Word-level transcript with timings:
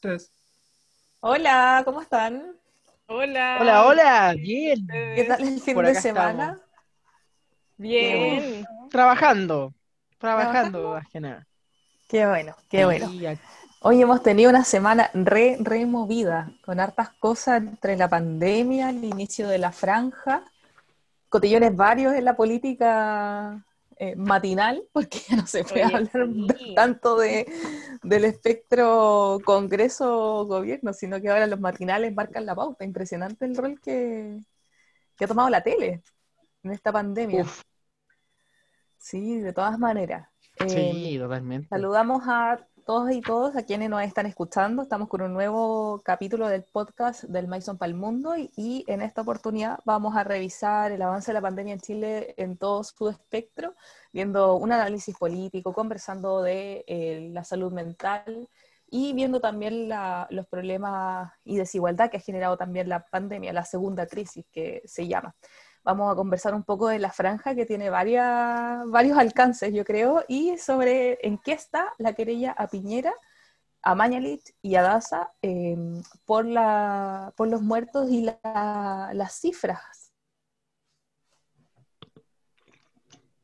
Tres. 0.00 0.32
Hola, 1.20 1.82
¿cómo 1.84 2.00
están? 2.00 2.56
Hola. 3.06 3.58
Hola, 3.60 3.86
hola, 3.86 4.34
bien. 4.34 4.86
¿Qué 4.86 5.24
tal 5.28 5.46
el 5.46 5.60
fin 5.60 5.74
Por 5.74 5.86
de 5.86 5.94
semana? 5.94 6.44
estamos. 6.52 6.70
Bien. 7.76 8.64
Trabajando, 8.90 9.74
trabajando, 10.18 10.78
¿Trabajando? 10.78 10.94
más 10.94 11.08
que 11.08 11.20
nada. 11.20 11.46
Qué 12.08 12.26
bueno, 12.26 12.56
qué 12.68 12.84
bueno. 12.86 13.10
Hoy 13.82 14.00
hemos 14.02 14.22
tenido 14.22 14.50
una 14.50 14.64
semana 14.64 15.10
re, 15.12 15.56
re 15.60 15.84
movida, 15.86 16.50
con 16.64 16.80
hartas 16.80 17.10
cosas 17.18 17.62
entre 17.62 17.96
la 17.96 18.08
pandemia, 18.08 18.90
el 18.90 19.04
inicio 19.04 19.48
de 19.48 19.58
la 19.58 19.70
franja, 19.72 20.44
cotillones 21.28 21.76
varios 21.76 22.14
en 22.14 22.24
la 22.24 22.36
política 22.36 23.64
eh, 24.00 24.16
matinal, 24.16 24.84
porque 24.92 25.20
ya 25.28 25.36
no 25.36 25.46
se 25.46 25.64
puede 25.64 25.84
Oye, 25.84 25.94
hablar 25.96 26.12
sí. 26.58 26.74
tanto 26.74 27.18
de, 27.18 27.46
del 28.02 28.24
espectro 28.24 29.38
Congreso-Gobierno, 29.44 30.92
sino 30.94 31.20
que 31.20 31.30
ahora 31.30 31.46
los 31.46 31.60
matinales 31.60 32.14
marcan 32.14 32.46
la 32.46 32.54
pauta. 32.56 32.84
Impresionante 32.84 33.46
el 33.46 33.56
rol 33.56 33.80
que, 33.80 34.40
que 35.16 35.24
ha 35.24 35.28
tomado 35.28 35.50
la 35.50 35.62
tele 35.62 36.02
en 36.64 36.72
esta 36.72 36.92
pandemia. 36.92 37.42
Uf, 37.42 37.62
Sí, 38.98 39.40
de 39.40 39.52
todas 39.52 39.78
maneras. 39.78 40.28
sí, 40.66 41.16
Eh, 41.16 41.18
totalmente. 41.18 41.68
Saludamos 41.68 42.22
a 42.26 42.66
todos 42.84 43.10
y 43.12 43.20
todos 43.20 43.56
a 43.56 43.64
quienes 43.64 43.90
nos 43.90 44.02
están 44.02 44.26
escuchando. 44.26 44.82
Estamos 44.82 45.08
con 45.08 45.22
un 45.22 45.32
nuevo 45.32 46.00
capítulo 46.04 46.48
del 46.48 46.62
podcast 46.64 47.24
del 47.24 47.48
Maison 47.48 47.78
para 47.78 47.88
el 47.88 47.96
Mundo 47.96 48.34
y, 48.36 48.84
en 48.86 49.02
esta 49.02 49.22
oportunidad 49.22 49.78
vamos 49.84 50.16
a 50.16 50.24
revisar 50.24 50.92
el 50.92 51.02
avance 51.02 51.30
de 51.30 51.34
la 51.34 51.40
pandemia 51.40 51.74
en 51.74 51.80
Chile 51.80 52.34
en 52.36 52.56
todo 52.56 52.82
su 52.84 53.08
espectro, 53.08 53.74
viendo 54.12 54.54
un 54.56 54.72
análisis 54.72 55.16
político, 55.16 55.72
conversando 55.72 56.42
de 56.42 56.84
eh, 56.86 57.30
la 57.32 57.44
salud 57.44 57.72
mental 57.72 58.48
y 58.88 59.12
viendo 59.12 59.40
también 59.40 59.88
la- 59.88 60.26
los 60.30 60.46
problemas 60.46 61.32
y 61.44 61.56
desigualdad 61.56 62.10
que 62.10 62.16
ha 62.16 62.20
generado 62.20 62.56
también 62.56 62.88
la 62.88 63.04
pandemia, 63.06 63.52
la 63.52 63.64
segunda 63.64 64.06
crisis 64.06 64.46
que 64.50 64.82
se 64.84 65.06
llama. 65.06 65.34
Vamos 65.82 66.12
a 66.12 66.16
conversar 66.16 66.54
un 66.54 66.62
poco 66.62 66.88
de 66.88 66.98
la 66.98 67.10
franja 67.10 67.54
que 67.54 67.64
tiene 67.66 67.88
varias, 67.90 68.86
varios 68.90 69.16
alcances, 69.18 69.72
yo 69.72 69.84
creo, 69.84 70.24
y 70.28 70.58
sobre 70.58 71.18
en 71.26 71.38
qué 71.38 71.52
está 71.52 71.92
la 71.98 72.12
querella 72.12 72.52
a 72.52 72.68
Piñera, 72.68 73.14
a 73.82 73.94
Mañalich 73.94 74.54
y 74.60 74.74
a 74.74 74.82
Daza 74.82 75.32
eh, 75.40 75.76
por, 76.26 76.44
la, 76.44 77.32
por 77.36 77.48
los 77.48 77.62
muertos 77.62 78.10
y 78.10 78.22
la- 78.22 79.10
las 79.14 79.32
cifras 79.40 80.12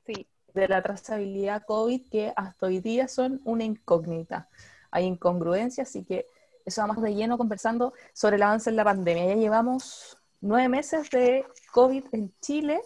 Sí. 0.06 0.28
de 0.54 0.68
la 0.68 0.82
trazabilidad 0.82 1.64
COVID 1.66 2.08
que 2.10 2.32
hasta 2.36 2.66
hoy 2.66 2.80
día 2.80 3.08
son 3.08 3.40
una 3.44 3.64
incógnita. 3.64 4.48
Hay 4.90 5.04
incongruencias, 5.04 5.88
así 5.88 6.04
que 6.04 6.26
eso 6.64 6.80
vamos 6.82 7.02
de 7.02 7.14
lleno 7.14 7.38
conversando 7.38 7.92
sobre 8.12 8.36
el 8.36 8.42
avance 8.42 8.70
en 8.70 8.76
la 8.76 8.84
pandemia. 8.84 9.26
Ya 9.26 9.34
llevamos 9.34 10.16
nueve 10.40 10.68
meses 10.68 11.10
de 11.10 11.44
COVID 11.72 12.04
en 12.12 12.32
Chile. 12.40 12.80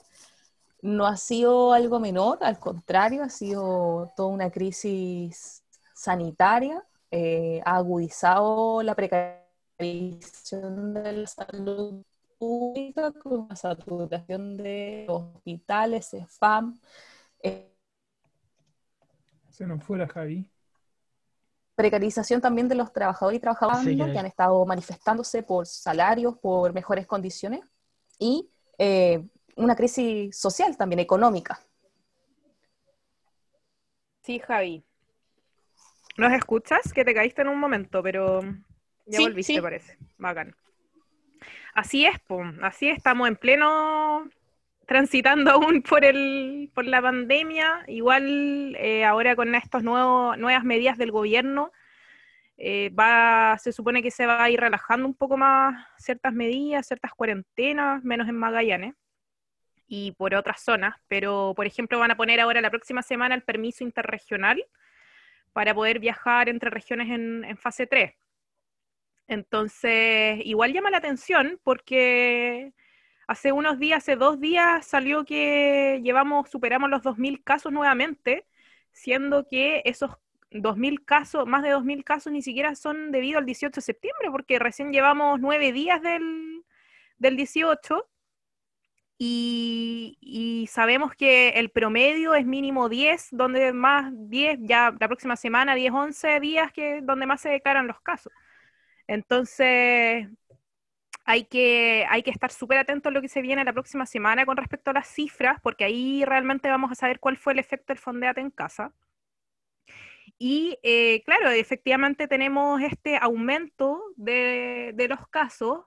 No 0.83 1.07
ha 1.07 1.17
sido 1.17 1.73
algo 1.75 2.01
menor, 2.01 2.39
al 2.43 2.59
contrario, 2.59 3.23
ha 3.23 3.29
sido 3.29 4.11
toda 4.17 4.29
una 4.31 4.51
crisis 4.51 5.63
sanitaria. 5.95 6.83
eh, 7.11 7.61
ha 7.65 7.77
agudizado 7.77 8.83
la 8.83 8.95
precarización 8.95 10.95
de 10.95 11.13
la 11.13 11.27
salud 11.27 12.03
pública 12.39 13.13
con 13.13 13.47
la 13.49 13.57
saturación 13.57 14.57
de 14.57 15.07
hospitales, 15.09 16.09
CEFAM, 16.11 16.79
eh, 17.43 17.75
Se 19.51 19.67
nos 19.67 19.85
fue 19.85 19.99
la 19.99 20.09
Javi. 20.09 20.51
Precarización 21.81 22.41
también 22.41 22.69
de 22.69 22.75
los 22.75 22.93
trabajadores 22.93 23.39
y 23.39 23.41
trabajadoras 23.41 23.83
Sí, 23.83 23.97
que 23.97 24.19
han 24.19 24.27
estado 24.27 24.65
manifestándose 24.67 25.43
por 25.43 25.67
salarios, 25.67 26.37
por 26.39 26.73
mejores 26.73 27.07
condiciones 27.07 27.61
y 28.19 28.51
eh, 28.79 29.27
una 29.57 29.75
crisis 29.75 30.37
social 30.39 30.77
también, 30.77 31.01
económica. 31.01 31.61
Sí, 34.23 34.39
Javi. 34.39 34.85
¿Nos 36.17 36.33
escuchas? 36.33 36.93
Que 36.93 37.05
te 37.05 37.15
caíste 37.15 37.43
en 37.43 37.49
un 37.49 37.59
momento, 37.59 38.03
pero 38.03 38.43
ya 39.07 39.19
Sí, 39.19 39.23
volviste, 39.25 39.55
sí. 39.55 39.61
parece. 39.61 39.99
Bacán. 40.19 40.55
Así 41.75 42.05
es. 42.05 42.15
Así 42.63 42.89
es, 42.89 42.99
estamos 42.99 43.29
en 43.29 43.37
pleno 43.37 44.29
transitando 44.91 45.53
aún 45.53 45.83
por 45.83 46.05
el 46.05 46.69
por 46.75 46.85
la 46.85 47.01
pandemia. 47.01 47.85
Igual 47.87 48.75
eh, 48.77 49.05
ahora 49.05 49.37
con 49.37 49.55
estas 49.55 49.85
nuevas 49.85 50.65
medidas 50.65 50.99
del 50.99 51.13
gobierno, 51.13 51.71
eh, 52.57 52.91
va, 52.91 53.57
se 53.59 53.71
supone 53.71 54.03
que 54.03 54.11
se 54.11 54.27
va 54.27 54.43
a 54.43 54.51
ir 54.51 54.59
relajando 54.59 55.07
un 55.07 55.15
poco 55.15 55.37
más 55.37 55.87
ciertas 55.97 56.33
medidas, 56.33 56.89
ciertas 56.89 57.13
cuarentenas, 57.13 58.03
menos 58.03 58.29
en 58.29 58.37
Magallanes 58.37 58.95
y 59.87 60.11
por 60.13 60.35
otras 60.35 60.61
zonas, 60.61 60.97
pero 61.07 61.53
por 61.55 61.67
ejemplo 61.67 62.01
van 62.01 62.11
a 62.11 62.17
poner 62.17 62.41
ahora 62.41 62.61
la 62.61 62.71
próxima 62.71 63.03
semana 63.03 63.37
el 63.37 63.45
permiso 63.45 63.85
interregional 63.85 64.61
para 65.53 65.73
poder 65.73 66.01
viajar 66.01 66.49
entre 66.49 66.69
regiones 66.69 67.11
en, 67.11 67.45
en 67.45 67.57
fase 67.57 67.87
3. 67.87 68.13
Entonces, 69.29 70.41
igual 70.45 70.73
llama 70.73 70.91
la 70.91 70.99
atención 70.99 71.61
porque 71.63 72.73
hace 73.31 73.53
unos 73.53 73.79
días, 73.79 73.99
hace 73.99 74.17
dos 74.17 74.41
días 74.41 74.85
salió 74.85 75.25
que 75.25 76.01
llevamos, 76.03 76.51
superamos 76.51 76.91
los 76.91 77.03
2.000 77.03 77.45
casos 77.45 77.73
nuevamente, 77.73 78.45
siendo 78.91 79.47
que 79.47 79.83
esos 79.85 80.11
2.000 80.51 81.05
casos, 81.05 81.47
más 81.47 81.63
de 81.63 81.71
2.000 81.73 82.03
casos 82.03 82.33
ni 82.33 82.43
siquiera 82.43 82.75
son 82.75 83.13
debido 83.13 83.39
al 83.39 83.47
18 83.47 83.77
de 83.77 83.81
septiembre, 83.83 84.33
porque 84.33 84.59
recién 84.59 84.93
llevamos 84.93 85.39
nueve 85.39 85.71
días 85.71 86.03
del, 86.03 86.65
del 87.19 87.37
18 87.37 88.05
y, 89.17 90.67
sabemos 90.69 91.13
que 91.15 91.51
el 91.51 91.71
promedio 91.71 92.35
es 92.35 92.45
mínimo 92.45 92.89
10, 92.89 93.29
donde 93.31 93.73
más 93.73 94.11
10, 94.13 94.59
ya 94.63 94.93
la 94.99 95.07
próxima 95.07 95.37
semana 95.37 95.77
10, 95.77 95.93
11 95.93 96.41
días 96.41 96.73
que 96.73 97.01
donde 97.03 97.27
más 97.27 97.43
se 97.43 97.51
declaran 97.51 97.87
los 97.87 98.01
casos. 98.01 98.33
Entonces, 99.07 100.27
hay 101.31 101.45
que, 101.45 102.05
hay 102.09 102.23
que 102.25 102.31
estar 102.33 102.51
súper 102.51 102.79
atentos 102.79 103.11
a 103.11 103.15
lo 103.15 103.23
que 103.23 103.29
se 103.29 103.41
viene 103.41 103.65
la 103.65 103.73
próxima 103.73 104.05
semana 104.05 104.45
con 104.45 104.57
respecto 104.57 104.91
a 104.91 104.95
las 104.95 105.07
cifras, 105.07 105.61
porque 105.63 105.85
ahí 105.85 106.25
realmente 106.25 106.69
vamos 106.69 106.91
a 106.91 106.97
saber 106.97 107.21
cuál 107.21 107.37
fue 107.37 107.53
el 107.53 107.61
efecto 107.61 107.93
del 107.93 107.99
fondeate 107.99 108.41
en 108.41 108.51
casa. 108.51 108.93
Y 110.39 110.79
eh, 110.83 111.23
claro, 111.25 111.51
efectivamente 111.51 112.27
tenemos 112.27 112.83
este 112.83 113.17
aumento 113.17 114.03
de, 114.17 114.93
de 114.95 115.09
los 115.09 115.29
casos 115.29 115.85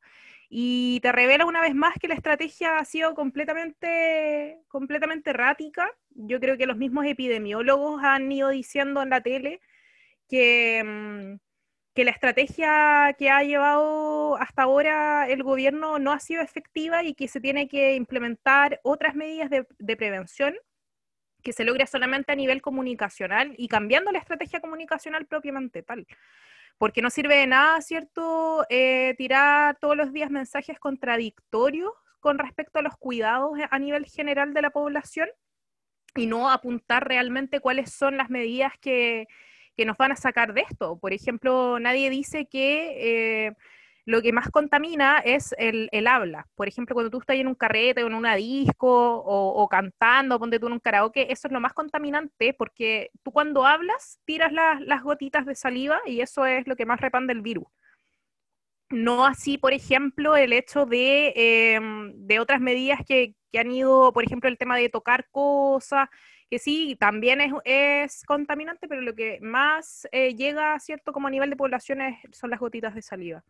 y 0.50 1.00
te 1.02 1.12
revela 1.12 1.46
una 1.46 1.62
vez 1.62 1.76
más 1.76 1.96
que 2.00 2.08
la 2.08 2.14
estrategia 2.16 2.78
ha 2.78 2.86
sido 2.86 3.14
completamente, 3.14 4.62
completamente 4.70 5.32
errática. 5.32 5.92
Yo 6.12 6.40
creo 6.40 6.58
que 6.58 6.68
los 6.68 6.78
mismos 6.78 7.06
epidemiólogos 7.06 8.02
han 8.04 8.32
ido 8.32 8.50
diciendo 8.50 9.02
en 9.02 9.10
la 9.10 9.22
tele 9.22 9.60
que, 10.30 10.84
mm, 10.86 11.53
que 11.94 12.04
la 12.04 12.12
estrategia 12.12 13.16
que 13.18 13.30
ha 13.30 13.44
llevado 13.44 14.36
hasta 14.38 14.64
ahora 14.64 15.28
el 15.30 15.44
gobierno 15.44 16.00
no 16.00 16.12
ha 16.12 16.20
sido 16.20 16.42
efectiva 16.42 17.04
y 17.04 17.14
que 17.14 17.28
se 17.28 17.40
tiene 17.40 17.68
que 17.68 17.96
implementar 17.96 18.80
otras 18.84 19.16
medidas 19.16 19.50
de, 19.50 19.96
prevención 19.96 20.56
que 21.44 21.54
se 21.54 21.64
logre 21.64 21.86
solamente 21.86 22.32
a 22.32 22.36
nivel 22.36 22.62
comunicacional 22.62 23.54
y 23.58 23.68
cambiando 23.68 24.12
la 24.12 24.20
estrategia 24.20 24.60
comunicacional 24.60 25.28
propiamente 25.28 25.84
tal. 25.84 26.08
Porque 26.78 27.02
no 27.02 27.10
sirve 27.10 27.36
de 27.36 27.48
nada, 27.48 27.80
¿cierto?, 27.82 28.66
eh, 28.70 29.14
tirar 29.18 29.78
todos 29.80 29.96
los 29.96 30.12
días 30.14 30.32
mensajes 30.32 30.80
contradictorios 30.80 31.92
con 32.20 32.40
respecto 32.40 32.80
a 32.80 32.82
los 32.82 32.98
cuidados 32.98 33.52
a 33.70 33.78
nivel 33.80 34.06
general 34.06 34.54
de 34.54 34.62
la 34.62 34.72
población 34.72 35.30
y 36.16 36.26
no 36.26 36.50
apuntar 36.50 37.08
realmente 37.08 37.60
cuáles 37.60 37.94
son 37.94 38.18
las 38.18 38.30
medidas 38.30 38.74
que, 38.80 39.28
que 39.78 39.86
nos 39.86 39.98
van 39.98 40.12
a 40.12 40.16
sacar 40.16 40.54
de 40.54 40.62
esto. 40.62 40.98
Por 41.00 41.14
ejemplo, 41.14 41.80
nadie 41.80 42.10
dice 42.10 42.48
que 42.48 43.48
eh, 43.48 43.54
lo 44.06 44.22
que 44.22 44.34
más 44.34 44.50
contamina 44.50 45.20
es 45.20 45.56
el, 45.58 45.90
el 45.92 46.08
habla. 46.08 46.48
Por 46.56 46.68
ejemplo, 46.68 46.94
cuando 46.94 47.10
tú 47.10 47.20
estás 47.20 47.38
en 47.38 47.48
un 47.48 47.56
carrete 47.56 48.04
o 48.04 48.08
en 48.08 48.14
una 48.16 48.36
disco 48.36 48.88
o, 49.20 49.64
o 49.64 49.68
cantando, 49.70 50.40
ponte 50.40 50.60
tú 50.60 50.68
en 50.68 50.74
un 50.74 50.80
karaoke, 50.80 51.32
eso 51.32 51.48
es 51.48 51.54
lo 51.54 51.62
más 51.62 51.74
contaminante 51.74 52.54
porque 52.54 53.12
tú 53.24 53.32
cuando 53.32 53.66
hablas 53.66 54.20
tiras 54.26 54.52
las- 54.52 55.04
gotitas 55.04 55.46
de 55.46 55.56
saliva 55.56 56.00
y 56.06 56.22
eso 56.22 56.46
es 56.46 56.68
lo 56.68 56.76
que 56.76 56.86
más 56.86 57.00
repande 57.02 57.34
el 57.34 57.42
virus. 57.42 57.66
No 58.90 59.26
así, 59.26 59.58
por 59.58 59.74
ejemplo, 59.74 60.36
el 60.36 60.54
hecho 60.54 60.86
de, 60.86 61.34
eh, 61.36 61.80
de 62.16 62.40
otras 62.40 62.62
medidas 62.62 63.00
que, 63.08 63.36
que 63.52 63.60
han 63.60 63.72
ido, 63.72 64.14
por 64.14 64.24
ejemplo, 64.24 64.50
el 64.50 64.58
tema 64.60 64.78
de 64.78 64.90
tocar 64.90 65.28
cosas, 65.32 66.10
que 66.50 66.60
sí, 66.60 66.96
también 67.00 67.42
es, 67.42 67.54
es 67.66 68.24
contaminante, 68.26 68.88
pero 68.88 69.02
lo 69.02 69.16
que 69.16 69.40
más 69.42 70.08
eh, 70.12 70.36
llega, 70.36 70.80
¿cierto?, 70.80 71.14
como 71.14 71.28
a 71.28 71.32
nivel 71.32 71.50
de 71.50 71.56
población 71.56 72.02
es- 72.02 72.18
son 72.38 72.50
las 72.52 72.60
gotitas 72.60 72.96
de 72.96 73.02
saliva. 73.02 73.44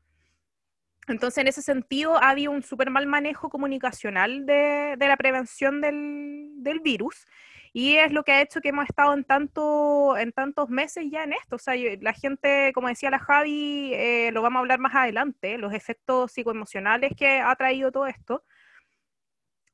Entonces, 1.07 1.39
en 1.39 1.47
ese 1.47 1.61
sentido, 1.61 2.15
ha 2.17 2.29
habido 2.29 2.51
un 2.51 2.63
súper 2.63 2.89
mal 2.89 3.07
manejo 3.07 3.49
comunicacional 3.49 4.45
de, 4.45 4.95
de 4.97 5.07
la 5.07 5.17
prevención 5.17 5.81
del, 5.81 6.47
del 6.63 6.79
virus 6.79 7.25
Y 7.73 7.97
es 7.97 8.13
lo 8.13 8.23
que 8.23 8.31
ha 8.31 8.41
hecho 8.41 8.61
que 8.61 8.69
hemos 8.69 8.85
estado 8.85 9.13
en, 9.13 9.25
tanto, 9.25 10.15
en 10.17 10.31
tantos 10.31 10.69
meses 10.69 11.05
ya 11.11 11.23
en 11.23 11.33
esto. 11.33 11.57
O 11.57 11.59
sea, 11.59 11.73
la 12.01 12.13
gente, 12.13 12.71
como 12.73 12.87
decía 12.87 13.09
la 13.09 13.19
Javi, 13.19 13.91
eh, 13.93 14.31
lo 14.33 14.41
vamos 14.41 14.57
a 14.57 14.61
hablar 14.61 14.79
más 14.79 14.95
adelante, 14.95 15.57
los 15.57 15.73
efectos 15.73 16.31
psicoemocionales 16.31 17.11
que 17.17 17.39
ha 17.41 17.53
traído 17.57 17.91
todo 17.91 18.07
esto. 18.07 18.43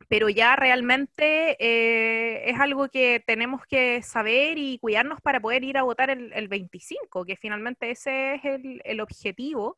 Pero 0.08 0.30
ya 0.30 0.56
realmente 0.56 1.56
eh, 1.60 2.50
es 2.50 2.60
algo 2.60 2.90
que 2.90 3.24
tenemos 3.26 3.62
que 3.68 4.02
saber 4.02 4.58
y 4.58 4.80
cuidarnos 4.80 5.22
para 5.22 5.40
poder 5.40 5.64
ir 5.64 5.78
a 5.78 5.84
votar 5.84 6.10
el, 6.10 6.32
el 6.34 6.48
25, 6.48 7.26
que 7.26 7.36
finalmente 7.36 7.92
ese 7.92 8.36
es 8.36 8.46
el, 8.46 8.82
el 8.86 9.02
objetivo 9.02 9.78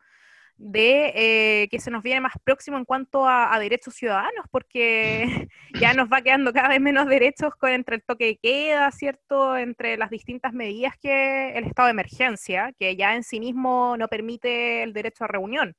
de 0.62 1.12
eh, 1.16 1.68
que 1.70 1.80
se 1.80 1.90
nos 1.90 2.04
viene 2.04 2.22
más 2.22 2.34
próximo 2.44 2.78
en 2.78 2.86
cuanto 2.86 3.28
a, 3.28 3.54
a 3.54 3.60
derechos 3.60 3.96
ciudadanos, 3.96 4.46
porque 4.52 5.50
ya 5.82 5.94
nos 5.94 6.08
va 6.08 6.22
quedando 6.22 6.54
cada 6.54 6.70
vez 6.70 6.80
menos 6.80 7.08
derechos 7.08 7.56
con, 7.56 7.72
entre 7.72 7.96
el 7.96 8.04
toque 8.04 8.26
de 8.26 8.38
queda, 8.38 8.92
¿cierto? 8.92 9.58
Entre 9.58 9.98
las 9.98 10.12
distintas 10.12 10.54
medidas 10.54 10.96
que 11.02 11.58
el 11.58 11.66
estado 11.66 11.88
de 11.88 11.92
emergencia, 11.92 12.74
que 12.78 12.96
ya 12.96 13.16
en 13.16 13.24
sí 13.24 13.40
mismo 13.40 13.96
no 13.98 14.08
permite 14.08 14.84
el 14.84 14.94
derecho 14.94 15.24
a 15.24 15.28
reunión. 15.28 15.76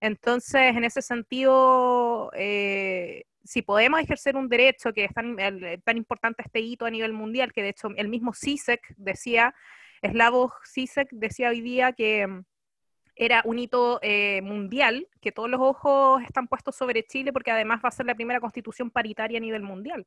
Entonces, 0.00 0.76
en 0.76 0.84
ese 0.84 1.02
sentido, 1.02 2.30
eh, 2.34 3.24
si 3.46 3.62
podemos 3.62 4.00
ejercer 4.00 4.36
un 4.36 4.48
derecho 4.48 4.92
que 4.92 5.04
es 5.04 5.12
tan, 5.14 5.38
el- 5.38 5.82
tan 5.82 5.96
importante 5.96 6.42
este 6.42 6.60
hito 6.60 6.84
a 6.86 6.90
nivel 6.90 7.12
mundial, 7.12 7.52
que 7.52 7.62
de 7.62 7.70
hecho 7.70 7.88
el 7.96 8.08
mismo 8.08 8.32
CISEC 8.34 8.94
decía, 8.96 9.54
Slavoj 10.02 10.52
CISEC 10.66 11.08
decía 11.12 11.48
hoy 11.50 11.60
día 11.60 11.92
que 11.92 12.26
mm, 12.26 12.44
era 13.16 13.42
un 13.46 13.58
hito 13.58 13.98
eh, 14.02 14.42
mundial, 14.42 15.08
que 15.20 15.32
todos 15.32 15.48
los 15.48 15.60
ojos 15.60 16.22
están 16.22 16.48
puestos 16.48 16.76
sobre 16.76 17.02
Chile 17.04 17.32
porque 17.32 17.50
además 17.50 17.80
va 17.84 17.88
a 17.88 17.92
ser 17.92 18.06
la 18.06 18.14
primera 18.14 18.40
constitución 18.40 18.90
paritaria 18.90 19.38
a 19.38 19.40
nivel 19.40 19.62
mundial. 19.62 20.06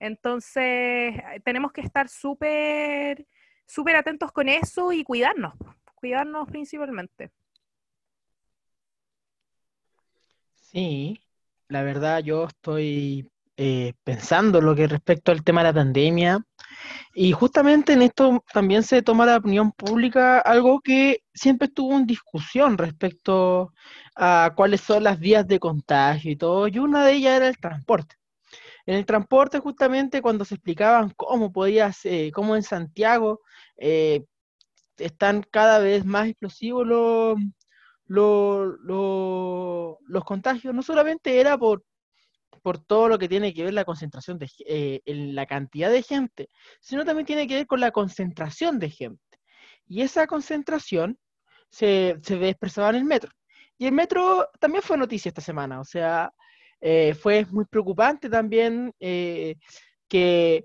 Entonces, 0.00 0.62
eh, 0.64 1.40
tenemos 1.44 1.72
que 1.72 1.80
estar 1.82 2.08
súper 2.08 3.26
súper 3.66 3.96
atentos 3.96 4.30
con 4.32 4.48
eso 4.48 4.92
y 4.92 5.04
cuidarnos, 5.04 5.54
cuidarnos 5.94 6.46
principalmente. 6.50 7.30
Sí, 10.56 11.20
la 11.74 11.82
verdad 11.82 12.20
yo 12.22 12.44
estoy 12.44 13.28
eh, 13.56 13.94
pensando 14.04 14.60
lo 14.60 14.76
que 14.76 14.86
respecto 14.86 15.32
al 15.32 15.42
tema 15.42 15.62
de 15.62 15.68
la 15.70 15.74
pandemia 15.74 16.40
y 17.14 17.32
justamente 17.32 17.94
en 17.94 18.02
esto 18.02 18.44
también 18.52 18.84
se 18.84 19.02
toma 19.02 19.26
la 19.26 19.38
opinión 19.38 19.72
pública 19.72 20.38
algo 20.38 20.80
que 20.80 21.24
siempre 21.34 21.66
estuvo 21.66 21.96
en 21.96 22.06
discusión 22.06 22.78
respecto 22.78 23.72
a 24.14 24.52
cuáles 24.54 24.82
son 24.82 25.02
las 25.02 25.18
vías 25.18 25.48
de 25.48 25.58
contagio 25.58 26.30
y 26.30 26.36
todo, 26.36 26.68
y 26.68 26.78
una 26.78 27.04
de 27.04 27.14
ellas 27.14 27.36
era 27.38 27.48
el 27.48 27.58
transporte. 27.58 28.14
En 28.86 28.94
el 28.94 29.04
transporte 29.04 29.58
justamente 29.58 30.22
cuando 30.22 30.44
se 30.44 30.54
explicaban 30.54 31.12
cómo 31.16 31.50
podías, 31.50 32.04
eh, 32.04 32.30
cómo 32.32 32.54
en 32.54 32.62
Santiago 32.62 33.40
eh, 33.76 34.24
están 34.96 35.42
cada 35.50 35.80
vez 35.80 36.04
más 36.04 36.28
explosivos 36.28 36.86
los, 36.86 37.36
lo- 38.06 38.66
lo- 38.66 39.98
los 40.06 40.24
contagios 40.24 40.74
no 40.74 40.82
solamente 40.82 41.40
era 41.40 41.56
por, 41.58 41.84
por 42.62 42.78
todo 42.78 43.08
lo 43.08 43.18
que 43.18 43.28
tiene 43.28 43.52
que 43.54 43.64
ver 43.64 43.74
la 43.74 43.84
concentración 43.84 44.38
de, 44.38 44.50
eh, 44.66 45.00
en 45.04 45.34
la 45.34 45.46
cantidad 45.46 45.90
de 45.90 46.02
gente, 46.02 46.48
sino 46.80 47.04
también 47.04 47.26
tiene 47.26 47.46
que 47.46 47.56
ver 47.56 47.66
con 47.66 47.80
la 47.80 47.90
concentración 47.90 48.78
de 48.78 48.90
gente. 48.90 49.20
Y 49.86 50.02
esa 50.02 50.26
concentración 50.26 51.18
se, 51.70 52.16
se 52.22 52.36
ve 52.36 52.56
en 52.60 52.94
el 52.94 53.04
metro. 53.04 53.30
Y 53.76 53.86
el 53.86 53.92
metro 53.92 54.48
también 54.60 54.82
fue 54.82 54.96
noticia 54.96 55.28
esta 55.28 55.40
semana, 55.42 55.80
o 55.80 55.84
sea, 55.84 56.32
eh, 56.80 57.14
fue 57.14 57.44
muy 57.50 57.64
preocupante 57.64 58.30
también 58.30 58.92
eh, 59.00 59.56
que 60.08 60.64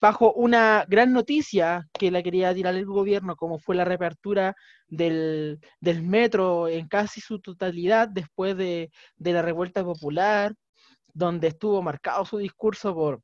bajo 0.00 0.32
una 0.32 0.84
gran 0.88 1.12
noticia 1.12 1.88
que 1.92 2.10
la 2.10 2.22
quería 2.22 2.54
tirar 2.54 2.74
el 2.74 2.86
gobierno, 2.86 3.36
como 3.36 3.58
fue 3.58 3.76
la 3.76 3.84
reapertura 3.84 4.54
del, 4.88 5.60
del 5.80 6.02
metro 6.02 6.68
en 6.68 6.88
casi 6.88 7.20
su 7.20 7.40
totalidad 7.40 8.08
después 8.08 8.56
de, 8.56 8.90
de 9.16 9.32
la 9.32 9.42
revuelta 9.42 9.84
popular, 9.84 10.54
donde 11.12 11.48
estuvo 11.48 11.82
marcado 11.82 12.24
su 12.24 12.38
discurso 12.38 12.94
por, 12.94 13.22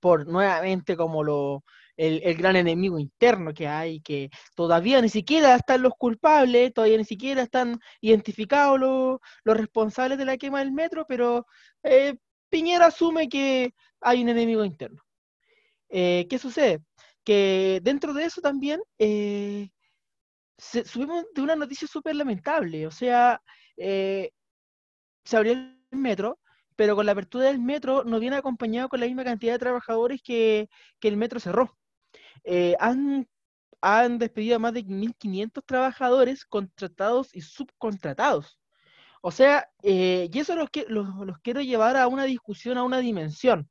por 0.00 0.26
nuevamente 0.26 0.96
como 0.96 1.24
lo, 1.24 1.64
el, 1.96 2.20
el 2.24 2.36
gran 2.36 2.56
enemigo 2.56 2.98
interno 2.98 3.52
que 3.54 3.66
hay, 3.68 4.00
que 4.00 4.30
todavía 4.54 5.00
ni 5.02 5.08
siquiera 5.08 5.54
están 5.56 5.82
los 5.82 5.94
culpables, 5.98 6.72
todavía 6.72 6.98
ni 6.98 7.04
siquiera 7.04 7.42
están 7.42 7.80
identificados 8.00 8.78
los, 8.78 9.18
los 9.44 9.56
responsables 9.56 10.18
de 10.18 10.24
la 10.24 10.36
quema 10.38 10.60
del 10.60 10.72
metro, 10.72 11.06
pero 11.08 11.46
eh, 11.82 12.16
Piñera 12.50 12.86
asume 12.86 13.28
que 13.28 13.74
hay 14.00 14.22
un 14.22 14.28
enemigo 14.30 14.64
interno. 14.64 15.02
Eh, 15.88 16.26
¿qué 16.28 16.38
sucede? 16.38 16.82
Que 17.24 17.80
dentro 17.82 18.14
de 18.14 18.24
eso 18.24 18.40
también 18.40 18.80
eh, 18.98 19.70
subimos 20.58 21.24
de 21.34 21.42
una 21.42 21.56
noticia 21.56 21.88
súper 21.88 22.16
lamentable, 22.16 22.86
o 22.86 22.90
sea, 22.90 23.42
eh, 23.76 24.32
se 25.24 25.36
abrió 25.36 25.52
el 25.52 25.78
metro, 25.92 26.40
pero 26.76 26.96
con 26.96 27.06
la 27.06 27.12
apertura 27.12 27.46
del 27.46 27.60
metro 27.60 28.04
no 28.04 28.20
viene 28.20 28.36
acompañado 28.36 28.88
con 28.88 29.00
la 29.00 29.06
misma 29.06 29.24
cantidad 29.24 29.52
de 29.54 29.58
trabajadores 29.58 30.20
que, 30.22 30.68
que 31.00 31.08
el 31.08 31.16
metro 31.16 31.40
cerró. 31.40 31.76
Eh, 32.44 32.76
han, 32.80 33.28
han 33.82 34.18
despedido 34.18 34.56
a 34.56 34.58
más 34.60 34.74
de 34.74 34.84
1.500 34.84 35.64
trabajadores 35.66 36.44
contratados 36.46 37.34
y 37.34 37.42
subcontratados. 37.42 38.58
O 39.22 39.32
sea, 39.32 39.68
y 39.82 40.38
eso 40.38 40.54
los, 40.56 40.68
los 40.88 41.38
quiero 41.42 41.60
llevar 41.60 41.96
a 41.96 42.08
una 42.08 42.24
discusión, 42.24 42.78
a 42.78 42.84
una 42.84 42.98
dimensión. 42.98 43.68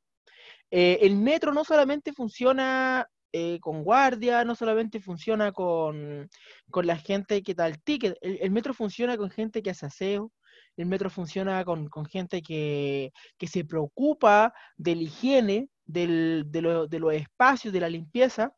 Eh, 0.70 0.98
el 1.02 1.16
metro 1.16 1.52
no 1.52 1.64
solamente 1.64 2.12
funciona 2.12 3.08
eh, 3.32 3.58
con 3.60 3.82
guardia, 3.84 4.44
no 4.44 4.54
solamente 4.54 5.00
funciona 5.00 5.52
con, 5.52 6.28
con 6.70 6.86
la 6.86 6.96
gente 6.96 7.42
que 7.42 7.54
da 7.54 7.66
el 7.66 7.80
ticket, 7.82 8.16
el, 8.20 8.50
metro 8.50 8.74
funciona 8.74 9.16
con 9.16 9.30
gente 9.30 9.62
que 9.62 9.70
hace 9.70 9.86
aseo, 9.86 10.32
el 10.76 10.86
metro 10.86 11.10
funciona 11.10 11.64
con, 11.64 11.88
con 11.88 12.06
gente 12.06 12.42
que, 12.42 13.12
que 13.38 13.46
se 13.46 13.64
preocupa 13.64 14.52
de 14.76 14.96
la 14.96 15.02
higiene, 15.02 15.68
del- 15.86 16.44
de, 16.46 16.86
de 16.88 16.98
los 17.00 17.12
espacios, 17.14 17.72
de 17.72 17.80
la 17.80 17.88
limpieza. 17.88 18.54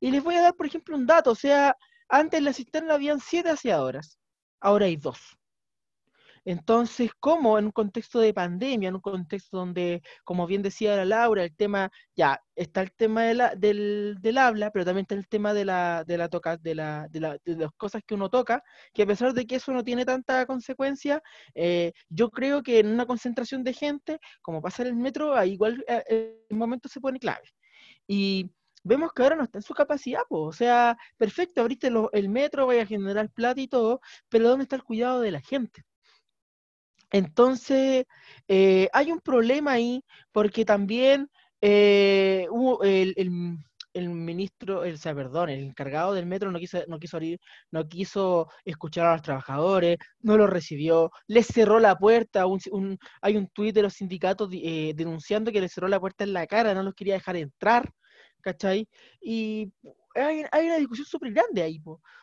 Y 0.00 0.10
les 0.10 0.22
voy 0.22 0.36
a 0.36 0.42
dar, 0.42 0.54
por 0.54 0.66
ejemplo, 0.66 0.96
un 0.96 1.06
dato, 1.06 1.30
o 1.32 1.34
sea, 1.34 1.76
antes 2.08 2.38
en 2.38 2.44
la 2.44 2.52
cisterna 2.52 2.94
habían 2.94 3.20
siete 3.20 3.50
aseadoras, 3.50 4.18
ahora 4.60 4.86
hay 4.86 4.96
dos. 4.96 5.18
Entonces, 6.44 7.10
¿cómo 7.20 7.58
en 7.58 7.66
un 7.66 7.70
contexto 7.72 8.20
de 8.20 8.34
pandemia, 8.34 8.88
en 8.88 8.94
un 8.96 9.00
contexto 9.00 9.56
donde, 9.58 10.02
como 10.24 10.46
bien 10.46 10.62
decía 10.62 10.96
la 10.96 11.04
Laura, 11.04 11.42
el 11.44 11.54
tema, 11.56 11.90
ya, 12.14 12.40
está 12.54 12.82
el 12.82 12.92
tema 12.92 13.24
de 13.24 13.34
la- 13.34 13.54
del, 13.56 14.18
habla, 14.38 14.70
pero 14.70 14.84
también 14.84 15.02
está 15.04 15.14
el 15.14 15.26
tema 15.28 15.54
de 15.54 15.64
la, 15.64 16.04
de 16.06 16.18
la 16.18 16.28
toca, 16.28 16.56
de 16.56 16.74
la, 16.74 17.08
de 17.10 17.20
la- 17.20 17.38
de 17.44 17.56
las 17.56 17.70
cosas 17.76 18.02
que 18.06 18.14
uno 18.14 18.28
toca, 18.30 18.62
que 18.92 19.02
a 19.02 19.06
pesar 19.06 19.32
de 19.34 19.46
que 19.46 19.56
eso 19.56 19.72
no 19.72 19.82
tiene 19.84 20.04
tanta 20.04 20.44
consecuencia, 20.46 21.22
eh, 21.54 21.92
yo 22.08 22.30
creo 22.30 22.62
que 22.62 22.78
en 22.80 22.88
una 22.88 23.06
concentración 23.06 23.64
de 23.64 23.72
gente, 23.72 24.18
como 24.42 24.60
pasa 24.62 24.82
en 24.82 24.88
el 24.88 24.96
metro, 24.96 25.34
ahí 25.36 25.52
igual 25.52 25.84
eh, 25.88 26.36
el 26.50 26.56
momento 26.56 26.88
se 26.88 27.00
pone 27.00 27.18
clave. 27.18 27.48
Y 28.06 28.50
vemos 28.84 29.12
que 29.12 29.22
ahora 29.22 29.36
no 29.36 29.44
está 29.44 29.58
en 29.58 29.62
su 29.62 29.74
capacidad, 29.74 30.22
po. 30.28 30.42
O 30.44 30.52
sea, 30.52 30.96
perfecto, 31.16 31.60
abriste 31.60 31.90
lo- 31.90 32.10
el 32.12 32.28
metro, 32.28 32.66
vaya 32.66 32.82
a 32.82 32.86
generar 32.86 33.30
plata 33.30 33.60
y 33.60 33.68
todo, 33.68 34.00
pero 34.28 34.48
¿dónde 34.48 34.64
está 34.64 34.76
el 34.76 34.84
cuidado 34.84 35.20
de 35.20 35.30
la 35.32 35.40
gente? 35.40 35.84
Entonces, 37.10 38.04
eh, 38.48 38.88
hay 38.92 39.12
un 39.12 39.20
problema 39.20 39.72
ahí 39.72 40.04
porque 40.32 40.64
también 40.64 41.28
eh, 41.60 42.46
el, 42.82 43.14
el- 43.16 43.58
el 43.94 44.08
ministro, 44.08 44.82
el, 44.84 44.98
perdón, 44.98 45.50
el 45.50 45.60
encargado 45.64 46.14
del 46.14 46.26
metro 46.26 46.50
no 46.50 46.58
quiso, 46.58 46.80
no 46.88 46.98
quiso 46.98 47.16
abrir, 47.16 47.38
no 47.70 47.86
quiso 47.88 48.48
escuchar 48.64 49.06
a 49.06 49.12
los 49.12 49.22
trabajadores, 49.22 49.98
no 50.20 50.36
los 50.36 50.50
recibió, 50.50 51.12
les 51.28 51.46
cerró 51.46 51.78
la 51.78 51.96
puerta, 51.96 52.44
hay 53.22 53.36
un 53.36 53.48
tuit 53.48 53.74
de 53.74 53.82
los 53.82 53.94
sindicatos 53.94 54.50
di- 54.50 54.62
eh, 54.90 54.94
denunciando 54.94 55.52
que 55.52 55.60
les 55.60 55.72
cerró 55.72 55.86
la 55.88 56.00
puerta 56.00 56.24
en 56.24 56.32
la 56.32 56.46
cara, 56.46 56.74
no 56.74 56.82
los 56.82 56.94
quería 56.94 57.14
dejar 57.14 57.36
entrar, 57.36 57.88
¿cachai? 58.40 58.88
Y 59.20 59.72
hay, 60.14 60.66
una 60.66 60.76
discusión 60.76 61.06
súper 61.06 61.32
grande 61.32 61.62
ahí. 61.62 61.80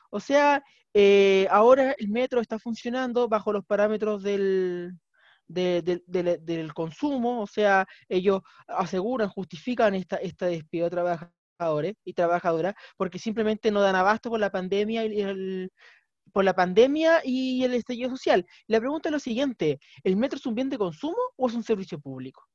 O 0.10 0.20
sea, 0.20 0.64
eh, 0.94 1.48
ahora 1.50 1.94
el 1.98 2.10
metro 2.10 2.42
está 2.42 2.60
funcionando 2.60 3.28
bajo 3.28 3.54
los 3.54 3.66
parámetros 3.66 4.24
del, 4.24 4.94
de- 5.48 5.82
del- 6.08 6.44
del- 6.46 6.74
consumo, 6.74 7.42
o 7.42 7.48
sea, 7.48 7.88
ellos 8.10 8.42
aseguran, 8.68 9.30
justifican 9.30 9.96
esta, 9.96 10.18
este 10.18 10.46
despido 10.46 10.86
de 10.86 10.92
trabajadores 10.92 11.96
y 12.04 12.14
trabajadoras 12.14 12.74
porque 12.98 13.20
simplemente 13.20 13.72
no 13.72 13.82
dan 13.82 13.96
abasto 13.96 14.30
por 14.30 14.40
la 14.40 14.50
pandemia 14.52 15.06
y 15.06 15.22
el, 15.22 15.72
por 16.34 16.46
la 16.46 16.56
pandemia 16.56 17.22
y 17.26 17.64
el 17.64 17.74
estallido 17.74 18.10
social. 18.12 18.46
La 18.68 18.80
pregunta 18.80 19.10
es 19.10 19.14
lo 19.14 19.20
siguiente, 19.20 19.80
¿el 20.04 20.18
metro 20.18 20.38
es 20.40 20.46
un 20.46 20.56
bien 20.56 20.70
de 20.70 20.78
consumo 20.80 21.18
o 21.38 21.48
es 21.50 21.56
un 21.56 21.64
servicio 21.64 22.00
público? 22.00 22.48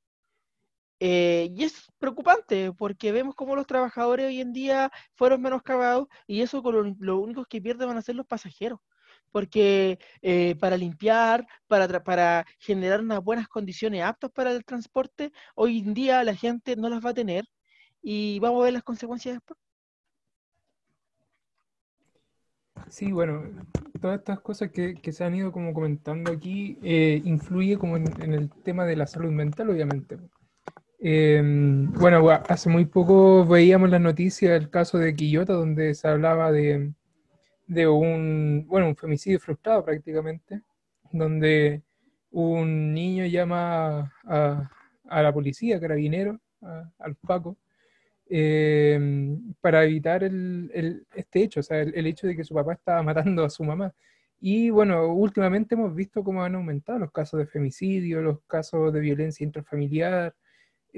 Eh, 0.99 1.53
y 1.55 1.65
es 1.65 1.93
preocupante 1.99 2.73
porque 2.73 3.12
vemos 3.12 3.35
cómo 3.35 3.55
los 3.55 3.67
trabajadores 3.67 4.26
hoy 4.26 4.41
en 4.41 4.53
día 4.53 4.91
fueron 5.15 5.43
menoscabados 5.43 6.09
y 6.26 6.41
eso 6.41 6.62
con 6.62 6.75
lo, 6.75 6.97
lo 6.99 7.19
únicos 7.19 7.47
que 7.49 7.61
pierden 7.61 7.88
van 7.88 7.99
a 7.99 8.03
ser 8.03 8.15
los 8.15 8.26
pasajeros. 8.26 8.81
Porque 9.31 9.99
eh, 10.23 10.57
para 10.57 10.76
limpiar, 10.76 11.47
para, 11.67 12.03
para 12.03 12.47
generar 12.59 13.00
unas 13.00 13.23
buenas 13.23 13.49
condiciones 13.49 14.03
aptas 14.03 14.31
para 14.31 14.53
el 14.53 14.65
transporte, 14.65 15.33
hoy 15.55 15.81
en 15.81 15.95
día 15.95 16.25
la 16.25 16.35
gente 16.35 16.76
no 16.76 16.88
las 16.88 17.05
va 17.05 17.11
a 17.11 17.15
tener 17.15 17.45
y 18.00 18.38
vamos 18.38 18.62
a 18.62 18.65
ver 18.65 18.73
las 18.73 18.83
consecuencias 18.83 19.35
después. 19.35 19.59
Sí, 22.88 23.11
bueno, 23.11 23.43
todas 24.00 24.19
estas 24.19 24.41
cosas 24.41 24.71
que, 24.71 24.95
que 24.95 25.12
se 25.12 25.25
han 25.25 25.35
ido 25.35 25.50
como 25.50 25.75
comentando 25.75 26.31
aquí 26.31 26.79
eh, 26.83 27.21
influye 27.25 27.79
como 27.79 27.97
en 27.97 28.33
el 28.33 28.50
tema 28.62 28.85
de 28.85 28.97
la 28.97 29.07
salud 29.07 29.33
mental, 29.33 29.71
obviamente. 29.71 30.19
Eh, 30.99 31.43
bueno, 31.45 32.31
hace 32.31 32.69
muy 32.71 32.87
poco 32.87 33.45
veíamos 33.47 33.91
las 33.91 34.00
noticias 34.00 34.53
del 34.53 34.71
caso 34.71 34.99
de 34.99 35.15
Quillota, 35.15 35.53
donde 35.53 35.95
se 35.95 36.09
hablaba 36.09 36.50
de, 36.53 36.93
de 37.67 37.88
un, 37.88 38.67
bueno, 38.69 38.88
un 38.88 38.97
femicidio 38.97 39.41
frustrado 39.41 39.85
prácticamente, 39.85 40.62
donde 41.12 41.83
un 42.31 42.95
niño 42.95 43.26
llama 43.26 44.12
a, 44.25 44.71
a 45.09 45.23
la 45.23 45.33
policía, 45.33 45.81
carabinero, 45.81 46.41
al 46.99 47.17
Paco, 47.17 47.57
eh, 48.29 48.99
para 49.61 49.85
evitar 49.85 50.25
el, 50.25 50.71
el- 50.75 51.07
este 51.15 51.43
hecho, 51.43 51.61
o 51.61 51.62
sea, 51.62 51.81
el, 51.81 51.95
el 51.95 52.07
hecho 52.07 52.26
de 52.26 52.37
que 52.37 52.45
su 52.45 52.55
papá 52.55 52.75
estaba 52.75 53.03
matando 53.03 53.45
a 53.45 53.50
su 53.50 53.65
mamá. 53.65 53.95
Y 54.41 54.71
bueno, 54.71 55.07
últimamente 55.15 55.75
hemos 55.75 55.95
visto 55.95 56.23
cómo 56.25 56.43
han 56.45 56.55
aumentado 56.57 56.99
los 56.99 57.12
casos 57.12 57.38
de 57.41 57.47
femicidio, 57.47 58.21
los 58.23 58.41
casos 58.47 58.93
de 58.93 59.00
violencia 59.00 59.45
intrafamiliar, 59.45 60.35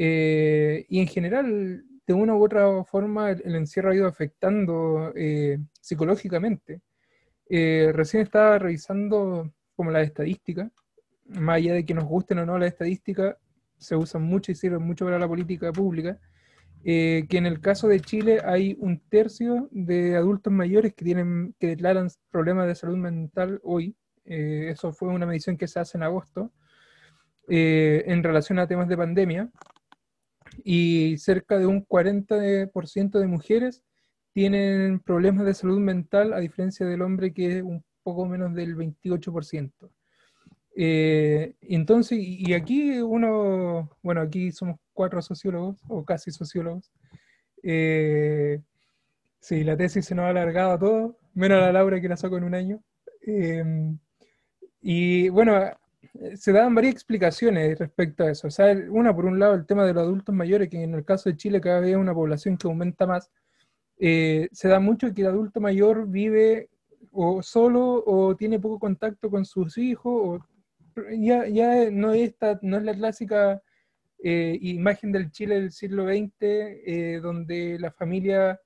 eh, 0.00 0.86
y 0.88 1.00
en 1.00 1.08
general, 1.08 1.84
de 2.06 2.14
una 2.14 2.36
u 2.36 2.44
otra 2.44 2.84
forma, 2.84 3.32
el, 3.32 3.42
el 3.44 3.56
encierro 3.56 3.90
ha 3.90 3.96
ido 3.96 4.06
afectando 4.06 5.12
eh, 5.16 5.58
psicológicamente. 5.80 6.82
Eh, 7.50 7.90
recién 7.92 8.22
estaba 8.22 8.58
revisando 8.60 9.52
como 9.74 9.90
las 9.90 10.04
estadísticas, 10.04 10.70
más 11.26 11.56
allá 11.56 11.74
de 11.74 11.84
que 11.84 11.94
nos 11.94 12.04
gusten 12.04 12.38
o 12.38 12.46
no 12.46 12.58
las 12.58 12.68
estadísticas, 12.68 13.36
se 13.76 13.96
usan 13.96 14.22
mucho 14.22 14.52
y 14.52 14.54
sirven 14.54 14.82
mucho 14.82 15.04
para 15.04 15.18
la 15.18 15.26
política 15.26 15.72
pública, 15.72 16.20
eh, 16.84 17.26
que 17.28 17.38
en 17.38 17.46
el 17.46 17.60
caso 17.60 17.88
de 17.88 17.98
Chile 18.00 18.40
hay 18.44 18.76
un 18.78 19.00
tercio 19.00 19.68
de 19.72 20.16
adultos 20.16 20.52
mayores 20.52 20.94
que, 20.94 21.04
tienen, 21.04 21.56
que 21.58 21.66
declaran 21.66 22.08
problemas 22.30 22.68
de 22.68 22.76
salud 22.76 22.98
mental 22.98 23.60
hoy. 23.64 23.96
Eh, 24.24 24.68
eso 24.70 24.92
fue 24.92 25.08
una 25.08 25.26
medición 25.26 25.56
que 25.56 25.66
se 25.66 25.80
hace 25.80 25.98
en 25.98 26.04
agosto 26.04 26.52
eh, 27.48 28.04
en 28.06 28.22
relación 28.22 28.58
a 28.58 28.66
temas 28.66 28.88
de 28.88 28.96
pandemia. 28.96 29.50
Y 30.70 31.16
cerca 31.16 31.58
de 31.58 31.64
un 31.64 31.82
40% 31.82 33.18
de 33.18 33.26
mujeres 33.26 33.82
tienen 34.34 35.00
problemas 35.00 35.46
de 35.46 35.54
salud 35.54 35.78
mental, 35.78 36.34
a 36.34 36.40
diferencia 36.40 36.84
del 36.84 37.00
hombre 37.00 37.32
que 37.32 37.56
es 37.56 37.62
un 37.62 37.82
poco 38.02 38.26
menos 38.26 38.52
del 38.52 38.76
28%. 38.76 39.72
Eh, 40.76 41.54
entonces, 41.62 42.18
y 42.20 42.52
aquí 42.52 43.00
uno, 43.00 43.96
bueno, 44.02 44.20
aquí 44.20 44.52
somos 44.52 44.76
cuatro 44.92 45.22
sociólogos, 45.22 45.80
o 45.88 46.04
casi 46.04 46.30
sociólogos. 46.32 46.92
Eh, 47.62 48.60
sí, 49.40 49.64
la 49.64 49.74
tesis 49.74 50.04
se 50.04 50.14
nos 50.14 50.26
ha 50.26 50.28
alargado 50.28 50.72
a 50.72 50.78
todos, 50.78 51.16
menos 51.32 51.62
a 51.62 51.66
la 51.66 51.72
Laura 51.72 51.98
que 51.98 52.10
la 52.10 52.18
sacó 52.18 52.36
en 52.36 52.44
un 52.44 52.54
año. 52.54 52.82
Eh, 53.26 53.64
y 54.82 55.30
bueno, 55.30 55.58
se 56.36 56.52
daban 56.52 56.74
varias 56.74 56.94
explicaciones 56.94 57.78
respecto 57.78 58.24
a 58.24 58.30
eso. 58.30 58.48
O 58.48 58.92
una, 58.92 59.14
por 59.14 59.26
un 59.26 59.38
lado, 59.38 59.54
el 59.54 59.66
tema 59.66 59.84
de 59.84 59.94
los 59.94 60.02
adultos 60.02 60.34
mayores, 60.34 60.68
que 60.68 60.82
en 60.82 60.94
el 60.94 61.04
caso 61.04 61.30
de 61.30 61.36
Chile 61.36 61.60
cada 61.60 61.80
vez 61.80 61.90
es 61.90 61.96
una 61.96 62.14
población 62.14 62.56
que 62.56 62.66
aumenta 62.66 63.06
más. 63.06 63.30
Eh, 63.98 64.48
se 64.52 64.68
da 64.68 64.80
mucho 64.80 65.12
que 65.12 65.22
el 65.22 65.28
adulto 65.28 65.60
mayor 65.60 66.08
vive 66.08 66.68
o 67.12 67.42
solo 67.42 68.02
o 68.06 68.36
tiene 68.36 68.60
poco 68.60 68.78
contacto 68.78 69.30
con 69.30 69.44
sus 69.44 69.78
hijos, 69.78 70.42
ya, 71.18 71.46
ya 71.46 71.90
no, 71.90 72.12
es 72.12 72.30
esta, 72.30 72.58
no 72.62 72.76
es 72.76 72.84
la 72.84 72.94
clásica 72.94 73.62
eh, 74.22 74.58
imagen 74.60 75.12
del 75.12 75.30
Chile 75.30 75.56
del 75.56 75.72
siglo 75.72 76.06
XX, 76.06 76.32
eh, 76.40 77.20
donde 77.22 77.78
la 77.78 77.90
familia 77.90 78.60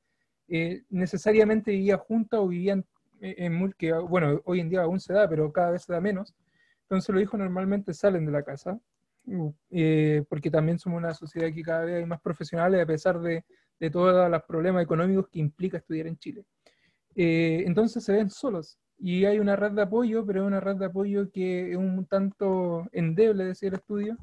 eh, 0.48 0.82
necesariamente 0.90 1.70
vivía 1.70 1.98
junta 1.98 2.40
o 2.40 2.48
vivían 2.48 2.84
en, 3.20 3.54
en, 3.54 3.72
que, 3.72 3.92
bueno, 3.92 4.40
hoy 4.44 4.60
en 4.60 4.68
día 4.68 4.82
aún 4.82 5.00
se 5.00 5.12
da, 5.12 5.28
pero 5.28 5.52
cada 5.52 5.72
vez 5.72 5.82
se 5.82 5.92
da 5.92 6.00
menos. 6.00 6.34
Entonces 6.92 7.14
los 7.14 7.22
hijos 7.22 7.40
normalmente 7.40 7.94
salen 7.94 8.26
de 8.26 8.32
la 8.32 8.42
casa, 8.42 8.78
eh, 9.70 10.22
porque 10.28 10.50
también 10.50 10.78
somos 10.78 10.98
una 10.98 11.14
sociedad 11.14 11.50
que 11.50 11.62
cada 11.62 11.86
vez 11.86 11.96
hay 11.96 12.04
más 12.04 12.20
profesionales 12.20 12.82
a 12.82 12.84
pesar 12.84 13.18
de, 13.18 13.46
de 13.80 13.90
todos 13.90 14.30
los 14.30 14.42
problemas 14.42 14.82
económicos 14.82 15.26
que 15.30 15.38
implica 15.38 15.78
estudiar 15.78 16.06
en 16.06 16.18
Chile. 16.18 16.44
Eh, 17.16 17.64
entonces 17.66 18.04
se 18.04 18.12
ven 18.12 18.28
solos 18.28 18.78
y 18.98 19.24
hay 19.24 19.38
una 19.38 19.56
red 19.56 19.70
de 19.70 19.80
apoyo, 19.80 20.26
pero 20.26 20.42
es 20.42 20.46
una 20.46 20.60
red 20.60 20.76
de 20.76 20.84
apoyo 20.84 21.30
que 21.30 21.70
es 21.70 21.78
un 21.78 22.04
tanto 22.04 22.86
endeble, 22.92 23.46
decía 23.46 23.70
el 23.70 23.76
estudio, 23.76 24.18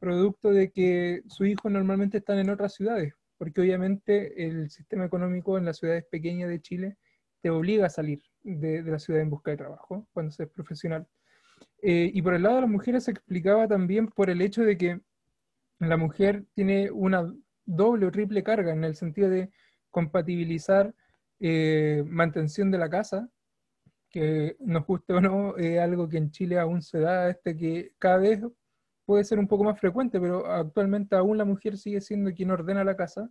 producto 0.00 0.52
de 0.52 0.70
que 0.70 1.20
sus 1.26 1.46
hijos 1.46 1.70
normalmente 1.70 2.16
están 2.16 2.38
en 2.38 2.48
otras 2.48 2.72
ciudades, 2.72 3.12
porque 3.36 3.60
obviamente 3.60 4.46
el 4.46 4.70
sistema 4.70 5.04
económico 5.04 5.58
en 5.58 5.66
las 5.66 5.76
ciudades 5.76 6.06
pequeñas 6.10 6.48
de 6.48 6.62
Chile 6.62 6.96
te 7.42 7.50
obliga 7.50 7.84
a 7.84 7.90
salir 7.90 8.22
de, 8.42 8.82
de 8.82 8.90
la 8.90 8.98
ciudad 8.98 9.20
en 9.20 9.28
busca 9.28 9.50
de 9.50 9.58
trabajo 9.58 10.08
cuando 10.14 10.32
seas 10.32 10.48
profesional. 10.48 11.06
Eh, 11.82 12.10
y 12.12 12.22
por 12.22 12.34
el 12.34 12.42
lado 12.42 12.56
de 12.56 12.60
las 12.62 12.70
mujeres 12.70 13.04
se 13.04 13.12
explicaba 13.12 13.68
también 13.68 14.08
por 14.08 14.30
el 14.30 14.40
hecho 14.40 14.62
de 14.62 14.76
que 14.76 15.00
la 15.78 15.96
mujer 15.96 16.44
tiene 16.54 16.90
una 16.90 17.32
doble 17.64 18.06
o 18.06 18.10
triple 18.10 18.42
carga 18.42 18.72
en 18.72 18.84
el 18.84 18.94
sentido 18.94 19.28
de 19.28 19.50
compatibilizar 19.90 20.94
eh, 21.40 22.02
mantención 22.06 22.70
de 22.70 22.78
la 22.78 22.88
casa, 22.88 23.28
que 24.08 24.56
nos 24.60 24.86
guste 24.86 25.12
o 25.12 25.20
no, 25.20 25.56
es 25.56 25.78
algo 25.78 26.08
que 26.08 26.16
en 26.16 26.30
Chile 26.30 26.58
aún 26.58 26.80
se 26.80 27.00
da, 27.00 27.28
este 27.28 27.56
que 27.56 27.92
cada 27.98 28.18
vez 28.18 28.40
puede 29.04 29.24
ser 29.24 29.38
un 29.38 29.46
poco 29.46 29.64
más 29.64 29.78
frecuente, 29.78 30.20
pero 30.20 30.46
actualmente 30.46 31.16
aún 31.16 31.38
la 31.38 31.44
mujer 31.44 31.76
sigue 31.76 32.00
siendo 32.00 32.32
quien 32.32 32.50
ordena 32.50 32.84
la 32.84 32.96
casa, 32.96 33.30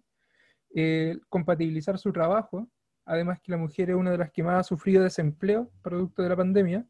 eh, 0.73 1.17
compatibilizar 1.29 1.97
su 1.97 2.11
trabajo, 2.11 2.69
además 3.05 3.39
que 3.41 3.51
la 3.51 3.57
mujer 3.57 3.89
es 3.89 3.95
una 3.95 4.11
de 4.11 4.17
las 4.17 4.31
que 4.31 4.43
más 4.43 4.59
ha 4.59 4.63
sufrido 4.63 5.03
desempleo 5.03 5.71
producto 5.81 6.21
de 6.21 6.29
la 6.29 6.35
pandemia, 6.35 6.85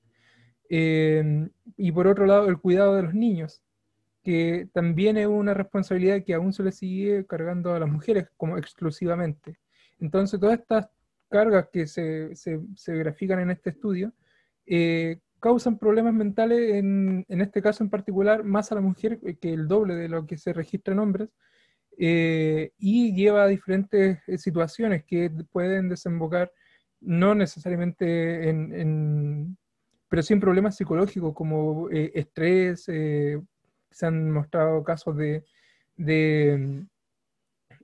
eh, 0.70 1.50
y 1.78 1.92
por 1.92 2.08
otro 2.08 2.26
lado 2.26 2.48
el 2.48 2.60
cuidado 2.60 2.96
de 2.96 3.04
los 3.04 3.14
niños, 3.14 3.64
que 4.24 4.68
también 4.74 5.18
es 5.18 5.28
una 5.28 5.54
responsabilidad 5.54 6.24
que 6.24 6.34
aún 6.34 6.52
se 6.54 6.64
le 6.64 6.72
sigue 6.72 7.26
cargando 7.26 7.74
a 7.74 7.80
las 7.80 7.90
mujeres 7.90 8.28
como 8.38 8.58
exclusivamente. 8.58 9.60
Entonces 10.00 10.40
todas 10.40 10.60
estas 10.60 10.88
cargas 11.30 11.70
que 11.72 11.88
se, 11.88 12.36
se, 12.36 12.60
se 12.76 12.96
grafican 12.96 13.40
en 13.40 13.52
este 13.52 13.72
estudio 13.72 14.14
eh, 14.66 15.20
causan 15.40 15.78
problemas 15.78 16.14
mentales, 16.14 16.76
en, 16.76 17.26
en, 17.28 17.42
este 17.42 17.62
caso 17.62 17.84
en 17.84 17.90
particular, 17.90 18.44
más 18.44 18.72
a 18.72 18.76
la 18.76 18.82
mujer 18.82 19.20
que 19.20 19.54
el 19.54 19.68
doble 19.68 19.94
de 19.96 20.10
lo 20.10 20.26
que 20.26 20.38
se 20.38 20.54
registra 20.54 20.94
en 20.94 21.00
hombres, 21.00 21.30
eh, 21.98 22.72
y 22.78 23.14
lleva 23.14 23.44
a 23.44 23.48
diferentes 23.48 24.20
situaciones 24.42 25.04
que 25.06 25.32
pueden 25.52 25.88
desembocar 25.88 26.52
no 27.00 27.36
necesariamente 27.36 28.50
en, 28.50 28.74
en 28.74 29.58
pero 30.10 30.22
sí 30.22 30.34
en 30.34 30.40
problemas 30.40 30.76
psicológicos 30.76 31.34
como 31.34 31.90
eh, 31.90 32.12
estrés, 32.16 32.86
eh, 32.88 33.42
se 33.92 34.06
han 34.06 34.32
mostrado 34.32 34.84
casos 34.84 35.16
de, 35.18 35.44
de 35.96 36.86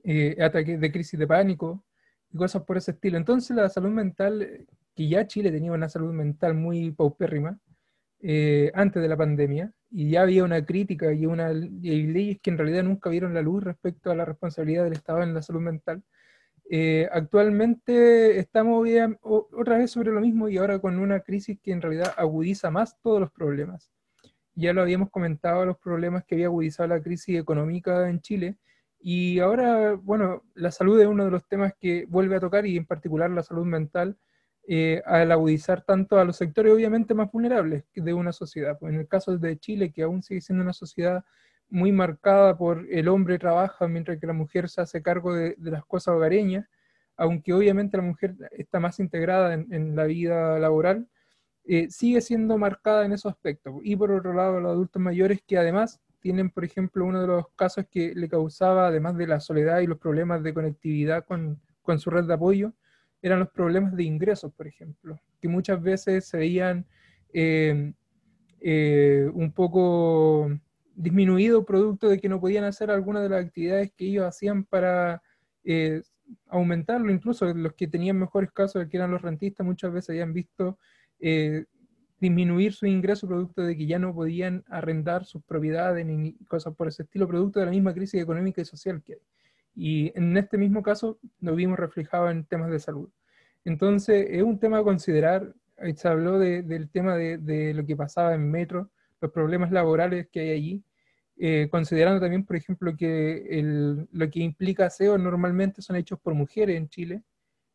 eh, 0.04 0.36
ataques 0.42 0.80
de 0.80 0.92
crisis 0.92 1.18
de 1.18 1.26
pánico 1.26 1.84
y 2.30 2.36
cosas 2.36 2.62
por 2.62 2.76
ese 2.76 2.92
estilo. 2.92 3.16
Entonces 3.16 3.56
la 3.56 3.68
salud 3.68 3.90
mental, 3.90 4.66
que 4.94 5.08
ya 5.08 5.26
Chile 5.26 5.50
tenía 5.50 5.72
una 5.72 5.88
salud 5.88 6.12
mental 6.12 6.54
muy 6.54 6.90
paupérrima 6.90 7.58
eh, 8.20 8.70
antes 8.74 9.02
de 9.02 9.08
la 9.08 9.16
pandemia, 9.16 9.72
y 9.90 10.10
ya 10.10 10.22
había 10.22 10.44
una 10.44 10.64
crítica 10.64 11.12
y, 11.12 11.26
una, 11.26 11.52
y 11.52 12.06
leyes 12.06 12.40
que 12.40 12.50
en 12.50 12.58
realidad 12.58 12.82
nunca 12.82 13.10
vieron 13.10 13.34
la 13.34 13.42
luz 13.42 13.62
respecto 13.62 14.10
a 14.10 14.14
la 14.14 14.24
responsabilidad 14.24 14.84
del 14.84 14.94
Estado 14.94 15.22
en 15.22 15.34
la 15.34 15.42
salud 15.42 15.60
mental. 15.60 16.02
Eh, 16.74 17.06
actualmente 17.12 18.38
estamos 18.38 18.88
otra 19.20 19.76
vez 19.76 19.90
sobre 19.90 20.10
lo 20.10 20.22
mismo 20.22 20.48
y 20.48 20.56
ahora 20.56 20.78
con 20.78 20.98
una 20.98 21.20
crisis 21.20 21.58
que 21.62 21.70
en 21.70 21.82
realidad 21.82 22.14
agudiza 22.16 22.70
más 22.70 22.98
todos 23.02 23.20
los 23.20 23.30
problemas. 23.30 23.90
Ya 24.54 24.72
lo 24.72 24.80
habíamos 24.80 25.10
comentado, 25.10 25.66
los 25.66 25.76
problemas 25.76 26.24
que 26.24 26.34
había 26.36 26.46
agudizado 26.46 26.88
la 26.88 27.02
crisis 27.02 27.38
económica 27.38 28.08
en 28.08 28.22
Chile. 28.22 28.56
Y 28.98 29.38
ahora, 29.40 29.96
bueno, 29.96 30.44
la 30.54 30.70
salud 30.70 30.98
es 30.98 31.06
uno 31.06 31.26
de 31.26 31.30
los 31.30 31.46
temas 31.46 31.74
que 31.78 32.06
vuelve 32.08 32.36
a 32.36 32.40
tocar 32.40 32.64
y 32.64 32.78
en 32.78 32.86
particular 32.86 33.30
la 33.30 33.42
salud 33.42 33.66
mental, 33.66 34.16
eh, 34.66 35.02
al 35.04 35.30
agudizar 35.30 35.82
tanto 35.82 36.18
a 36.18 36.24
los 36.24 36.36
sectores 36.36 36.72
obviamente 36.72 37.12
más 37.12 37.30
vulnerables 37.30 37.84
de 37.94 38.14
una 38.14 38.32
sociedad. 38.32 38.78
Pues 38.78 38.94
en 38.94 39.00
el 39.00 39.08
caso 39.08 39.36
de 39.36 39.58
Chile, 39.58 39.92
que 39.92 40.04
aún 40.04 40.22
sigue 40.22 40.40
siendo 40.40 40.64
una 40.64 40.72
sociedad 40.72 41.22
muy 41.72 41.90
marcada 41.90 42.56
por 42.56 42.86
el 42.90 43.08
hombre 43.08 43.38
trabaja 43.38 43.88
mientras 43.88 44.18
que 44.18 44.26
la 44.26 44.34
mujer 44.34 44.68
se 44.68 44.82
hace 44.82 45.02
cargo 45.02 45.34
de, 45.34 45.56
las 45.58 45.84
cosas 45.86 46.14
hogareñas, 46.14 46.68
aunque 47.16 47.54
obviamente 47.54 47.96
la 47.96 48.02
mujer 48.02 48.36
está 48.52 48.78
más 48.78 49.00
integrada 49.00 49.54
en, 49.54 49.72
en 49.72 49.96
la 49.96 50.04
vida 50.04 50.58
laboral, 50.58 51.08
eh, 51.64 51.88
sigue 51.90 52.20
siendo 52.20 52.58
marcada 52.58 53.06
en 53.06 53.12
esos 53.12 53.32
aspectos. 53.32 53.74
Y 53.82 53.96
por 53.96 54.12
otro 54.12 54.34
lado, 54.34 54.60
los 54.60 54.72
adultos 54.72 55.00
mayores 55.00 55.40
que 55.46 55.56
además 55.56 56.00
tienen, 56.20 56.50
por 56.50 56.64
ejemplo, 56.64 57.06
uno 57.06 57.22
de 57.22 57.26
los 57.26 57.46
casos 57.56 57.86
que 57.90 58.14
le 58.14 58.28
causaba, 58.28 58.88
además 58.88 59.16
de 59.16 59.26
la 59.26 59.40
soledad 59.40 59.80
y 59.80 59.86
los 59.86 59.98
problemas 59.98 60.42
de 60.42 60.52
conectividad 60.52 61.24
con, 61.24 61.60
con 61.80 61.98
su 61.98 62.10
red 62.10 62.24
de 62.24 62.34
apoyo, 62.34 62.74
eran 63.22 63.38
los 63.38 63.50
problemas 63.50 63.96
de 63.96 64.02
ingresos, 64.04 64.52
por 64.52 64.66
ejemplo, 64.66 65.18
que 65.40 65.48
muchas 65.48 65.80
veces 65.80 66.26
se 66.26 66.36
veían 66.36 66.84
eh, 67.32 67.92
eh, 68.60 69.30
un 69.32 69.52
poco 69.52 70.50
disminuido 70.94 71.64
producto 71.64 72.08
de 72.08 72.20
que 72.20 72.28
no 72.28 72.40
podían 72.40 72.64
hacer 72.64 72.90
algunas 72.90 73.22
de 73.22 73.28
las 73.28 73.44
actividades 73.44 73.92
que 73.96 74.06
ellos 74.06 74.24
hacían 74.24 74.64
para 74.64 75.22
eh, 75.64 76.02
aumentarlo, 76.48 77.12
incluso 77.12 77.52
los 77.54 77.74
que 77.74 77.88
tenían 77.88 78.18
mejores 78.18 78.50
casos, 78.52 78.86
que 78.88 78.96
eran 78.96 79.10
los 79.10 79.22
rentistas, 79.22 79.66
muchas 79.66 79.92
veces 79.92 80.10
habían 80.10 80.32
visto 80.32 80.78
eh, 81.20 81.64
disminuir 82.20 82.72
su 82.72 82.86
ingreso 82.86 83.26
producto 83.26 83.62
de 83.62 83.76
que 83.76 83.86
ya 83.86 83.98
no 83.98 84.14
podían 84.14 84.64
arrendar 84.68 85.24
sus 85.24 85.42
propiedades 85.42 86.06
ni 86.06 86.34
cosas 86.46 86.74
por 86.74 86.88
ese 86.88 87.02
estilo, 87.02 87.26
producto 87.26 87.60
de 87.60 87.66
la 87.66 87.72
misma 87.72 87.92
crisis 87.92 88.20
económica 88.20 88.60
y 88.60 88.64
social 88.64 89.02
que 89.02 89.14
hay. 89.14 89.20
Y 89.74 90.12
en 90.16 90.36
este 90.36 90.58
mismo 90.58 90.82
caso 90.82 91.18
lo 91.40 91.54
vimos 91.54 91.78
reflejado 91.78 92.30
en 92.30 92.44
temas 92.44 92.70
de 92.70 92.78
salud. 92.78 93.10
Entonces, 93.64 94.26
es 94.30 94.42
un 94.42 94.58
tema 94.58 94.78
a 94.78 94.82
considerar. 94.84 95.54
Se 95.96 96.08
habló 96.08 96.38
del 96.38 96.90
tema 96.90 97.16
de, 97.16 97.38
de, 97.38 97.74
lo 97.74 97.84
que 97.84 97.96
pasaba 97.96 98.34
en 98.34 98.50
Metro, 98.50 98.90
los 99.22 99.32
problemas 99.32 99.70
laborales 99.70 100.28
que 100.30 100.40
hay 100.40 100.50
allí, 100.50 100.84
eh, 101.36 101.68
considerando 101.70 102.20
también, 102.20 102.44
por 102.44 102.56
ejemplo, 102.56 102.94
que 102.96 103.58
el, 103.58 104.08
lo 104.12 104.30
que 104.30 104.40
implica 104.40 104.90
SEO 104.90 105.16
normalmente 105.16 105.80
son 105.80 105.96
hechos 105.96 106.20
por 106.20 106.34
mujeres 106.34 106.76
en 106.76 106.88
Chile 106.88 107.22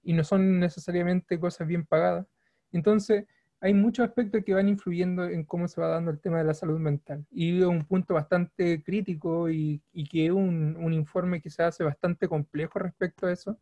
y 0.04 0.14
no 0.14 0.24
son 0.24 0.60
necesariamente 0.60 1.40
cosas 1.40 1.68
bien 1.68 1.86
pagadas. 1.86 2.28
Entonces, 2.72 3.26
hay 3.60 3.74
muchos 3.74 4.08
aspectos 4.08 4.44
que 4.46 4.54
van 4.54 4.70
influyendo 4.70 5.26
en 5.26 5.44
cómo 5.44 5.68
se 5.68 5.82
va 5.82 5.88
dando 5.88 6.12
el 6.12 6.20
tema 6.20 6.38
de 6.38 6.44
la 6.44 6.54
salud 6.54 6.80
mental. 6.80 7.26
Y 7.32 7.58
es 7.60 7.66
un 7.66 7.86
punto 7.86 8.14
bastante 8.14 8.84
crítico 8.84 9.50
y, 9.50 9.82
y 9.94 10.08
que 10.08 10.28
es 10.28 10.32
un, 10.32 10.76
un, 10.78 10.94
informe 10.94 11.42
que 11.42 11.50
se 11.50 11.64
hace 11.64 11.84
bastante 11.84 12.28
complejo 12.28 12.78
respecto 12.78 13.26
a 13.26 13.32
eso, 13.32 13.58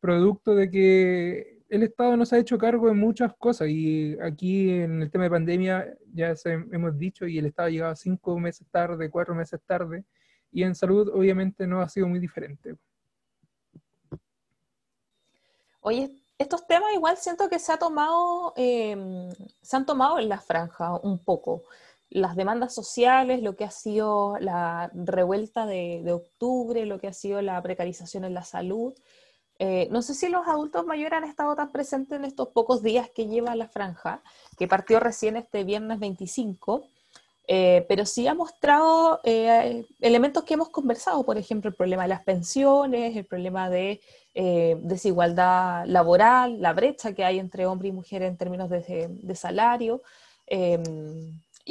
producto 0.00 0.54
de 0.54 0.70
que 0.70 1.59
el 1.70 1.84
Estado 1.84 2.16
no 2.16 2.26
se 2.26 2.34
ha 2.34 2.40
hecho 2.40 2.58
cargo 2.58 2.88
de 2.88 2.94
muchas 2.94 3.32
cosas 3.36 3.68
y 3.68 4.18
aquí 4.20 4.70
en 4.70 5.02
el 5.02 5.10
tema 5.10 5.24
de 5.24 5.30
pandemia 5.30 5.96
ya 6.12 6.34
se, 6.34 6.52
hemos 6.52 6.98
dicho 6.98 7.26
y 7.26 7.38
el 7.38 7.46
Estado 7.46 7.68
ha 7.68 7.70
llegado 7.70 7.96
cinco 7.96 8.38
meses 8.40 8.66
tarde, 8.70 9.08
cuatro 9.08 9.36
meses 9.36 9.60
tarde 9.64 10.04
y 10.50 10.64
en 10.64 10.74
salud 10.74 11.08
obviamente 11.14 11.68
no 11.68 11.80
ha 11.80 11.88
sido 11.88 12.08
muy 12.08 12.18
diferente. 12.18 12.74
Oye, 15.80 16.10
estos 16.38 16.66
temas 16.66 16.92
igual 16.92 17.16
siento 17.16 17.48
que 17.48 17.60
se 17.60 17.72
ha 17.72 17.78
tomado, 17.78 18.52
eh, 18.56 19.30
se 19.62 19.76
han 19.76 19.86
tomado 19.86 20.18
en 20.18 20.28
la 20.28 20.40
franja 20.40 20.98
un 20.98 21.18
poco. 21.20 21.62
Las 22.10 22.34
demandas 22.34 22.74
sociales, 22.74 23.42
lo 23.42 23.54
que 23.54 23.64
ha 23.64 23.70
sido 23.70 24.36
la 24.40 24.90
revuelta 24.92 25.66
de, 25.66 26.02
de 26.04 26.12
octubre, 26.12 26.84
lo 26.84 26.98
que 26.98 27.06
ha 27.06 27.12
sido 27.12 27.40
la 27.40 27.62
precarización 27.62 28.24
en 28.24 28.34
la 28.34 28.42
salud. 28.42 28.92
Eh, 29.62 29.88
no 29.90 30.00
sé 30.00 30.14
si 30.14 30.30
los 30.30 30.48
adultos 30.48 30.86
mayores 30.86 31.18
han 31.18 31.24
estado 31.24 31.54
tan 31.54 31.70
presentes 31.70 32.18
en 32.18 32.24
estos 32.24 32.48
pocos 32.48 32.82
días 32.82 33.10
que 33.10 33.26
lleva 33.26 33.54
la 33.54 33.68
franja, 33.68 34.22
que 34.56 34.66
partió 34.66 35.00
recién 35.00 35.36
este 35.36 35.64
viernes 35.64 35.98
25, 35.98 36.86
eh, 37.46 37.84
pero 37.86 38.06
sí 38.06 38.26
ha 38.26 38.32
mostrado 38.32 39.20
eh, 39.22 39.84
elementos 40.00 40.44
que 40.44 40.54
hemos 40.54 40.70
conversado, 40.70 41.24
por 41.24 41.36
ejemplo, 41.36 41.68
el 41.68 41.76
problema 41.76 42.04
de 42.04 42.08
las 42.08 42.22
pensiones, 42.22 43.14
el 43.14 43.26
problema 43.26 43.68
de 43.68 44.00
desigualdad 44.32 45.84
laboral, 45.86 46.62
la 46.62 46.72
brecha 46.72 47.12
que 47.12 47.24
hay 47.24 47.38
entre 47.38 47.66
hombre 47.66 47.88
y 47.88 47.92
mujer 47.92 48.22
en 48.22 48.38
términos 48.38 48.70
de, 48.70 49.08
de 49.10 49.34
salario. 49.34 50.00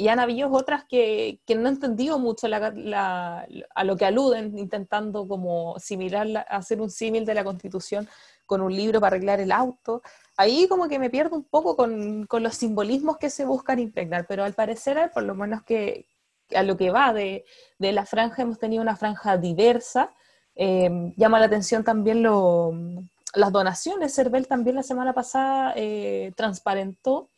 Y 0.00 0.08
han 0.08 0.18
habido 0.18 0.50
otras 0.50 0.86
que, 0.86 1.42
que 1.44 1.54
no 1.54 1.68
han 1.68 1.74
entendido 1.74 2.18
mucho 2.18 2.46
a 2.46 3.84
lo 3.84 3.96
que 3.98 4.06
aluden, 4.06 4.56
intentando 4.56 5.28
como 5.28 5.78
similar, 5.78 6.46
hacer 6.48 6.80
un 6.80 6.88
símil 6.88 7.26
de 7.26 7.34
la 7.34 7.44
Constitución 7.44 8.08
con 8.46 8.62
un 8.62 8.74
libro 8.74 8.98
para 8.98 9.16
arreglar 9.16 9.40
el 9.40 9.52
auto. 9.52 10.00
Ahí 10.38 10.66
como 10.68 10.88
que 10.88 10.98
me 10.98 11.10
pierdo 11.10 11.36
un 11.36 11.44
poco 11.44 11.76
con, 11.76 12.24
con 12.24 12.42
los 12.42 12.54
simbolismos 12.54 13.18
que 13.18 13.28
se 13.28 13.44
buscan 13.44 13.78
impregnar, 13.78 14.24
pero 14.26 14.42
al 14.42 14.54
parecer, 14.54 15.10
por 15.12 15.24
lo 15.24 15.34
menos 15.34 15.64
que 15.64 16.06
a 16.54 16.62
lo 16.62 16.78
que 16.78 16.90
va 16.90 17.12
de, 17.12 17.44
de 17.78 17.92
la 17.92 18.06
franja, 18.06 18.40
hemos 18.40 18.58
tenido 18.58 18.80
una 18.80 18.96
franja 18.96 19.36
diversa. 19.36 20.14
Eh, 20.54 21.12
llama 21.18 21.40
la 21.40 21.44
atención 21.44 21.84
también 21.84 22.22
lo, 22.22 22.72
las 23.34 23.52
donaciones. 23.52 24.14
Cervel 24.14 24.48
también 24.48 24.76
la 24.76 24.82
semana 24.82 25.12
pasada 25.12 25.74
eh, 25.76 26.32
transparentó 26.36 27.28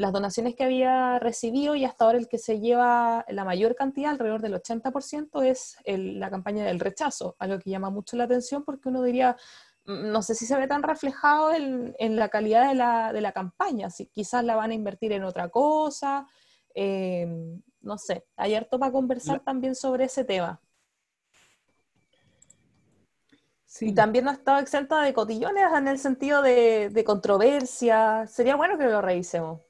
las 0.00 0.12
donaciones 0.14 0.54
que 0.56 0.64
había 0.64 1.18
recibido 1.18 1.74
y 1.74 1.84
hasta 1.84 2.06
ahora 2.06 2.16
el 2.16 2.26
que 2.26 2.38
se 2.38 2.58
lleva 2.58 3.22
la 3.28 3.44
mayor 3.44 3.76
cantidad, 3.76 4.12
alrededor 4.12 4.40
del 4.40 4.54
80%, 4.54 5.42
es 5.44 5.76
la 5.84 6.30
campaña 6.30 6.64
del 6.64 6.80
rechazo, 6.80 7.36
algo 7.38 7.58
que 7.58 7.68
llama 7.68 7.90
mucho 7.90 8.16
la 8.16 8.24
atención 8.24 8.64
porque 8.64 8.88
uno 8.88 9.02
diría, 9.02 9.36
mm, 9.84 10.10
no 10.10 10.22
sé 10.22 10.34
si 10.34 10.46
se 10.46 10.56
ve 10.56 10.66
tan 10.66 10.82
reflejado 10.82 11.52
en, 11.52 12.16
la 12.16 12.30
calidad 12.30 12.66
de 12.70 12.76
la, 12.76 13.12
de 13.12 13.20
la, 13.20 13.32
campaña, 13.32 13.90
si 13.90 14.06
quizás 14.06 14.42
la 14.42 14.56
van 14.56 14.70
a 14.70 14.74
invertir 14.74 15.12
en 15.12 15.22
otra 15.22 15.50
cosa, 15.50 16.26
em, 16.74 17.60
no 17.82 17.98
sé, 17.98 18.24
hay 18.36 18.54
harto 18.54 18.78
para 18.78 18.92
conversar 18.92 19.40
también 19.40 19.74
sobre 19.74 20.04
ese 20.04 20.24
tema. 20.24 20.62
Y 23.82 23.94
también 23.94 24.24
no 24.24 24.30
ha 24.30 24.34
estado 24.34 24.60
exenta 24.60 25.02
de 25.02 25.12
cotillones 25.12 25.64
en 25.76 25.88
el 25.88 25.98
sentido 25.98 26.40
de, 26.42 26.88
de 26.90 27.04
controversia. 27.04 28.26
Sería 28.26 28.56
bueno 28.56 28.78
que 28.78 28.84
lo 28.84 29.00
revisemos. 29.00 29.60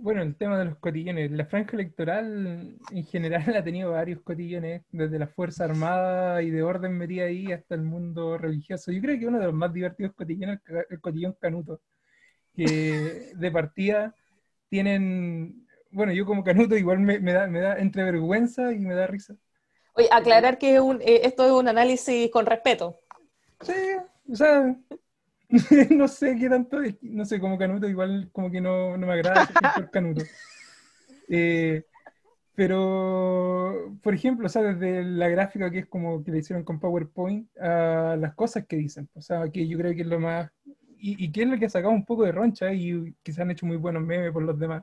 Bueno, 0.00 0.22
el 0.22 0.36
tema 0.36 0.56
de 0.56 0.64
los 0.64 0.78
cotillones. 0.78 1.28
La 1.32 1.44
franja 1.44 1.72
electoral 1.72 2.78
en 2.92 3.04
general 3.04 3.42
ha 3.56 3.64
tenido 3.64 3.90
varios 3.90 4.20
cotillones, 4.22 4.82
desde 4.92 5.18
la 5.18 5.26
Fuerza 5.26 5.64
Armada 5.64 6.40
y 6.40 6.50
de 6.50 6.62
orden 6.62 6.96
metida 6.96 7.24
ahí 7.24 7.50
hasta 7.50 7.74
el 7.74 7.82
mundo 7.82 8.38
religioso. 8.38 8.92
Yo 8.92 9.00
creo 9.02 9.18
que 9.18 9.26
uno 9.26 9.40
de 9.40 9.46
los 9.46 9.54
más 9.54 9.72
divertidos 9.72 10.14
cotillones 10.14 10.60
es 10.66 10.86
el 10.88 11.00
cotillón 11.00 11.36
Canuto, 11.40 11.80
que 12.54 13.32
de 13.34 13.50
partida 13.50 14.14
tienen, 14.68 15.66
bueno, 15.90 16.12
yo 16.12 16.24
como 16.24 16.44
Canuto 16.44 16.76
igual 16.76 17.00
me, 17.00 17.18
da, 17.32 17.48
me 17.48 17.60
da 17.60 17.76
entre 17.78 18.04
vergüenza 18.04 18.72
y 18.72 18.78
me 18.78 18.94
da 18.94 19.08
risa. 19.08 19.34
Oye, 19.94 20.08
aclarar 20.12 20.58
que 20.58 20.76
eh, 20.76 21.20
esto 21.24 21.44
es 21.44 21.50
un 21.50 21.66
análisis 21.66 22.30
con 22.30 22.46
respeto. 22.46 23.00
Sí, 23.62 23.74
o 24.30 24.36
sea, 24.36 24.76
no 25.90 26.08
sé 26.08 26.36
qué 26.36 26.48
tanto, 26.48 26.78
no 27.02 27.24
sé, 27.24 27.40
como 27.40 27.56
Canuto 27.58 27.88
igual 27.88 28.28
como 28.32 28.50
que 28.50 28.60
no, 28.60 28.96
no 28.96 29.06
me 29.06 29.12
agrada 29.14 29.48
por 29.74 29.90
Canuto. 29.90 30.24
Eh, 31.30 31.84
pero, 32.54 33.96
por 34.02 34.14
ejemplo, 34.14 34.46
o 34.46 34.48
sea, 34.48 34.62
desde 34.62 35.04
la 35.04 35.28
gráfica 35.28 35.70
que 35.70 35.80
es 35.80 35.86
como 35.86 36.24
que 36.24 36.30
le 36.30 36.38
hicieron 36.38 36.64
con 36.64 36.80
PowerPoint 36.80 37.54
a 37.58 38.16
las 38.18 38.34
cosas 38.34 38.66
que 38.66 38.76
dicen, 38.76 39.10
o 39.14 39.20
sea, 39.20 39.48
que 39.50 39.68
yo 39.68 39.76
creo 39.76 39.94
que 39.94 40.00
es 40.00 40.06
lo 40.06 40.18
más, 40.18 40.50
y, 40.96 41.22
y 41.22 41.30
que 41.30 41.42
es 41.42 41.48
lo 41.48 41.58
que 41.58 41.66
ha 41.66 41.68
sacado 41.68 41.92
un 41.92 42.06
poco 42.06 42.24
de 42.24 42.32
roncha 42.32 42.72
y 42.72 43.14
que 43.22 43.32
se 43.34 43.42
han 43.42 43.50
hecho 43.50 43.66
muy 43.66 43.76
buenos 43.76 44.02
memes 44.02 44.32
por 44.32 44.42
los 44.42 44.58
demás, 44.58 44.82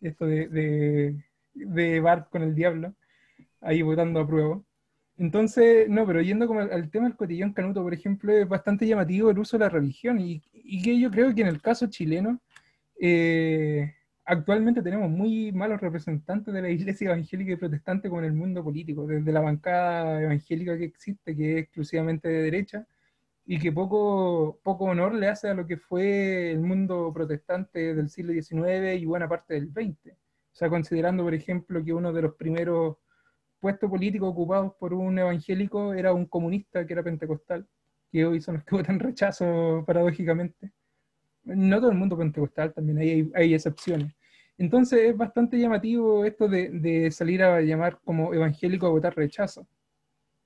esto 0.00 0.26
de, 0.26 0.48
de, 0.48 1.24
de 1.54 2.00
Bart 2.00 2.30
con 2.30 2.42
el 2.42 2.54
diablo, 2.54 2.94
ahí 3.60 3.82
votando 3.82 4.20
a 4.20 4.26
prueba. 4.26 4.60
Entonces, 5.18 5.88
no, 5.88 6.06
pero 6.06 6.22
yendo 6.22 6.46
como 6.46 6.60
al, 6.60 6.90
tema 6.90 7.08
del 7.08 7.16
cotillón 7.16 7.52
canuto, 7.52 7.82
por 7.82 7.92
ejemplo, 7.92 8.32
es 8.32 8.48
bastante 8.48 8.86
llamativo 8.86 9.30
el 9.30 9.38
uso 9.40 9.58
de 9.58 9.64
la 9.64 9.68
religión 9.68 10.20
y, 10.20 10.40
que 10.82 10.98
yo 10.98 11.10
creo 11.10 11.34
que 11.34 11.42
en 11.42 11.48
el 11.48 11.60
caso 11.60 11.88
chileno, 11.88 12.40
eh, 13.00 13.94
actualmente 14.24 14.82
tenemos 14.82 15.10
muy 15.10 15.50
malos 15.52 15.80
representantes 15.80 16.54
de 16.54 16.62
la 16.62 16.70
iglesia 16.70 17.08
evangélica 17.08 17.52
y 17.52 17.56
protestante 17.56 18.08
con 18.08 18.24
el 18.24 18.32
mundo 18.32 18.62
político, 18.62 19.06
desde 19.08 19.32
la 19.32 19.40
bancada 19.40 20.22
evangélica 20.22 20.78
que 20.78 20.84
existe, 20.84 21.36
que 21.36 21.52
es 21.54 21.58
exclusivamente 21.64 22.28
de 22.28 22.42
derecha, 22.42 22.86
y 23.44 23.58
que 23.58 23.72
poco, 23.72 24.60
poco 24.62 24.84
honor 24.84 25.14
le 25.14 25.28
hace 25.28 25.48
a 25.48 25.54
lo 25.54 25.66
que 25.66 25.78
fue 25.78 26.52
el 26.52 26.60
mundo 26.60 27.10
protestante 27.12 27.94
del 27.94 28.08
siglo 28.10 28.32
XIX 28.32 29.00
y 29.00 29.04
buena 29.06 29.28
parte 29.28 29.54
del 29.54 29.72
XX. 29.72 30.12
O 30.12 30.56
sea, 30.58 30.68
considerando, 30.68 31.24
por 31.24 31.34
ejemplo, 31.34 31.84
que 31.84 31.92
uno 31.92 32.12
de 32.12 32.22
los 32.22 32.34
primeros 32.34 32.98
puestos 33.60 33.90
políticos 33.90 34.30
ocupados 34.30 34.74
por 34.78 34.94
un 34.94 35.18
evangélico 35.18 35.92
era 35.94 36.12
un 36.12 36.26
comunista 36.26 36.86
que 36.86 36.92
era 36.92 37.02
pentecostal, 37.02 37.66
que 38.10 38.24
hoy 38.24 38.40
son 38.40 38.56
los 38.56 38.64
que 38.64 38.76
votan 38.76 38.98
rechazo 38.98 39.84
paradójicamente. 39.86 40.72
No 41.44 41.80
todo 41.80 41.90
el 41.90 41.96
mundo 41.96 42.16
pentecostal, 42.16 42.74
también 42.74 42.98
hay, 42.98 43.30
hay 43.34 43.54
excepciones. 43.54 44.14
Entonces 44.58 45.00
es 45.10 45.16
bastante 45.16 45.58
llamativo 45.58 46.24
esto 46.24 46.48
de, 46.48 46.70
de, 46.70 47.10
salir 47.10 47.42
a 47.42 47.60
llamar 47.60 48.00
como 48.04 48.34
evangélico 48.34 48.86
a 48.86 48.90
votar 48.90 49.16
rechazo. 49.16 49.68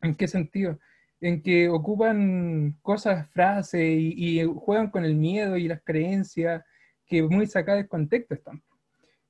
¿En 0.02 0.14
qué 0.14 0.28
sentido? 0.28 0.78
En 1.20 1.42
que 1.42 1.68
ocupan 1.68 2.76
cosas, 2.82 3.28
frases 3.30 3.80
y, 3.80 4.40
y 4.40 4.44
juegan 4.44 4.90
con 4.90 5.04
el 5.04 5.14
miedo 5.16 5.56
y 5.56 5.68
las 5.68 5.82
creencias 5.82 6.62
que 7.06 7.22
muy 7.22 7.46
sacadas 7.46 7.82
de 7.82 7.88
contexto 7.88 8.34
están. 8.34 8.62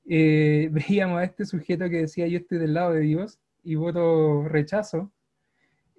Eh, 0.09 0.69
veíamos 0.73 1.21
a 1.21 1.25
este 1.25 1.45
sujeto 1.47 1.89
que 1.89 2.03
decía 2.03 2.27
yo 2.27 2.39
estoy 2.39 2.59
del 2.59 2.75
lado 2.75 2.93
de 2.93 3.01
Dios 3.01 3.39
y 3.63 3.75
voto 3.75 4.45
rechazo. 4.49 5.13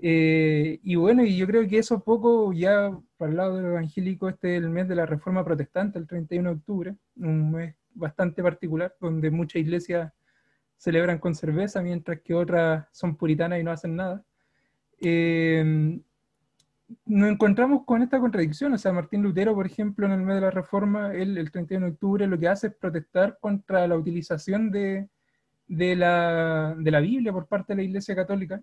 Eh, 0.01 0.79
y 0.83 0.95
bueno, 0.95 1.23
y 1.23 1.37
yo 1.37 1.47
creo 1.47 1.67
que 1.67 1.77
eso 1.77 2.03
poco 2.03 2.51
ya 2.51 2.91
para 3.17 3.31
el 3.31 3.37
lado 3.37 3.55
del 3.55 3.67
evangélico, 3.67 4.27
este 4.27 4.57
es 4.57 4.63
el 4.63 4.69
mes 4.69 4.87
de 4.87 4.95
la 4.95 5.05
Reforma 5.05 5.45
Protestante, 5.45 5.97
el 5.97 6.07
31 6.07 6.49
de 6.49 6.55
octubre, 6.55 6.95
un 7.17 7.51
mes 7.51 7.75
bastante 7.93 8.43
particular, 8.43 8.95
donde 8.99 9.31
muchas 9.31 9.61
iglesias 9.61 10.11
celebran 10.77 11.19
con 11.19 11.35
cerveza, 11.35 11.81
mientras 11.81 12.19
que 12.21 12.33
otras 12.33 12.85
son 12.91 13.15
puritanas 13.15 13.59
y 13.59 13.63
no 13.63 13.71
hacen 13.71 13.95
nada. 13.95 14.25
Eh, 14.99 15.99
nos 17.05 17.29
encontramos 17.31 17.85
con 17.85 18.01
esta 18.01 18.19
contradicción, 18.19 18.73
o 18.73 18.77
sea, 18.77 18.91
Martín 18.91 19.23
Lutero, 19.23 19.55
por 19.55 19.65
ejemplo, 19.65 20.05
en 20.05 20.11
el 20.11 20.21
mes 20.21 20.35
de 20.35 20.41
la 20.41 20.51
Reforma, 20.51 21.13
él 21.13 21.37
el 21.37 21.51
31 21.51 21.85
de 21.85 21.91
octubre 21.93 22.27
lo 22.27 22.37
que 22.37 22.47
hace 22.47 22.67
es 22.67 22.75
protestar 22.75 23.37
contra 23.39 23.87
la 23.87 23.95
utilización 23.95 24.69
de, 24.71 25.07
de 25.67 25.95
la, 25.95 26.75
de 26.77 26.91
la 26.91 26.99
Biblia 26.99 27.31
por 27.31 27.47
parte 27.47 27.73
de 27.73 27.77
la 27.77 27.83
Iglesia 27.83 28.15
Católica 28.15 28.61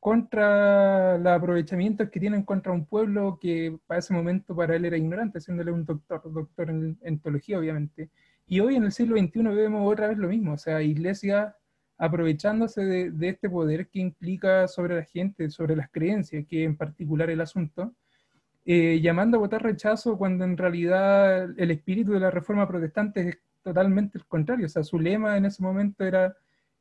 contra 0.00 1.18
los 1.18 1.32
aprovechamientos 1.32 2.08
que 2.10 2.20
tienen 2.20 2.44
contra 2.44 2.72
un 2.72 2.86
pueblo 2.86 3.38
que 3.40 3.78
para 3.86 3.98
ese 3.98 4.14
momento 4.14 4.54
para 4.54 4.76
él 4.76 4.84
era 4.84 4.96
ignorante, 4.96 5.40
siéndole 5.40 5.72
un 5.72 5.84
doctor, 5.84 6.22
doctor 6.32 6.70
en, 6.70 6.98
en 7.02 7.18
teología 7.18 7.58
obviamente. 7.58 8.10
Y 8.46 8.60
hoy 8.60 8.76
en 8.76 8.84
el 8.84 8.92
siglo 8.92 9.18
XXI 9.18 9.42
vemos 9.42 9.92
otra 9.92 10.08
vez 10.08 10.18
lo 10.18 10.28
mismo, 10.28 10.54
o 10.54 10.58
sea, 10.58 10.82
iglesia 10.82 11.56
aprovechándose 11.98 12.84
de, 12.84 13.10
de, 13.10 13.28
este 13.30 13.50
poder 13.50 13.88
que 13.88 13.98
implica 13.98 14.68
sobre 14.68 14.94
la 14.94 15.04
gente, 15.04 15.50
sobre 15.50 15.74
las 15.74 15.90
creencias, 15.90 16.46
que 16.48 16.62
en 16.62 16.76
particular 16.76 17.28
el 17.28 17.40
asunto, 17.40 17.92
eh, 18.70 19.00
llamando 19.00 19.38
a 19.38 19.40
votar 19.40 19.62
rechazo 19.62 20.18
cuando 20.18 20.44
en 20.44 20.56
realidad 20.56 21.58
el 21.58 21.70
espíritu 21.70 22.12
de 22.12 22.20
la 22.20 22.30
reforma 22.30 22.68
protestante 22.68 23.28
es 23.28 23.38
totalmente 23.62 24.18
el 24.18 24.26
contrario, 24.26 24.66
o 24.66 24.68
sea, 24.68 24.82
su 24.82 24.98
lema 24.98 25.36
en 25.36 25.44
ese 25.44 25.62
momento 25.62 26.04
era 26.04 26.34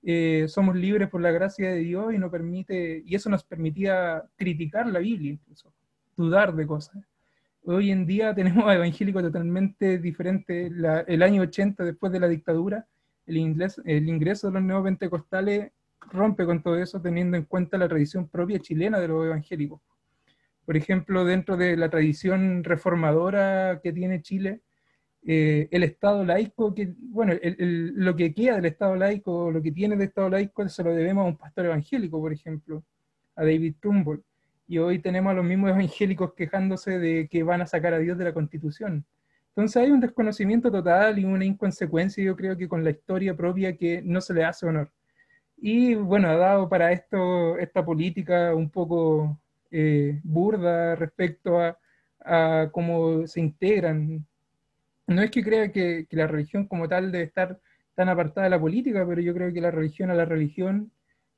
eh, 0.04 0.46
somos 0.48 0.76
libres 0.76 1.10
por 1.10 1.22
la 1.22 1.32
gracia 1.32 1.70
de 1.70 1.80
Dios 1.80 2.14
y, 2.14 2.18
no 2.18 2.30
permite, 2.32 3.04
y 3.06 3.16
eso 3.16 3.30
nos 3.30 3.44
permitía 3.44 4.24
criticar 4.38 4.88
la 4.88 5.00
Biblia 5.00 5.32
incluso, 5.34 5.74
dudar 6.16 6.56
de 6.56 6.68
cosas. 6.68 7.04
Hoy 7.64 7.92
en 7.92 8.06
día 8.06 8.34
tenemos 8.34 8.66
a 8.68 8.76
evangélicos 8.76 9.22
totalmente 9.24 9.98
diferentes. 9.98 10.72
el 11.08 11.24
año 11.24 11.42
80, 11.42 11.84
después 11.84 12.12
de 12.14 12.20
la 12.20 12.28
dictadura, 12.30 12.88
el, 13.26 13.38
inglés, 13.38 13.82
el 13.84 14.08
ingreso 14.08 14.48
de 14.48 14.54
los 14.54 14.64
neopentecostales 14.64 15.72
rompe 16.00 16.46
con 16.46 16.64
todo 16.64 16.78
eso 16.78 17.02
teniendo 17.02 17.36
en 17.36 17.44
cuenta 17.44 17.78
la 17.78 17.90
tradición 17.90 18.30
propia 18.30 18.60
chilena 18.60 19.00
de 19.00 19.10
los 19.10 19.26
evangélicos. 19.26 19.82
Por 20.66 20.78
ejemplo, 20.78 21.26
dentro 21.26 21.58
de 21.58 21.76
la 21.76 21.90
tradición 21.90 22.64
reformadora 22.64 23.82
que 23.84 23.92
tiene 23.92 24.22
Chile, 24.22 24.62
eh, 25.30 25.68
el 25.72 25.84
Estado 25.84 26.24
laico, 26.24 26.74
que, 26.74 26.96
bueno, 26.98 27.34
lo 27.58 28.16
que 28.16 28.34
queda 28.34 28.56
del 28.56 28.68
Estado 28.68 28.96
laico, 28.96 29.52
lo 29.52 29.62
que 29.62 29.74
tiene 29.74 29.98
de 29.98 30.06
Estado 30.06 30.30
laico, 30.30 30.70
se 30.70 30.84
lo 30.86 30.94
debemos 30.94 31.26
a 31.26 31.28
un 31.28 31.36
pastor 31.36 31.66
evangélico, 31.66 32.18
por 32.22 32.32
ejemplo, 32.32 32.82
a 33.36 33.44
David 33.44 33.76
Trumbull. 33.82 34.24
Y 34.70 34.78
hoy 34.78 35.00
tenemos 35.00 35.32
a 35.32 35.34
los 35.34 35.44
mismos 35.44 35.72
evangélicos 35.72 36.34
quejándose 36.34 36.98
de 36.98 37.28
que 37.28 37.44
van 37.44 37.62
a 37.62 37.68
sacar 37.68 37.94
a 37.94 38.00
Dios 38.00 38.18
de 38.18 38.24
la 38.24 38.34
Constitución. 38.34 39.06
Entonces 39.50 39.76
hay 39.84 39.92
un 39.92 40.00
desconocimiento 40.00 40.72
total 40.72 41.20
y 41.20 41.26
una 41.26 41.44
inconsecuencia, 41.44 42.24
yo 42.24 42.38
creo 42.38 42.56
que 42.56 42.70
con 42.70 42.86
la 42.86 42.92
historia 42.92 43.36
propia 43.36 43.76
que 43.76 44.02
no 44.02 44.22
se 44.22 44.34
le 44.34 44.46
hace 44.46 44.66
honor. 44.66 44.90
Y 45.58 45.96
bueno, 45.96 46.30
ha 46.30 46.38
dado 46.38 46.70
para 46.70 46.94
esto 46.94 47.58
esta 47.58 47.84
política 47.84 48.56
un 48.56 48.70
poco 48.70 49.38
eh, 49.72 50.22
burda 50.24 50.96
respecto 50.96 51.60
a, 51.60 51.78
a, 52.24 52.70
cómo 52.72 53.28
se 53.28 53.42
integran 53.42 54.26
no 55.08 55.22
es 55.22 55.32
que 55.32 55.44
crea 55.44 55.72
que, 55.72 56.06
la 56.12 56.28
religión 56.28 56.68
como 56.68 56.88
tal 56.88 57.12
debe 57.12 57.24
estar 57.26 57.60
tan 57.96 58.10
apartada 58.10 58.46
de 58.46 58.52
la 58.52 58.60
política, 58.60 59.06
pero 59.08 59.22
yo 59.22 59.34
creo 59.34 59.52
que 59.52 59.62
la 59.62 59.72
religión 59.72 60.12
a 60.12 60.14
la 60.14 60.26
religión 60.26 60.92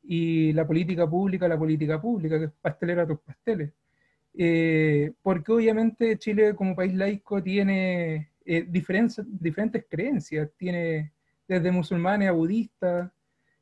y 0.03 0.51
la 0.53 0.67
política 0.67 1.09
pública 1.09 1.45
a 1.45 1.49
la 1.49 1.57
política 1.57 2.01
pública, 2.01 2.39
que 2.39 2.45
es 2.45 2.51
pastelera 2.61 3.03
a 3.03 3.07
tus 3.07 3.19
pasteles. 3.19 3.71
Eh, 4.33 5.11
porque 5.21 5.51
obviamente 5.51 6.17
Chile 6.17 6.55
como 6.55 6.75
país 6.75 6.93
laico 6.93 7.41
tiene 7.41 8.31
eh, 8.45 8.65
diferentes, 8.67 9.25
creencias, 9.89 10.49
tiene 10.57 11.11
desde 11.47 11.71
musulmanes 11.71 12.29
a 12.29 12.31
budistas 12.31 13.11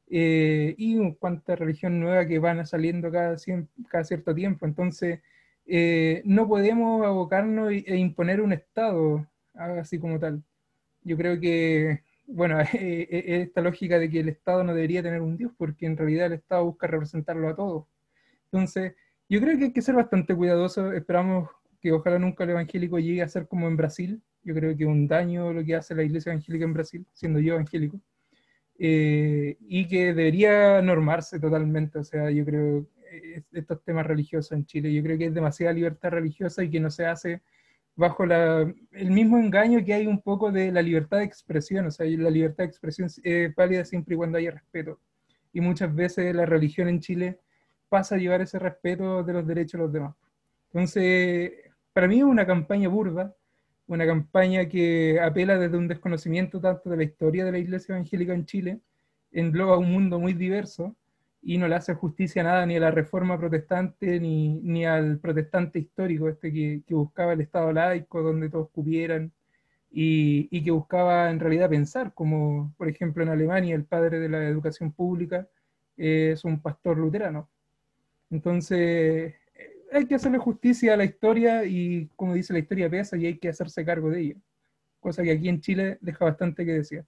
eh, 0.10 0.76
y 0.78 1.14
cuánta 1.16 1.56
religión 1.56 2.00
nueva 2.00 2.26
que 2.26 2.40
van 2.40 2.66
saliendo 2.66 3.12
cada, 3.12 3.36
cada 3.90 4.04
cierto 4.04 4.34
tiempo. 4.34 4.66
Entonces, 4.66 5.20
no 6.24 6.48
podemos 6.48 7.06
abocarnos 7.06 7.72
e 7.72 7.98
imponer 7.98 8.40
un 8.42 8.54
Estado 8.54 9.28
así 9.58 10.00
como 10.00 10.20
tal. 10.20 10.44
Yo 11.04 11.18
creo 11.18 11.40
que, 11.40 12.04
bueno, 12.26 12.58
esta 12.74 13.62
lógica 13.62 14.00
de 14.00 14.10
que 14.10 14.20
el 14.20 14.30
Estado 14.30 14.64
no 14.64 14.74
debería 14.74 15.04
tener 15.04 15.22
un 15.22 15.38
Dios, 15.38 15.52
porque 15.58 15.86
en 15.86 15.98
realidad 15.98 16.28
el 16.28 16.34
Estado 16.34 16.66
busca 16.66 16.88
representarlo 16.88 17.50
a 17.50 17.56
todos. 17.56 17.86
Entonces, 18.46 18.94
yo 19.30 19.42
creo 19.42 19.58
que 19.58 19.66
hay 19.66 19.74
que 19.74 19.82
ser 19.82 19.96
bastante 19.96 20.36
cuidadoso. 20.36 20.92
Esperamos 20.94 21.50
que 21.82 21.92
ojalá 21.92 22.20
nunca 22.20 22.44
el 22.44 22.52
evangélico 22.52 23.00
llegue 23.00 23.22
a 23.22 23.28
ser 23.28 23.48
como 23.48 23.68
en 23.68 23.78
Brasil. 23.78 24.22
Yo 24.44 24.54
creo 24.54 24.76
que 24.78 24.86
un 24.86 25.08
daño 25.08 25.52
lo 25.54 25.64
que 25.66 25.76
hace 25.76 25.96
la 25.96 26.04
iglesia 26.04 26.32
evangélica 26.32 26.66
en 26.66 26.74
Brasil, 26.74 27.06
siendo 27.14 27.40
yo 27.40 27.56
evangélico. 27.56 28.00
Eh, 28.80 29.58
y 29.60 29.88
que 29.88 30.14
debería 30.14 30.82
normarse 30.82 31.40
totalmente. 31.40 32.00
O 32.00 32.04
sea, 32.04 32.30
yo 32.32 32.46
creo 32.46 32.88
eh, 33.12 33.44
estos 33.52 33.84
temas 33.84 34.06
religiosos 34.06 34.52
en 34.54 34.66
Chile, 34.66 34.94
yo 34.94 35.04
creo 35.04 35.18
que 35.18 35.26
es 35.26 35.34
demasiada 35.34 35.74
libertad 35.74 36.12
religiosa 36.12 36.64
y 36.64 36.70
que 36.70 36.80
no 36.80 36.90
se 36.90 37.06
hace 37.06 37.42
bajo 37.98 38.24
el 38.26 39.12
mismo 39.12 39.40
engaño 39.40 39.84
que 39.84 39.94
hay 39.94 40.06
un 40.06 40.22
poco 40.22 40.52
de 40.52 40.72
la 40.72 40.84
libertad 40.84 41.18
de 41.18 41.24
expresión, 41.24 41.88
o 41.88 41.92
sea, 41.92 42.06
la 42.06 42.30
libertad 42.30 42.64
de 42.64 42.70
expresión 42.70 43.10
es 43.24 43.56
válida 43.56 43.84
siempre 43.84 44.14
y 44.14 44.18
cuando 44.18 44.38
haya 44.38 44.52
respeto. 44.52 45.00
Y 45.52 45.62
muchas 45.62 45.94
veces 45.94 46.34
la 46.36 46.46
religión 46.46 46.88
en 46.90 47.00
Chile 47.00 47.40
pasa 47.90 48.16
a 48.16 48.18
llevar 48.20 48.42
ese 48.42 48.60
respeto 48.60 49.24
de 49.24 49.34
los 49.34 49.48
derechos 49.48 49.74
de 49.74 49.78
los 49.80 49.92
demás. 49.92 50.16
Entonces, 50.68 51.54
para 51.92 52.08
mí 52.08 52.20
es 52.20 52.24
una 52.24 52.46
campaña 52.46 52.88
burda, 52.88 53.36
una 53.88 54.06
campaña 54.06 54.70
que 54.70 55.20
apela 55.20 55.58
desde 55.58 55.78
un 55.78 55.88
desconocimiento 55.88 56.62
tanto 56.62 56.92
de 56.92 56.98
la 56.98 57.04
historia 57.04 57.46
de 57.46 57.52
la 57.52 57.58
iglesia 57.58 57.96
evangélica 57.96 58.34
en 58.34 58.46
Chile, 58.46 58.80
engloba 59.32 59.78
un 59.80 59.92
mundo 59.92 60.20
muy 60.20 60.34
diverso, 60.34 60.96
y 61.48 61.58
no 61.58 61.70
le 61.70 61.76
hace 61.76 61.94
justicia 61.94 62.44
nada 62.44 62.66
ni 62.66 62.76
a 62.76 62.82
la 62.82 62.92
reforma 62.92 63.40
protestante 63.40 64.20
ni, 64.20 64.60
ni 64.64 64.86
al 64.86 65.18
protestante 65.20 65.80
histórico, 65.80 66.28
este 66.28 66.52
que, 66.52 66.82
que, 66.86 66.94
buscaba 66.94 67.32
el 67.32 67.40
Estado 67.40 67.72
laico 67.72 68.22
donde 68.22 68.50
todos 68.50 68.70
cupieran 68.70 69.32
y, 69.90 70.50
y, 70.52 70.62
que 70.62 70.72
buscaba 70.72 71.30
en 71.32 71.40
realidad 71.40 71.70
pensar, 71.70 72.14
como 72.14 72.74
por 72.78 72.90
ejemplo 72.90 73.24
en 73.24 73.30
Alemania 73.30 73.76
el 73.76 73.86
padre 73.86 74.20
de 74.20 74.28
la 74.28 74.46
educación 74.46 74.92
pública 74.92 75.48
es 75.96 76.44
un 76.44 76.62
pastor 76.62 76.98
luterano. 76.98 77.50
Entonces 78.30 79.36
hay 79.94 80.06
que 80.06 80.16
hacerle 80.16 80.40
justicia 80.40 80.96
a 80.96 80.98
la 80.98 81.06
historia 81.06 81.64
y 81.64 82.10
como 82.18 82.34
dice 82.34 82.52
la 82.52 82.60
historia 82.60 82.90
pesa 82.90 83.16
y 83.16 83.26
hay 83.26 83.38
que 83.38 83.48
hacerse 83.48 83.86
cargo 83.86 84.10
de 84.10 84.20
ella, 84.20 84.36
cosa 85.00 85.24
que 85.24 85.32
aquí 85.32 85.48
en 85.48 85.62
Chile 85.62 85.98
deja 86.02 86.26
bastante 86.26 86.66
que 86.66 86.74
decir. 86.74 87.06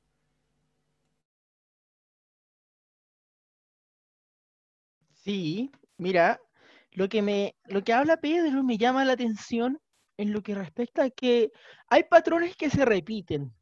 Sí, 5.30 5.70
mira, 5.98 6.42
lo 6.92 7.08
que 7.08 7.22
me, 7.22 7.56
lo 7.66 7.84
que 7.84 7.94
habla 7.94 8.18
Pedro 8.18 8.64
me 8.64 8.80
llama 8.80 9.06
la 9.06 9.14
atención 9.14 9.80
en 10.18 10.34
lo 10.34 10.42
que 10.42 10.56
respecta 10.56 11.04
a 11.04 11.10
que 11.12 11.52
hay 11.88 12.06
patrones 12.06 12.56
que 12.56 12.72
se 12.72 12.84
repiten. 12.84 13.54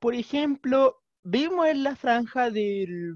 Por 0.00 0.14
ejemplo, 0.14 1.02
vimos 1.22 1.66
en 1.66 1.82
la 1.82 1.96
franja 1.96 2.50
del, 2.50 3.14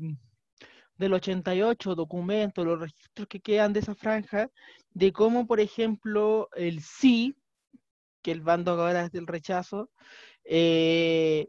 del 0.99 1.15
88 1.15 1.95
documentos, 1.95 2.67
los 2.67 2.81
registros 2.81 3.29
que 3.29 3.41
quedan 3.41 3.73
de 3.73 3.81
esa 3.81 3.95
franja, 3.95 4.51
de 4.91 5.11
cómo, 5.15 5.47
por 5.47 5.61
ejemplo, 5.61 6.51
el 6.55 6.83
sí, 6.83 7.35
que 8.21 8.33
el 8.33 8.43
bando 8.43 8.73
ahora 8.73 9.07
es 9.07 9.13
del 9.13 9.27
rechazo, 9.27 9.91
eh, 10.45 11.49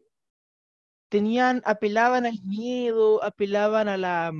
tenían, 1.09 1.61
apelaban 1.65 2.25
al 2.25 2.41
miedo, 2.45 3.21
apelaban 3.21 3.89
a 3.89 3.97
la 3.97 4.31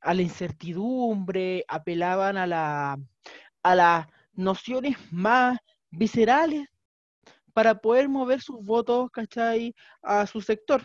a 0.00 0.14
la 0.14 0.22
incertidumbre, 0.22 1.64
apelaban 1.68 2.36
a, 2.36 2.46
la, 2.46 2.98
a 3.62 3.74
las 3.74 4.06
nociones 4.32 4.96
más 5.10 5.58
viscerales 5.90 6.68
para 7.52 7.80
poder 7.80 8.08
mover 8.08 8.40
sus 8.40 8.64
votos, 8.64 9.10
¿cachai?, 9.10 9.74
a 10.02 10.26
su 10.26 10.40
sector. 10.40 10.82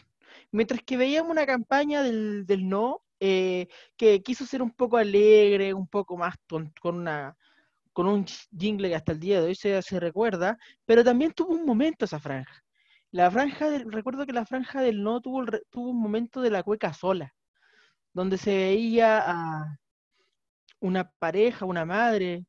Mientras 0.51 0.82
que 0.84 0.97
veíamos 0.97 1.32
una 1.32 1.45
campaña 1.45 2.04
del, 2.04 2.45
no, 2.67 3.01
eh, 3.19 3.67
que 3.97 4.21
quiso 4.21 4.45
ser 4.45 4.62
un 4.62 4.71
poco 4.71 4.97
alegre, 4.97 5.73
un 5.73 5.88
poco 5.88 6.17
más 6.17 6.36
con, 6.47 6.73
una 6.84 7.38
con 7.93 8.08
un 8.08 8.25
jingle 8.58 8.89
que 8.89 8.95
hasta 8.95 9.13
el 9.13 9.19
día 9.21 9.39
de 9.39 9.47
hoy 9.47 9.56
se, 9.56 9.82
se 9.82 9.99
recuerda, 9.99 10.58
pero 10.86 11.04
también 11.04 11.32
tuvo 11.32 11.54
un 11.54 11.65
momento 11.65 12.06
esa 12.06 12.19
franja. 12.19 12.63
La 13.12 13.32
franja, 13.32 13.69
del, 13.69 13.89
recuerdo 13.91 14.25
que 14.25 14.34
la 14.34 14.45
franja 14.45 14.82
del 14.82 15.01
no 15.01 15.21
tuvo, 15.21 15.45
tuvo 15.69 15.91
un 15.91 16.01
momento 16.01 16.41
de 16.41 16.49
la 16.49 16.63
cueca 16.63 16.93
sola 16.93 17.34
donde 18.15 18.38
se 18.38 18.56
veía 18.56 19.19
a 19.19 19.78
una 20.80 21.12
pareja, 21.19 21.65
una 21.65 21.86
madre 21.86 22.45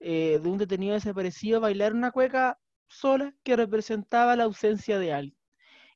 eh, 0.00 0.40
de 0.42 0.48
un 0.48 0.56
detenido 0.58 0.94
desaparecido 0.94 1.60
bailar 1.60 1.92
una 1.92 2.10
cueca 2.10 2.58
sola 2.88 3.34
que 3.44 3.54
representaba 3.54 4.34
la 4.34 4.44
ausencia 4.44 4.98
de 4.98 5.12
alguien. 5.12 5.36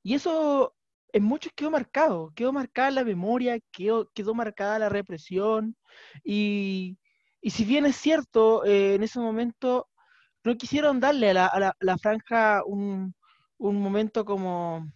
Y 0.02 0.14
eso 0.14 0.76
en 1.12 1.24
muchos 1.24 1.52
quedó 1.56 1.70
marcado, 1.70 2.32
quedó 2.36 2.52
marcada 2.52 2.90
la 2.90 3.04
memoria, 3.04 3.58
quedó, 3.72 4.10
quedó 4.12 4.34
marcada 4.34 4.78
la 4.78 4.90
represión. 4.90 5.76
Y, 6.22 6.98
si 7.42 7.64
bien 7.64 7.86
es 7.86 7.96
cierto, 7.96 8.64
eh, 8.66 8.94
en 8.96 9.02
ese 9.04 9.20
momento 9.20 9.88
no 10.44 10.56
quisieron 10.56 11.00
darle 11.00 11.30
a 11.30 11.74
la, 11.80 11.98
franja 11.98 12.62
un, 12.66 13.14
momento 13.58 14.24
como 14.26 14.86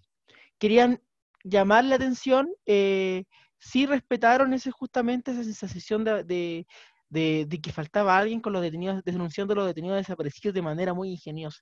querían 0.58 1.00
llamar 1.44 1.84
la 1.84 1.96
atención, 1.96 2.50
eh, 2.66 3.24
sí 3.58 3.86
respetaron 3.86 4.52
ese, 4.54 4.70
justamente 4.70 5.32
esa 5.32 5.44
sensación 5.44 6.04
de, 6.04 6.66
que 7.10 7.72
faltaba 7.72 8.18
alguien 8.18 8.40
con 8.40 8.52
los 8.52 8.62
detenidos, 8.62 9.02
denunciando 9.04 9.52
a 9.54 9.56
los 9.56 9.66
detenidos 9.66 9.98
desaparecidos 9.98 10.54
de 10.54 10.62
manera 10.62 10.94
muy 10.94 11.10
ingeniosa. 11.10 11.60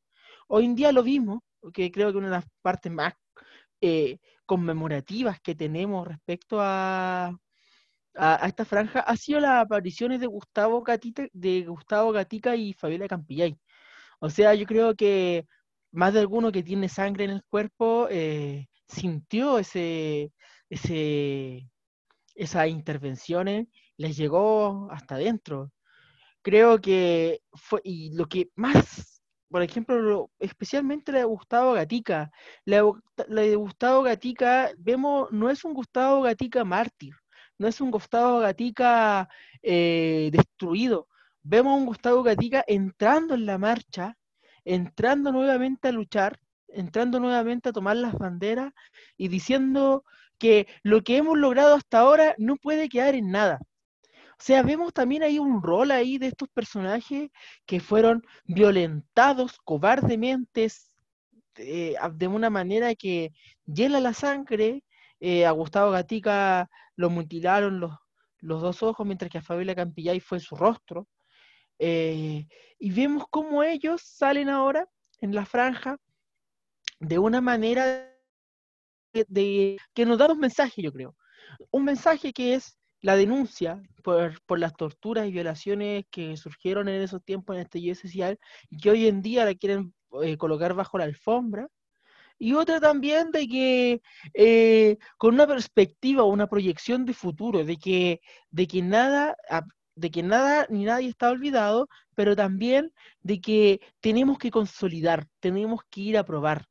Hoy 0.48 0.64
en 0.66 0.74
día 0.74 0.92
lo 0.92 1.02
vimos, 1.02 1.40
que 1.72 1.90
creo 1.90 2.12
que 2.12 2.18
una 2.18 2.28
de 2.28 2.36
las 2.36 2.46
partes 2.62 2.92
más 2.92 3.14
eh, 3.80 4.18
conmemorativas 4.46 5.40
que 5.40 5.54
tenemos 5.54 6.06
respecto 6.06 6.60
a, 6.60 7.26
a, 8.14 8.44
a 8.44 8.46
esta 8.48 8.64
franja 8.64 9.00
ha 9.00 9.16
sido 9.16 9.40
las 9.40 9.62
apariciones 9.64 10.20
de 10.20 10.26
Gustavo 10.26 10.82
Gatita, 10.82 11.26
de 11.32 11.66
Gustavo 11.66 12.12
Gatica 12.12 12.56
y 12.56 12.72
Fabiola 12.72 13.08
Campillay. 13.08 13.58
O 14.20 14.30
sea, 14.30 14.54
yo 14.54 14.66
creo 14.66 14.94
que 14.96 15.46
más 15.92 16.12
de 16.14 16.20
alguno 16.20 16.52
que 16.52 16.62
tiene 16.62 16.88
sangre 16.88 17.24
en 17.24 17.30
el 17.30 17.44
cuerpo 17.44 18.08
eh, 18.10 18.68
sintió 18.88 19.58
ese, 19.58 20.32
ese, 20.70 21.68
esas 22.36 22.68
intervenciones, 22.68 23.68
les 23.96 24.16
llegó 24.16 24.88
hasta 24.92 25.16
adentro. 25.16 25.72
Creo 26.42 26.80
que 26.80 27.42
fue, 27.54 27.80
y 27.84 28.14
lo 28.14 28.26
que 28.26 28.50
más, 28.54 29.22
por 29.50 29.62
ejemplo, 29.62 30.00
lo- 30.00 30.30
especialmente 30.38 31.12
de 31.12 31.24
Gustavo 31.24 31.72
Gatica, 31.74 32.30
de 32.64 33.56
Gustavo 33.56 34.02
Gatica, 34.02 34.70
vemos, 34.78 35.30
no 35.32 35.50
es 35.50 35.64
un 35.64 35.74
Gustavo 35.74 36.22
Gatica 36.22 36.64
mártir, 36.64 37.14
no 37.58 37.66
es 37.68 37.80
un 37.80 37.90
Gustavo 37.90 38.40
Gatica 38.40 39.28
eh, 39.62 40.30
destruido, 40.32 41.08
vemos 41.42 41.78
un 41.78 41.86
Gustavo 41.86 42.22
Gatica 42.22 42.64
entrando 42.66 43.34
en 43.34 43.46
la 43.46 43.58
marcha, 43.58 44.16
entrando 44.64 45.32
nuevamente 45.32 45.88
a 45.88 45.92
luchar, 45.92 46.38
entrando 46.68 47.18
nuevamente 47.20 47.68
a 47.70 47.72
tomar 47.72 47.96
las 47.96 48.14
banderas 48.14 48.72
y 49.16 49.28
diciendo 49.28 50.04
que 50.38 50.66
lo 50.82 51.02
que 51.02 51.16
hemos 51.16 51.38
logrado 51.38 51.74
hasta 51.74 52.00
ahora 52.00 52.34
no 52.38 52.56
puede 52.56 52.88
quedar 52.88 53.14
en 53.14 53.30
nada. 53.30 53.60
O 54.38 54.42
sea, 54.42 54.62
vemos 54.62 54.92
también 54.92 55.22
ahí 55.22 55.38
un 55.38 55.62
rol 55.62 55.90
ahí 55.90 56.18
de 56.18 56.26
estos 56.26 56.48
personajes 56.50 57.30
que 57.64 57.80
fueron 57.80 58.22
violentados 58.44 59.58
cobardemente 59.64 60.68
eh, 61.56 61.94
de 62.12 62.28
una 62.28 62.50
manera 62.50 62.94
que 62.94 63.32
hiela 63.64 63.98
la 64.00 64.12
sangre. 64.12 64.84
Eh, 65.20 65.46
a 65.46 65.52
Gustavo 65.52 65.90
Gatica 65.90 66.68
lo 66.96 67.08
mutilaron 67.08 67.80
los, 67.80 67.92
los 68.40 68.60
dos 68.60 68.82
ojos, 68.82 69.06
mientras 69.06 69.30
que 69.30 69.38
a 69.38 69.42
Fabiola 69.42 69.74
Campillay 69.74 70.20
fue 70.20 70.38
su 70.38 70.54
rostro. 70.54 71.08
Eh, 71.78 72.46
y 72.78 72.90
vemos 72.90 73.24
cómo 73.30 73.62
ellos 73.62 74.02
salen 74.02 74.50
ahora 74.50 74.86
en 75.20 75.34
la 75.34 75.46
franja 75.46 75.96
de 77.00 77.18
una 77.18 77.40
manera 77.40 78.15
de, 79.28 79.78
que 79.94 80.06
nos 80.06 80.18
da 80.18 80.28
dos 80.28 80.36
mensajes, 80.38 80.82
yo 80.84 80.92
creo. 80.92 81.16
Un 81.70 81.84
mensaje 81.84 82.32
que 82.32 82.54
es 82.54 82.78
la 83.02 83.16
denuncia 83.16 83.82
por, 84.02 84.40
por 84.46 84.58
las 84.58 84.74
torturas 84.76 85.26
y 85.28 85.32
violaciones 85.32 86.04
que 86.10 86.36
surgieron 86.36 86.88
en 86.88 87.02
esos 87.02 87.22
tiempos 87.24 87.56
en 87.56 87.62
este 87.62 87.94
social 87.94 88.38
y 88.70 88.78
que 88.78 88.90
hoy 88.90 89.06
en 89.06 89.22
día 89.22 89.44
la 89.44 89.54
quieren 89.54 89.94
eh, 90.22 90.36
colocar 90.36 90.74
bajo 90.74 90.98
la 90.98 91.04
alfombra. 91.04 91.68
Y 92.38 92.52
otra 92.54 92.80
también 92.80 93.30
de 93.30 93.48
que 93.48 94.02
eh, 94.34 94.98
con 95.16 95.34
una 95.34 95.46
perspectiva, 95.46 96.24
una 96.24 96.48
proyección 96.48 97.04
de 97.06 97.14
futuro, 97.14 97.64
de 97.64 97.76
que, 97.78 98.20
de 98.50 98.66
que 98.66 98.82
nada, 98.82 99.36
a- 99.50 99.62
de 99.94 100.10
que 100.10 100.22
nada 100.22 100.66
ni 100.68 100.84
nadie 100.84 101.08
está 101.08 101.30
olvidado, 101.30 101.88
pero 102.14 102.36
también 102.36 102.92
de 103.20 103.40
que 103.40 103.80
tenemos 104.00 104.38
que 104.38 104.50
consolidar, 104.50 105.26
tenemos 105.40 105.80
que 105.90 106.02
ir 106.02 106.18
a 106.18 106.24
probar. 106.24 106.66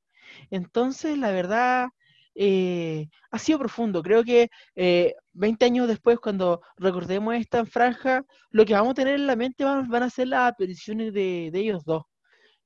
Entonces, 0.52 1.18
la 1.18 1.32
verdad, 1.32 1.88
eh, 2.36 3.10
ha 3.32 3.40
sido 3.40 3.60
profundo. 3.60 4.04
Creo 4.04 4.24
que 4.24 4.50
eh, 4.76 5.16
20 5.34 5.66
años 5.66 5.88
después, 5.88 6.20
cuando 6.20 6.62
recordemos 6.78 7.36
esta 7.36 7.66
franja, 7.66 8.24
lo 8.52 8.66
que 8.66 8.74
vamos 8.74 8.92
a 8.92 8.96
tener 8.96 9.16
en 9.16 9.28
la 9.28 9.36
mente 9.36 9.64
van, 9.64 10.04
a 10.04 10.10
ser 10.10 10.28
las 10.30 10.52
apariciones 10.52 11.14
de, 11.14 11.52
ellos 11.54 11.84
dos. 11.86 12.04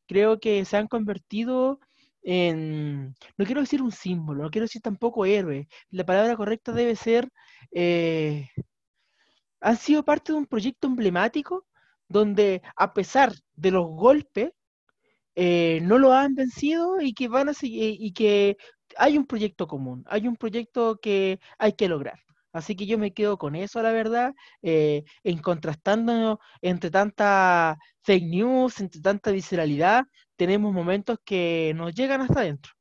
Creo 0.08 0.40
que 0.40 0.66
se 0.66 0.78
han 0.78 0.88
convertido 0.88 1.80
en, 2.24 3.16
no 3.38 3.46
quiero 3.46 3.62
decir 3.62 3.82
un 3.82 3.92
símbolo, 3.92 4.44
no 4.44 4.52
quiero 4.52 4.66
decir 4.66 4.82
tampoco 4.82 5.26
héroe. 5.26 5.68
La 5.92 6.06
palabra 6.06 6.36
correcta 6.36 6.72
debe 6.74 6.96
ser, 6.96 7.30
eh, 7.72 8.50
han 9.62 9.78
sido 9.78 10.04
parte 10.04 10.32
de 10.32 10.40
un 10.40 10.46
proyecto 10.48 10.88
emblemático 10.88 11.66
donde 12.08 12.62
a 12.76 12.94
pesar 12.94 13.34
de 13.56 13.72
los 13.72 13.88
golpes, 13.88 14.52
eh, 15.36 15.80
no 15.84 15.98
lo 15.98 16.12
han 16.14 16.36
vencido 16.36 17.00
y 17.00 17.14
que 17.14 17.30
van 17.30 17.50
a 17.50 17.54
seguir 17.54 17.96
y 18.00 18.12
que 18.14 18.58
hay 18.98 19.18
un 19.18 19.26
proyecto 19.26 19.68
común, 19.68 20.04
hay 20.08 20.28
un 20.28 20.36
proyecto 20.36 21.00
que 21.02 21.40
hay 21.58 21.74
que 21.74 21.90
lograr. 21.90 22.20
Así 22.52 22.76
que 22.76 22.88
yo 22.88 22.98
me 22.98 23.14
quedo 23.14 23.38
con 23.38 23.56
eso, 23.56 23.82
la 23.82 23.92
verdad, 23.92 24.34
eh, 24.64 25.04
en 25.24 25.40
contrastando 25.40 26.40
entre 26.62 26.90
tanta 26.90 27.78
fake 28.04 28.26
news, 28.26 28.80
entre 28.80 29.02
tanta 29.02 29.32
visceralidad, 29.32 30.06
tenemos 30.36 30.74
momentos 30.74 31.20
que 31.24 31.74
nos 31.76 31.94
llegan 31.94 32.22
hasta 32.22 32.40
adentro. 32.42 32.74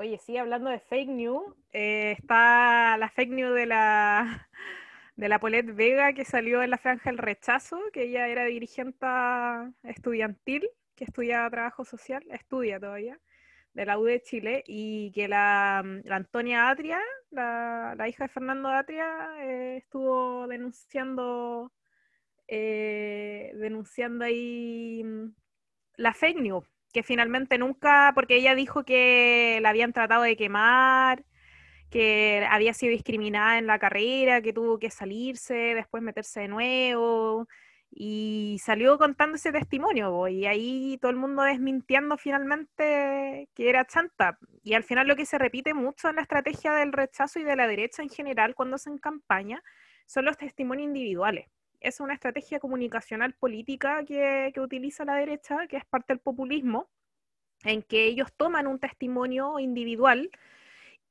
Oye, 0.00 0.18
sí, 0.18 0.38
hablando 0.38 0.70
de 0.70 0.80
fake 0.80 1.10
news, 1.10 1.54
eh, 1.72 2.12
está 2.12 2.96
la 2.96 3.10
fake 3.10 3.32
news 3.32 3.54
de 3.54 3.66
la, 3.66 4.48
de 5.16 5.28
la 5.28 5.38
Paulette 5.38 5.74
Vega 5.74 6.14
que 6.14 6.24
salió 6.24 6.62
en 6.62 6.70
la 6.70 6.78
franja 6.78 7.10
del 7.10 7.18
rechazo, 7.18 7.78
que 7.92 8.04
ella 8.04 8.28
era 8.28 8.44
dirigente 8.46 9.06
estudiantil, 9.82 10.66
que 11.00 11.04
estudiaba 11.04 11.48
trabajo 11.48 11.82
social, 11.82 12.22
estudia 12.30 12.78
todavía, 12.78 13.18
de 13.72 13.86
la 13.86 13.98
U 13.98 14.04
de 14.04 14.20
Chile, 14.20 14.62
y 14.66 15.10
que 15.12 15.28
la, 15.28 15.82
la 16.04 16.16
Antonia 16.16 16.68
Atria, 16.68 17.00
la, 17.30 17.94
la 17.96 18.06
hija 18.06 18.24
de 18.24 18.28
Fernando 18.28 18.68
Atria, 18.68 19.08
eh, 19.38 19.78
estuvo 19.78 20.46
denunciando, 20.46 21.72
eh, 22.48 23.50
denunciando 23.54 24.26
ahí 24.26 25.02
mm, 25.02 25.34
la 25.96 26.12
fake 26.12 26.40
news 26.40 26.66
que 26.92 27.02
finalmente 27.02 27.56
nunca, 27.56 28.12
porque 28.14 28.36
ella 28.36 28.54
dijo 28.54 28.84
que 28.84 29.58
la 29.62 29.70
habían 29.70 29.94
tratado 29.94 30.24
de 30.24 30.36
quemar, 30.36 31.24
que 31.88 32.46
había 32.50 32.74
sido 32.74 32.92
discriminada 32.92 33.58
en 33.58 33.66
la 33.66 33.78
carrera, 33.78 34.42
que 34.42 34.52
tuvo 34.52 34.78
que 34.78 34.90
salirse, 34.90 35.54
después 35.54 36.02
meterse 36.02 36.40
de 36.40 36.48
nuevo, 36.48 37.48
y 37.90 38.58
salió 38.62 38.98
contando 38.98 39.36
ese 39.36 39.52
testimonio, 39.52 40.28
y 40.28 40.46
ahí 40.46 40.98
todo 41.00 41.10
el 41.10 41.16
mundo 41.16 41.42
desmintiendo 41.42 42.16
finalmente 42.16 43.48
que 43.54 43.68
era 43.68 43.86
chanta. 43.86 44.38
Y 44.62 44.74
al 44.74 44.84
final 44.84 45.08
lo 45.08 45.16
que 45.16 45.26
se 45.26 45.38
repite 45.38 45.74
mucho 45.74 46.08
en 46.08 46.16
la 46.16 46.22
estrategia 46.22 46.72
del 46.74 46.92
rechazo 46.92 47.40
y 47.40 47.44
de 47.44 47.56
la 47.56 47.66
derecha 47.66 48.02
en 48.02 48.08
general 48.10 48.54
cuando 48.54 48.76
hacen 48.76 48.98
campaña 48.98 49.62
son 50.06 50.24
los 50.24 50.36
testimonios 50.36 50.88
individuales 50.88 51.46
es 51.80 52.00
una 52.00 52.14
estrategia 52.14 52.60
comunicacional 52.60 53.32
política 53.34 54.04
que, 54.04 54.50
que, 54.54 54.60
utiliza 54.60 55.04
la 55.04 55.14
derecha, 55.14 55.66
que 55.66 55.78
es 55.78 55.84
parte 55.86 56.12
del 56.12 56.20
populismo, 56.20 56.90
en 57.64 57.82
que 57.82 58.04
ellos 58.04 58.32
toman 58.36 58.66
un 58.66 58.78
testimonio 58.78 59.58
individual 59.58 60.30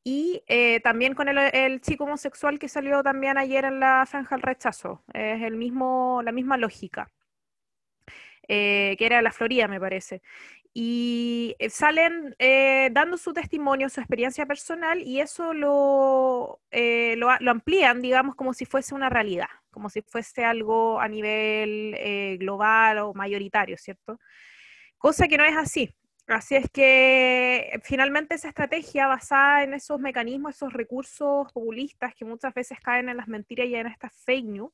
y 0.03 0.43
eh, 0.47 0.79
también 0.81 1.13
con 1.13 1.27
el, 1.27 1.38
el, 1.38 1.81
chico 1.81 2.05
homosexual 2.05 2.59
que 2.59 2.69
salió 2.69 3.03
también 3.03 3.38
ayer 3.38 3.65
en 3.65 3.79
la 3.79 4.05
franja 4.05 4.35
del 4.35 4.43
rechazo. 4.43 5.03
Es 5.13 5.41
el 5.41 5.55
mismo, 5.55 6.21
la 6.23 6.31
misma 6.31 6.57
lógica, 6.57 7.12
eh, 8.47 8.95
que 8.97 9.05
era 9.05 9.21
la 9.21 9.31
Florida, 9.31 9.67
me 9.67 9.79
parece. 9.79 10.21
Y 10.73 11.55
salen 11.69 12.35
eh, 12.39 12.89
dando 12.91 13.17
su 13.17 13.33
testimonio, 13.33 13.89
su 13.89 13.99
experiencia 13.99 14.45
personal, 14.45 15.01
y 15.01 15.19
eso 15.19 15.53
lo, 15.53 16.62
eh, 16.71 17.15
lo, 17.17 17.29
lo 17.39 17.51
amplían, 17.51 18.01
digamos, 18.01 18.35
como 18.35 18.53
si 18.53 18.65
fuese 18.65 18.95
una 18.95 19.09
realidad 19.09 19.49
como 19.71 19.89
si 19.89 20.01
fuese 20.01 20.43
algo 20.43 20.99
a 20.99 21.07
nivel 21.07 21.95
eh, 21.97 22.38
global 22.39 22.99
o 22.99 23.13
mayoritario, 23.13 23.77
¿cierto? 23.77 24.19
Cosa 24.97 25.27
que 25.27 25.38
no 25.38 25.45
es 25.45 25.55
así. 25.55 25.95
Así 26.29 26.55
es 26.55 26.69
que 26.69 27.79
finalmente 27.83 28.35
esa 28.35 28.49
estrategia 28.49 29.07
basada 29.07 29.63
en 29.63 29.73
esos 29.73 29.99
mecanismos, 29.99 30.55
esos 30.55 30.71
recursos 30.71 31.51
populistas 31.51 32.13
que 32.13 32.23
muchas 32.23 32.53
veces 32.53 32.79
caen 32.81 33.09
en 33.09 33.17
las 33.17 33.27
mentiras 33.27 33.65
y 33.65 33.73
en 33.73 33.87
estas 33.87 34.13
fake 34.25 34.45
news, 34.45 34.71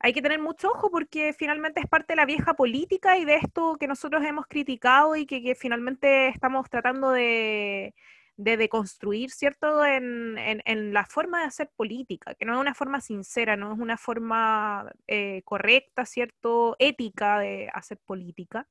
hay 0.00 0.12
que 0.12 0.22
tener 0.22 0.40
mucho 0.40 0.70
ojo 0.70 0.90
porque 0.90 1.32
finalmente 1.34 1.80
es 1.80 1.86
parte 1.86 2.14
de 2.14 2.16
la 2.16 2.26
vieja 2.26 2.54
política 2.54 3.16
y 3.16 3.24
de 3.24 3.36
esto 3.36 3.76
que 3.78 3.86
nosotros 3.86 4.24
hemos 4.24 4.46
criticado 4.48 5.14
y 5.14 5.24
que, 5.24 5.54
finalmente 5.54 6.26
estamos 6.28 6.68
tratando 6.68 7.12
de, 7.12 7.94
de 8.36 8.56
deconstruir, 8.56 9.30
¿cierto?, 9.30 9.84
en, 9.86 10.36
en, 10.36 10.62
en, 10.64 10.92
la 10.92 11.06
forma 11.06 11.40
de 11.42 11.46
hacer 11.46 11.70
política, 11.76 12.34
que 12.34 12.44
no 12.44 12.54
es 12.54 12.60
una 12.60 12.74
forma 12.74 13.00
sincera, 13.00 13.56
no 13.56 13.72
es 13.72 13.78
una 13.78 13.96
forma 13.98 14.90
eh, 15.06 15.42
correcta, 15.44 16.06
¿cierto?, 16.06 16.74
ética 16.80 17.38
de 17.38 17.70
hacer 17.72 17.98
política. 18.04 18.66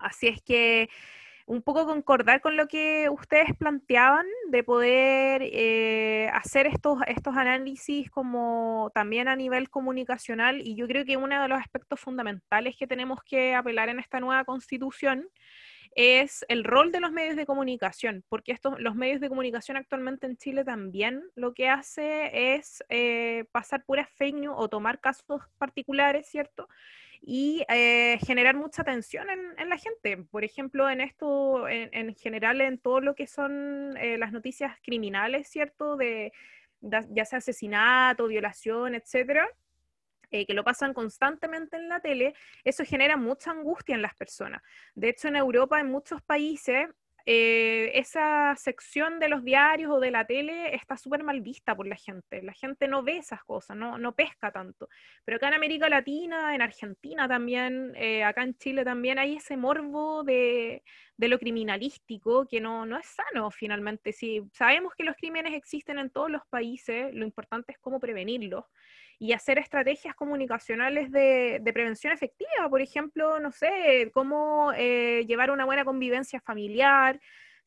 Así 0.00 0.28
es 0.28 0.42
que 0.42 0.88
un 1.46 1.62
poco 1.62 1.84
concordar 1.84 2.40
con 2.40 2.56
lo 2.56 2.68
que 2.68 3.08
ustedes 3.10 3.56
planteaban 3.56 4.24
de 4.50 4.62
poder 4.62 5.42
eh, 5.44 6.30
hacer 6.32 6.68
estos, 6.68 6.98
estos 7.08 7.36
análisis 7.36 8.08
como 8.08 8.92
también 8.94 9.26
a 9.26 9.34
nivel 9.34 9.68
comunicacional 9.68 10.60
y 10.60 10.76
yo 10.76 10.86
creo 10.86 11.04
que 11.04 11.16
uno 11.16 11.42
de 11.42 11.48
los 11.48 11.58
aspectos 11.58 11.98
fundamentales 11.98 12.76
que 12.76 12.86
tenemos 12.86 13.20
que 13.24 13.56
apelar 13.56 13.88
en 13.88 13.98
esta 13.98 14.20
nueva 14.20 14.44
constitución 14.44 15.28
es 15.94 16.44
el 16.48 16.64
rol 16.64 16.92
de 16.92 17.00
los 17.00 17.12
medios 17.12 17.36
de 17.36 17.46
comunicación, 17.46 18.24
porque 18.28 18.52
estos, 18.52 18.78
los 18.80 18.94
medios 18.94 19.20
de 19.20 19.28
comunicación 19.28 19.76
actualmente 19.76 20.26
en 20.26 20.36
Chile 20.36 20.64
también 20.64 21.22
lo 21.34 21.52
que 21.54 21.68
hace 21.68 22.54
es 22.54 22.84
eh, 22.88 23.44
pasar 23.52 23.84
puras 23.84 24.08
fake 24.16 24.36
news 24.36 24.54
o 24.56 24.68
tomar 24.68 25.00
casos 25.00 25.42
particulares, 25.58 26.26
¿cierto? 26.26 26.68
y 27.22 27.64
eh, 27.68 28.18
generar 28.24 28.56
mucha 28.56 28.82
tensión 28.82 29.26
en, 29.30 29.68
la 29.68 29.76
gente. 29.76 30.16
Por 30.30 30.44
ejemplo, 30.44 30.88
en 30.88 31.00
esto, 31.00 31.68
en, 31.68 32.14
general, 32.14 32.60
en 32.60 32.78
todo 32.78 33.00
lo 33.00 33.14
que 33.14 33.26
son 33.26 33.94
eh, 33.98 34.16
las 34.16 34.32
noticias 34.32 34.76
criminales, 34.82 35.48
¿cierto? 35.48 35.96
De, 35.96 36.32
ya 36.80 37.24
sea 37.26 37.38
asesinato, 37.38 38.26
violación, 38.26 38.94
etcétera. 38.94 39.46
Eh, 40.30 40.46
que 40.46 40.54
lo 40.54 40.62
pasan 40.62 40.94
constantemente 40.94 41.76
en 41.76 41.88
la 41.88 41.98
tele, 41.98 42.34
eso 42.62 42.84
genera 42.84 43.16
mucha 43.16 43.50
angustia 43.50 43.96
en 43.96 44.02
las 44.02 44.14
personas. 44.14 44.62
De 44.94 45.08
hecho, 45.08 45.26
en 45.26 45.34
Europa, 45.34 45.80
en 45.80 45.88
muchos 45.88 46.22
países, 46.22 46.86
eh, 47.26 47.92
esa 47.98 48.54
sección 48.56 49.18
de 49.18 49.28
los 49.28 49.44
diarios 49.44 49.90
o 49.90 50.00
de 50.00 50.10
la 50.10 50.26
tele 50.26 50.74
está 50.74 50.96
súper 50.96 51.22
mal 51.22 51.40
vista 51.40 51.76
por 51.76 51.86
la 51.86 51.96
gente. 51.96 52.42
La 52.42 52.52
gente 52.52 52.88
no 52.88 53.02
ve 53.02 53.18
esas 53.18 53.44
cosas, 53.44 53.76
no, 53.76 53.98
no 53.98 54.14
pesca 54.14 54.50
tanto. 54.50 54.88
Pero 55.24 55.36
acá 55.36 55.48
en 55.48 55.54
América 55.54 55.88
Latina, 55.88 56.54
en 56.54 56.62
Argentina 56.62 57.28
también, 57.28 57.92
eh, 57.96 58.24
acá 58.24 58.42
en 58.42 58.56
Chile 58.56 58.84
también 58.84 59.18
hay 59.18 59.36
ese 59.36 59.56
morbo 59.56 60.22
de, 60.24 60.82
de 61.16 61.28
lo 61.28 61.38
criminalístico 61.38 62.46
que 62.48 62.60
no, 62.60 62.86
no 62.86 62.96
es 62.98 63.06
sano 63.06 63.50
finalmente. 63.50 64.12
Si 64.12 64.42
sabemos 64.52 64.94
que 64.94 65.04
los 65.04 65.16
crímenes 65.16 65.54
existen 65.54 65.98
en 65.98 66.10
todos 66.10 66.30
los 66.30 66.42
países, 66.48 67.12
lo 67.14 67.24
importante 67.24 67.72
es 67.72 67.78
cómo 67.78 68.00
prevenirlos 68.00 68.64
y 69.20 69.34
hacer 69.34 69.58
estrategias 69.58 70.14
comunicacionales 70.14 71.12
de, 71.12 71.60
prevención 71.74 72.10
efectiva, 72.10 72.68
por 72.70 72.80
ejemplo, 72.80 73.38
no 73.38 73.52
sé, 73.52 74.10
cómo 74.14 74.72
eh, 74.74 75.26
llevar 75.28 75.50
una 75.50 75.66
buena 75.66 75.84
convivencia 75.84 76.40
familiar, 76.40 77.20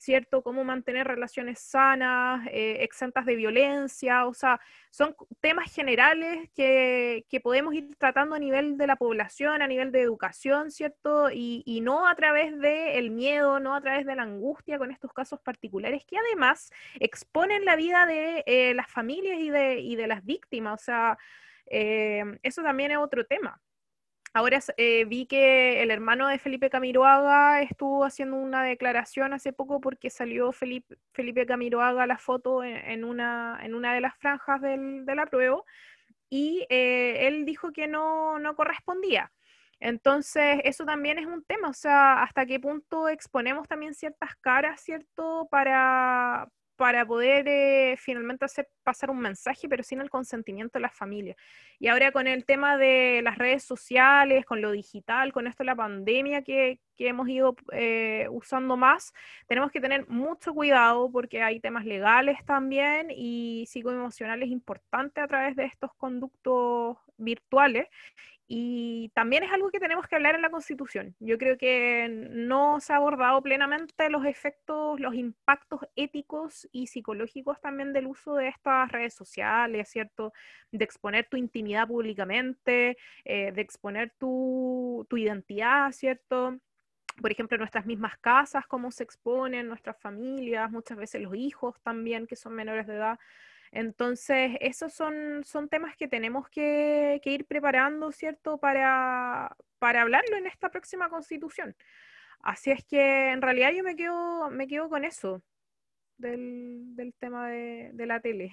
¿cierto? 0.04 0.44
Cómo 0.44 0.66
mantener 0.66 1.08
relaciones 1.08 1.60
sanas, 1.60 2.46
eh, 2.52 2.80
exentas 2.82 3.26
de 3.26 3.36
violencia, 3.36 4.26
o 4.26 4.34
sea, 4.34 4.60
son 4.92 5.16
temas 5.40 5.74
generales 5.74 6.50
que, 6.54 7.24
podemos 7.42 7.74
ir 7.74 7.96
tratando 7.98 8.36
a 8.36 8.40
nivel 8.40 8.78
de 8.78 8.88
la 8.88 8.98
población, 8.98 9.62
a 9.62 9.68
nivel 9.68 9.92
de 9.92 10.02
educación, 10.02 10.72
¿cierto? 10.72 11.30
Y, 11.32 11.64
no 11.84 12.08
a 12.08 12.16
través 12.16 12.58
del 12.60 13.12
miedo, 13.12 13.60
no 13.60 13.76
a 13.76 13.82
través 13.82 14.06
de 14.06 14.16
la 14.16 14.24
angustia 14.24 14.78
con 14.78 14.92
estos 14.92 15.12
casos 15.14 15.40
particulares 15.40 16.06
que 16.06 16.18
además 16.18 16.72
exponen 17.00 17.66
la 17.66 17.76
vida 17.76 18.06
de 18.06 18.44
eh, 18.46 18.74
las 18.74 18.90
familias 18.90 19.40
y 19.40 19.50
de, 19.50 19.80
y 19.80 19.96
de 19.96 20.08
las 20.08 20.24
víctimas, 20.24 20.82
o 20.82 20.84
sea, 20.84 21.18
eh, 21.66 22.24
eso 22.44 22.62
también 22.62 22.92
es 22.92 22.98
otro 22.98 23.26
tema. 23.26 23.62
Ahora 24.36 24.60
eh, 24.78 25.06
vi 25.06 25.28
que 25.28 25.84
el 25.84 25.92
hermano 25.92 26.28
de 26.28 26.40
Felipe 26.40 26.72
Camiroaga 26.72 27.62
estuvo 27.62 28.04
haciendo 28.04 28.36
una 28.38 28.64
declaración 28.64 29.32
hace 29.32 29.54
poco 29.54 29.80
porque 29.80 30.10
salió 30.10 30.52
Felipe, 30.52 30.98
Felipe 31.12 31.46
Camiroaga 31.46 32.08
la 32.08 32.18
foto 32.18 32.64
en, 32.64 33.04
una, 33.04 33.60
en 33.62 33.76
una 33.76 33.94
de 33.94 34.02
las 34.02 34.18
franjas 34.18 34.60
del, 34.62 35.06
la 35.06 35.28
prueba 35.28 35.62
y 36.32 36.66
eh, 36.70 37.28
él 37.28 37.46
dijo 37.46 37.72
que 37.72 37.88
no, 37.88 38.40
no 38.40 38.56
correspondía. 38.56 39.32
Entonces, 39.80 40.62
eso 40.64 40.86
también 40.86 41.20
es 41.20 41.28
un 41.28 41.44
tema, 41.44 41.70
o 41.70 41.74
sea, 41.74 42.24
hasta 42.24 42.46
qué 42.46 42.60
punto 42.60 43.10
exponemos 43.10 43.68
también 43.68 43.94
ciertas 43.94 44.36
caras, 44.38 44.82
¿cierto? 44.82 45.48
Para, 45.52 46.48
para 46.76 47.06
poder 47.06 47.48
eh, 47.48 47.96
finalmente 47.98 48.46
hacer 48.46 48.68
pasar 48.84 49.10
un 49.10 49.20
mensaje, 49.20 49.70
pero 49.70 49.84
sin 49.84 50.02
el 50.02 50.10
consentimiento 50.10 50.80
de 50.80 50.82
las 50.82 50.94
familias. 50.96 51.38
Y 51.80 51.88
ahora 51.88 52.12
con 52.12 52.28
el 52.28 52.46
tema 52.46 52.78
de 52.78 53.22
las 53.24 53.38
redes 53.38 53.64
sociales, 53.64 54.46
con 54.46 54.62
lo 54.62 54.72
digital, 54.72 55.32
con 55.32 55.48
esto 55.48 55.64
de 55.64 55.68
la 55.68 55.76
pandemia 55.76 56.42
que, 56.44 56.80
hemos 56.98 57.28
ido 57.28 57.56
eh, 57.74 58.28
usando 58.32 58.78
más, 58.78 59.14
tenemos 59.48 59.72
que 59.72 59.82
tener 59.82 60.08
mucho 60.08 60.54
cuidado 60.54 61.12
porque 61.12 61.42
hay 61.42 61.60
temas 61.60 61.86
legales 61.86 62.38
también 62.46 63.08
y 63.10 63.66
psicoemocionales 63.68 64.50
importantes 64.50 65.22
a 65.22 65.28
través 65.28 65.58
de 65.58 65.66
estos 65.66 65.94
conductos 65.96 66.98
virtuales 67.18 67.88
y 68.48 69.10
también 69.16 69.44
es 69.44 69.52
algo 69.52 69.72
que 69.72 69.80
tenemos 69.80 70.08
que 70.08 70.16
hablar 70.16 70.36
en 70.36 70.42
la 70.42 70.50
Constitución. 70.50 71.16
Yo 71.20 71.38
creo 71.38 71.58
que 71.58 72.08
no 72.32 72.80
se 72.80 72.94
ha 72.94 72.98
abordado 72.98 73.42
plenamente 73.42 74.10
los 74.10 74.26
efectos, 74.26 75.00
los 75.00 75.14
impactos 75.16 75.82
éticos 75.96 76.68
y 76.72 76.88
psicológicos 76.88 77.62
también 77.62 77.94
del 77.94 78.08
uso 78.08 78.36
de 78.36 78.50
estas 78.50 78.92
redes 78.92 79.14
sociales, 79.14 79.90
¿cierto? 79.90 80.34
De 80.72 80.84
exponer 80.84 81.28
tu 81.30 81.38
intimidad 81.38 81.88
públicamente, 81.88 82.98
eh, 83.24 83.52
de 83.52 83.62
exponer 83.62 84.12
tu, 84.20 85.06
tu 85.10 85.18
identidad, 85.18 85.92
¿cierto? 85.92 86.60
por 87.22 87.32
ejemplo, 87.32 87.58
nuestras 87.58 87.86
mismas 87.86 88.18
casas, 88.18 88.66
cómo 88.68 88.92
se 88.92 89.04
exponen, 89.04 89.68
nuestras 89.68 90.00
familias, 90.00 90.72
muchas 90.72 90.98
veces 90.98 91.22
los 91.22 91.36
hijos 91.36 91.80
también, 91.84 92.28
que 92.28 92.36
son 92.36 92.54
menores 92.54 92.88
de 92.88 92.96
edad. 92.96 93.20
Entonces, 93.74 94.52
esos 94.62 94.94
son, 94.94 95.44
son 95.44 95.68
temas 95.68 95.98
que 95.98 96.08
tenemos 96.08 96.48
que, 96.48 97.20
ir 97.26 97.46
preparando, 97.48 98.12
¿cierto?, 98.12 98.60
para, 98.60 99.56
hablarlo 99.82 100.38
en 100.38 100.46
esta 100.46 100.70
próxima 100.70 101.10
constitución. 101.10 101.76
Así 102.42 102.70
es 102.70 102.86
que 102.86 103.32
en 103.32 103.42
realidad 103.42 103.72
yo 103.72 103.84
me 103.84 103.96
quedo, 103.96 104.50
me 104.52 104.68
quedo 104.68 104.90
con 104.90 105.04
eso 105.06 105.42
del, 106.18 107.14
tema 107.20 107.50
de, 107.50 108.06
la 108.06 108.20
tele. 108.20 108.52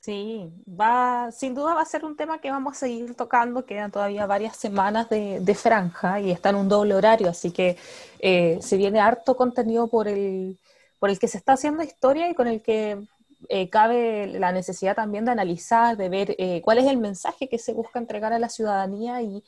Sí, 0.00 0.50
va, 0.66 1.30
sin 1.30 1.54
duda 1.54 1.74
va 1.74 1.82
a 1.82 1.84
ser 1.84 2.06
un 2.06 2.16
tema 2.16 2.40
que 2.40 2.50
vamos 2.50 2.76
a 2.76 2.80
seguir 2.80 3.14
tocando. 3.14 3.66
Quedan 3.66 3.90
todavía 3.90 4.24
varias 4.24 4.56
semanas 4.56 5.10
de, 5.10 5.54
franja 5.54 6.18
y 6.20 6.30
está 6.30 6.48
en 6.48 6.56
un 6.56 6.68
doble 6.70 6.94
horario, 6.94 7.28
así 7.28 7.52
que 7.52 7.76
eh, 8.20 8.58
se 8.62 8.78
viene 8.78 9.00
harto 9.00 9.36
contenido 9.36 9.88
por 9.88 10.08
el, 10.08 10.58
por 10.98 11.10
el 11.10 11.18
que 11.18 11.28
se 11.28 11.36
está 11.36 11.52
haciendo 11.52 11.82
historia 11.82 12.30
y 12.30 12.34
con 12.34 12.46
el 12.46 12.62
que 12.62 13.06
eh, 13.48 13.70
cabe 13.70 14.26
la 14.26 14.52
necesidad 14.52 14.94
también 14.94 15.24
de 15.24 15.32
analizar, 15.32 15.96
de 15.96 16.08
ver 16.08 16.34
eh, 16.38 16.60
cuál 16.62 16.78
es 16.78 16.86
el 16.86 16.98
mensaje 16.98 17.48
que 17.48 17.58
se 17.58 17.72
busca 17.72 17.98
entregar 17.98 18.32
a 18.32 18.38
la 18.38 18.48
ciudadanía 18.48 19.22
y, 19.22 19.42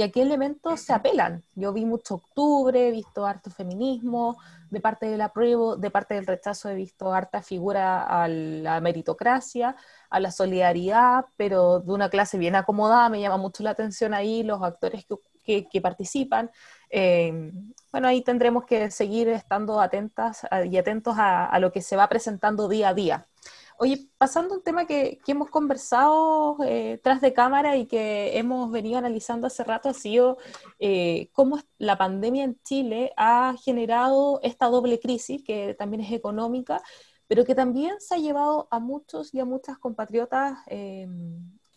a 0.00 0.10
qué 0.10 0.22
elementos 0.22 0.82
se 0.82 0.92
apelan. 0.92 1.42
Yo 1.56 1.72
vi 1.72 1.84
mucho 1.84 2.16
octubre, 2.16 2.86
he 2.86 2.92
visto 2.92 3.26
harto 3.26 3.50
feminismo, 3.50 4.36
de 4.70 4.80
parte 4.80 5.06
del 5.06 5.20
apruebo, 5.20 5.76
de 5.76 5.90
parte 5.90 6.14
del 6.14 6.26
rechazo 6.26 6.68
he 6.68 6.76
visto 6.76 7.12
harta 7.12 7.42
figura 7.42 8.04
a 8.04 8.28
la 8.28 8.80
meritocracia, 8.80 9.74
a 10.08 10.20
la 10.20 10.30
solidaridad, 10.30 11.24
pero 11.36 11.80
de 11.80 11.92
una 11.92 12.10
clase 12.10 12.38
bien 12.38 12.54
acomodada, 12.54 13.08
me 13.08 13.20
llama 13.20 13.38
mucho 13.38 13.64
la 13.64 13.70
atención 13.70 14.14
ahí 14.14 14.44
los 14.44 14.62
actores 14.62 15.04
que, 15.44 15.80
participan. 15.80 16.50
Eh, 16.90 17.52
bueno, 17.90 18.08
ahí 18.08 18.22
tendremos 18.22 18.64
que 18.64 18.90
seguir 18.90 19.28
estando 19.28 19.80
atentas 19.80 20.46
y 20.70 20.76
atentos 20.76 21.14
a, 21.18 21.58
lo 21.58 21.72
que 21.72 21.82
se 21.82 21.96
va 21.96 22.08
presentando 22.08 22.68
día 22.68 22.90
a 22.90 22.94
día. 22.94 23.26
Oye, 23.78 24.08
pasando 24.18 24.54
un 24.54 24.62
tema 24.62 24.86
que, 24.86 25.20
hemos 25.26 25.50
conversado 25.50 26.58
eh, 26.64 27.00
tras 27.02 27.20
de 27.20 27.32
cámara 27.32 27.76
y 27.76 27.86
que 27.86 28.36
hemos 28.38 28.70
venido 28.72 28.98
analizando 28.98 29.46
hace 29.46 29.64
rato, 29.64 29.88
ha 29.88 29.94
sido 29.94 30.38
eh, 30.78 31.30
cómo 31.32 31.58
la 31.78 31.96
pandemia 31.96 32.44
en 32.44 32.60
Chile 32.62 33.12
ha 33.16 33.54
generado 33.64 34.40
esta 34.42 34.66
doble 34.66 35.00
crisis, 35.00 35.42
que 35.44 35.74
también 35.74 36.02
es 36.02 36.12
económica, 36.12 36.82
pero 37.28 37.44
que 37.44 37.54
también 37.54 38.00
se 38.00 38.16
ha 38.16 38.18
llevado 38.18 38.68
a 38.70 38.80
muchos 38.80 39.32
y 39.32 39.40
a 39.40 39.44
muchas 39.44 39.78
compatriotas, 39.78 40.58
eh, 40.66 41.06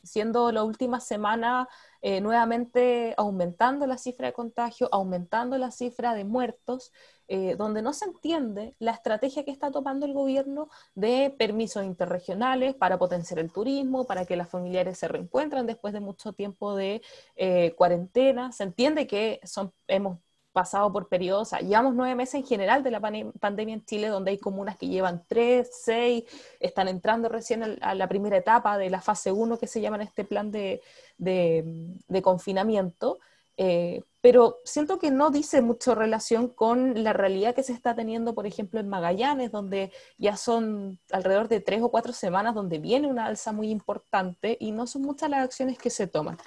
siendo 0.04 0.52
la 0.52 0.64
última 0.64 1.00
semana 1.00 1.68
eh, 2.02 2.20
nuevamente 2.22 3.14
aumentando 3.18 3.86
la 3.86 3.98
cifra 3.98 4.28
de 4.28 4.34
contagio, 4.34 4.90
aumentando 4.92 5.58
la 5.58 5.72
cifra 5.72 6.14
de 6.16 6.24
muertos, 6.24 6.92
eh, 7.28 7.56
donde 7.56 7.82
no 7.82 7.94
se 7.94 8.06
entiende 8.06 8.76
la 8.80 8.92
estrategia 8.92 9.46
que 9.46 9.52
está 9.52 9.72
tomando 9.72 10.06
el 10.06 10.14
gobierno 10.14 10.70
de 10.96 11.34
permisos 11.38 11.86
interregionales 11.86 12.76
para 12.76 12.98
potenciar 12.98 13.40
el 13.40 13.52
turismo, 13.52 14.06
para 14.06 14.26
que 14.26 14.36
las 14.36 14.50
familiares 14.50 14.98
se 14.98 15.08
reencuentren 15.08 15.66
después 15.68 15.94
de 15.94 16.02
mucho 16.02 16.34
tiempo 16.34 16.76
de 16.76 17.02
eh, 17.36 17.74
cuarentena. 17.78 18.52
Se 18.52 18.64
entiende 18.64 19.08
que 19.08 19.40
son, 19.44 19.72
hemos 19.88 20.18
pasado 20.52 20.92
por 20.92 21.08
periodos, 21.08 21.42
o 21.42 21.50
sea, 21.52 21.60
llevamos 21.60 21.96
nueve 21.96 22.16
meses 22.16 22.36
en 22.36 22.46
general 22.46 22.84
de 22.84 22.92
la 22.92 23.00
pandemia 23.00 23.76
en 23.76 23.86
Chile, 23.86 24.08
donde 24.08 24.32
hay 24.32 24.38
comunas 24.38 24.78
que 24.78 24.88
llevan 24.88 25.24
tres, 25.28 25.70
seis, 25.84 26.24
están 26.60 26.88
entrando 26.88 27.30
recién 27.30 27.78
a 27.82 27.96
la 27.96 28.08
primera 28.08 28.38
etapa 28.38 28.78
de 28.78 28.90
la 28.90 29.02
fase 29.02 29.32
uno 29.32 29.58
que 29.58 29.68
se 29.68 29.82
llama 29.82 29.98
en 29.98 30.04
este 30.04 30.26
plan 30.26 30.52
de, 30.52 30.82
de, 31.18 32.22
confinamiento, 32.22 33.20
eh, 33.58 34.04
pero 34.22 34.60
siento 34.64 35.00
que 35.00 35.12
no 35.12 35.30
dice 35.30 35.62
mucho 35.62 35.96
relación 35.96 36.48
con 36.48 37.04
la 37.04 37.14
realidad 37.14 37.56
que 37.56 37.64
se 37.64 37.74
está 37.74 37.96
teniendo, 37.96 38.36
por 38.36 38.46
ejemplo, 38.46 38.80
en 38.80 38.88
Magallanes, 38.88 39.52
donde 39.52 39.92
ya 40.18 40.38
son 40.38 41.00
alrededor 41.12 41.48
de 41.48 41.60
tres 41.60 41.82
o 41.82 41.90
cuatro 41.90 42.14
semanas 42.14 42.56
donde 42.56 42.80
viene 42.80 43.08
una 43.08 43.26
alza 43.26 43.52
muy 43.52 43.70
importante 43.70 44.58
y 44.60 44.72
no 44.72 44.88
son 44.88 45.04
muchas 45.04 45.30
las 45.30 45.44
acciones 45.44 45.78
que 45.78 45.90
se 45.90 46.08
toman. 46.08 46.38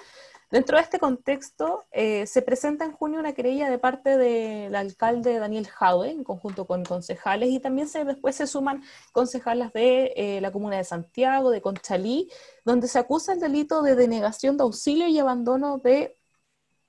Dentro 0.51 0.77
de 0.77 0.83
este 0.83 0.99
contexto, 0.99 1.85
eh, 1.91 2.27
se 2.27 2.41
presenta 2.43 2.85
en 2.85 2.91
junio 2.91 3.19
una 3.19 3.33
querella 3.33 3.69
de 3.69 3.79
parte 3.79 4.15
del 4.15 4.75
alcalde 4.75 5.39
Daniel 5.39 5.67
Jaue, 5.67 6.11
en 6.11 6.23
conjunto 6.23 6.67
con 6.67 6.83
concejales, 6.85 7.49
y 7.49 7.59
también 7.59 7.87
después 8.05 8.35
se 8.35 8.45
suman 8.45 8.83
concejales 9.11 9.73
de 9.73 10.13
eh, 10.15 10.41
la 10.41 10.51
comuna 10.51 10.77
de 10.77 10.83
Santiago, 10.83 11.49
de 11.49 11.61
Conchalí, 11.61 12.29
donde 12.63 12.87
se 12.87 12.99
acusa 12.99 13.33
el 13.33 13.39
delito 13.39 13.81
de 13.81 13.95
denegación 13.95 14.55
de 14.57 14.63
auxilio 14.63 15.07
y 15.07 15.17
abandono 15.17 15.79
de, 15.79 16.15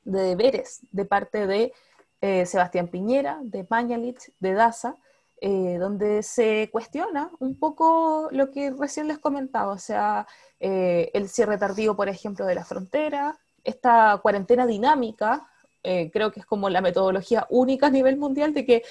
deberes 0.05 0.81
de 0.93 1.05
parte 1.07 1.47
de 1.47 1.73
eh, 2.21 2.45
Sebastián 2.47 2.89
Piñera, 2.89 3.41
de 3.43 3.67
Mañalich, 3.71 4.33
de 4.39 4.53
Daza, 4.53 4.97
donde 5.41 6.23
se 6.23 6.71
cuestiona 6.73 7.31
un 7.41 7.59
poco 7.59 8.29
lo 8.33 8.51
que 8.51 8.71
recién 8.71 9.07
les 9.07 9.19
comentaba, 9.19 9.73
o 9.73 9.79
sea, 9.79 10.27
el 10.59 11.29
cierre 11.29 11.59
tardío, 11.59 11.95
por 11.95 12.09
ejemplo, 12.09 12.47
de 12.47 12.55
la 12.55 12.65
frontera, 12.65 13.39
esta 13.67 14.19
cuarentena 14.23 14.67
dinámica, 14.67 15.49
eh, 15.83 16.11
creo 16.12 16.33
que 16.33 16.41
es 16.41 16.47
como 16.47 16.69
la 16.71 16.81
metodología 16.81 17.47
única 17.51 17.87
a 17.87 17.91
nivel 17.91 18.17
mundial 18.17 18.55
de 18.55 18.64
que 18.64 18.83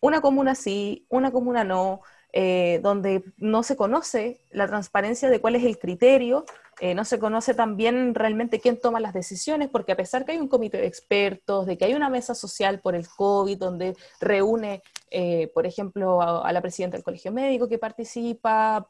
una 0.00 0.20
comuna 0.20 0.54
sí, 0.54 1.06
una 1.08 1.30
comuna 1.30 1.64
no, 1.64 2.02
eh, 2.32 2.80
donde 2.82 3.24
no 3.38 3.62
se 3.62 3.76
conoce 3.76 4.42
la 4.50 4.66
transparencia 4.66 5.30
de 5.30 5.40
cuál 5.40 5.56
es 5.56 5.64
el 5.64 5.78
criterio, 5.78 6.44
eh, 6.80 6.94
no 6.94 7.06
se 7.06 7.18
conoce 7.18 7.54
también 7.54 8.14
realmente 8.14 8.60
quién 8.60 8.78
toma 8.78 9.00
las 9.00 9.14
decisiones, 9.14 9.70
porque 9.70 9.92
a 9.92 9.96
pesar 9.96 10.26
que 10.26 10.32
hay 10.32 10.38
un 10.38 10.48
comité 10.48 10.76
de 10.76 10.86
expertos, 10.86 11.64
de 11.64 11.78
que 11.78 11.86
hay 11.86 11.94
una 11.94 12.10
mesa 12.10 12.34
social 12.34 12.80
por 12.80 12.94
el 12.94 13.08
COVID, 13.08 13.56
donde 13.56 13.96
reúne, 14.20 14.82
eh, 15.10 15.50
por 15.54 15.66
ejemplo, 15.66 16.20
a, 16.20 16.52
la 16.52 16.60
presidenta 16.60 16.98
del 16.98 17.04
Colegio 17.04 17.32
Médico 17.32 17.68
que 17.68 17.78
participa, 17.78 18.86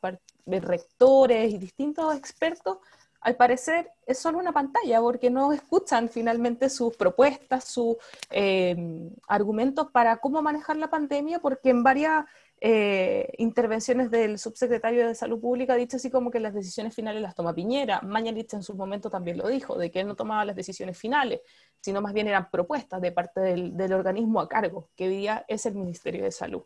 rectores 0.47 1.53
y 1.53 1.59
distintos 1.59 2.17
expertos, 2.17 2.79
al 3.27 3.35
parecer 3.35 3.91
es 4.07 4.21
solo 4.21 4.39
una 4.39 4.53
pantalla, 4.53 5.01
porque 5.01 5.31
no 5.31 5.53
escuchan 5.53 6.09
finalmente 6.09 6.71
sus 6.71 6.97
propuestas, 6.97 7.65
sus 7.65 7.97
argumentos 9.27 9.91
para 9.91 10.19
cómo 10.19 10.43
manejar 10.43 10.77
la 10.77 10.89
pandemia, 10.89 11.41
porque 11.41 11.71
en 11.71 11.83
varias 11.83 12.25
eh, 12.61 13.33
intervenciones 13.39 14.13
del 14.13 14.39
subsecretario 14.39 15.09
de 15.09 15.17
Salud 15.17 15.41
Pública 15.41 15.73
ha 15.73 15.77
dicho 15.77 15.97
así 15.97 16.09
como 16.09 16.31
que 16.31 16.39
las 16.39 16.55
decisiones 16.55 16.95
finales 16.95 17.21
las 17.21 17.35
toma 17.35 17.53
Piñera. 17.53 18.01
Mañalich 18.01 18.55
en 18.55 18.63
su 18.63 18.77
momento 18.77 19.11
también 19.11 19.39
lo 19.39 19.49
dijo, 19.49 19.77
de 19.77 19.91
que 19.91 20.03
él 20.03 20.07
no 20.07 20.15
tomaba 20.15 20.45
las 20.45 20.55
decisiones 20.55 20.97
finales, 20.97 21.41
sino 21.81 22.01
más 22.01 22.13
bien 22.13 22.29
eran 22.29 22.49
propuestas 22.49 23.01
de 23.01 23.11
parte 23.11 23.41
del, 23.41 23.93
organismo 23.93 24.41
a 24.41 24.49
cargo, 24.49 24.89
que 24.95 25.09
hoy 25.09 25.17
día 25.17 25.45
es 25.49 25.67
el 25.67 25.75
Ministerio 25.75 26.23
de 26.23 26.31
Salud. 26.31 26.63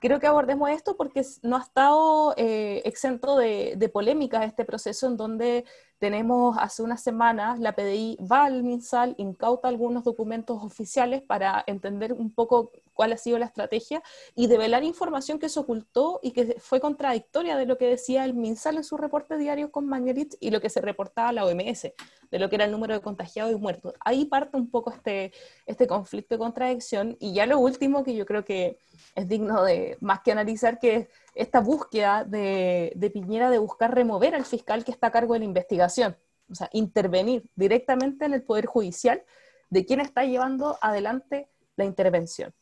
Creo 0.00 0.18
que 0.18 0.26
abordemos 0.26 0.70
esto 0.70 0.96
porque 0.96 1.22
no 1.42 1.56
ha 1.56 1.60
estado 1.60 2.34
eh, 2.36 2.82
exento 2.84 3.36
de, 3.36 3.74
de 3.76 3.88
polémica 3.90 4.42
este 4.44 4.64
proceso 4.64 5.06
en 5.06 5.16
donde 5.16 5.66
tenemos 6.00 6.56
hace 6.58 6.82
unas 6.82 7.02
semanas, 7.02 7.60
la 7.60 7.74
PDI 7.76 8.16
va 8.20 8.46
al 8.46 8.62
MinSal, 8.62 9.14
incauta 9.18 9.68
algunos 9.68 10.02
documentos 10.02 10.64
oficiales 10.64 11.20
para 11.20 11.62
entender 11.66 12.14
un 12.14 12.32
poco 12.32 12.72
cuál 12.94 13.12
ha 13.12 13.18
sido 13.18 13.38
la 13.38 13.44
estrategia 13.44 14.02
y 14.34 14.46
develar 14.46 14.82
información 14.82 15.38
que 15.38 15.50
se 15.50 15.60
ocultó 15.60 16.18
y 16.22 16.30
que 16.30 16.56
fue 16.58 16.80
contradictoria 16.80 17.54
de 17.58 17.66
lo 17.66 17.76
que 17.76 17.86
decía 17.86 18.24
el 18.24 18.32
MinSal 18.32 18.78
en 18.78 18.84
su 18.84 18.96
reporte 18.96 19.36
diario 19.36 19.70
con 19.70 19.86
Mañerit 19.86 20.36
y 20.40 20.50
lo 20.50 20.62
que 20.62 20.70
se 20.70 20.80
reportaba 20.80 21.28
a 21.28 21.32
la 21.32 21.44
OMS, 21.44 21.82
de 22.30 22.38
lo 22.38 22.48
que 22.48 22.56
era 22.56 22.64
el 22.64 22.70
número 22.70 22.94
de 22.94 23.02
contagiados 23.02 23.52
y 23.52 23.56
muertos. 23.56 23.92
Ahí 24.00 24.24
parte 24.24 24.56
un 24.56 24.70
poco 24.70 24.90
este, 24.90 25.32
este 25.66 25.86
conflicto 25.86 26.34
de 26.34 26.38
contradicción 26.38 27.18
y 27.20 27.34
ya 27.34 27.44
lo 27.44 27.58
último 27.58 28.04
que 28.04 28.14
yo 28.14 28.24
creo 28.24 28.42
que 28.42 28.78
es 29.14 29.28
digno 29.28 29.62
de 29.64 29.98
más 30.00 30.20
que 30.20 30.32
analizar, 30.32 30.78
que 30.78 30.96
es 30.96 31.08
esta 31.34 31.60
búsqueda 31.60 32.24
de, 32.24 33.10
Piñera 33.12 33.50
de 33.50 33.58
buscar 33.58 33.94
remover 33.94 34.34
al 34.34 34.44
fiscal 34.44 34.84
que 34.84 34.90
está 34.90 35.08
a 35.08 35.12
cargo 35.12 35.34
de 35.34 35.40
la 35.40 35.44
investigación, 35.44 36.16
o 36.50 36.54
sea, 36.54 36.68
intervenir 36.72 37.44
directamente 37.54 38.24
en 38.24 38.34
el 38.34 38.42
Poder 38.42 38.66
Judicial 38.66 39.22
de 39.70 39.84
quién 39.84 40.00
está 40.00 40.24
llevando 40.24 40.78
adelante 40.80 41.48
la 41.76 41.84
intervención. 41.84 42.52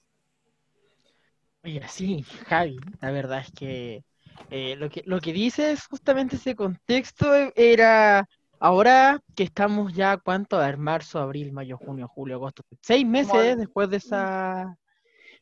Oye, 1.65 1.83
sí, 1.89 2.23
Javi, 2.47 2.79
la 3.01 3.11
verdad 3.11 3.41
es 3.41 3.51
que 3.53 4.05
eh, 4.51 4.77
lo 4.77 4.89
que 4.89 5.03
lo 5.05 5.21
que 5.21 5.33
dices 5.33 5.87
justamente 5.87 6.37
ese 6.37 6.55
contexto 6.55 7.27
era 7.57 8.29
ahora 8.61 9.21
que 9.35 9.43
estamos 9.43 9.93
ya 9.93 10.17
cuánto 10.19 10.57
a 10.57 10.67
ver 10.67 10.79
marzo, 10.79 11.19
abril, 11.19 11.53
mayo, 11.53 11.77
junio, 11.77 12.09
julio, 12.09 12.37
agosto, 12.37 12.63
seis 12.81 13.05
meses 13.05 13.59
después 13.59 13.91
de 13.91 13.97
esa 13.97 14.77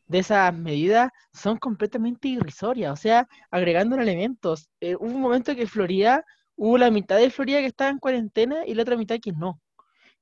de 0.07 0.19
esas 0.21 0.55
medidas 0.55 1.11
son 1.33 1.59
completamente 1.59 2.29
irrisorias. 2.29 2.93
O 2.93 2.97
sea, 2.97 3.29
agregando 3.51 3.97
elementos, 3.97 4.71
eh, 4.81 4.97
hubo 4.97 5.07
un 5.15 5.21
momento 5.21 5.55
que 5.57 5.67
Florida, 5.67 6.25
hubo 6.57 6.79
la 6.79 6.91
mitad 6.91 7.19
de 7.19 7.31
Florida 7.31 7.61
que 7.61 7.67
estaba 7.67 7.91
en 7.91 7.99
cuarentena 7.99 8.67
y 8.67 8.75
la 8.75 8.83
otra 8.83 8.97
mitad 8.97 9.19
que 9.21 9.33
no. 9.33 9.61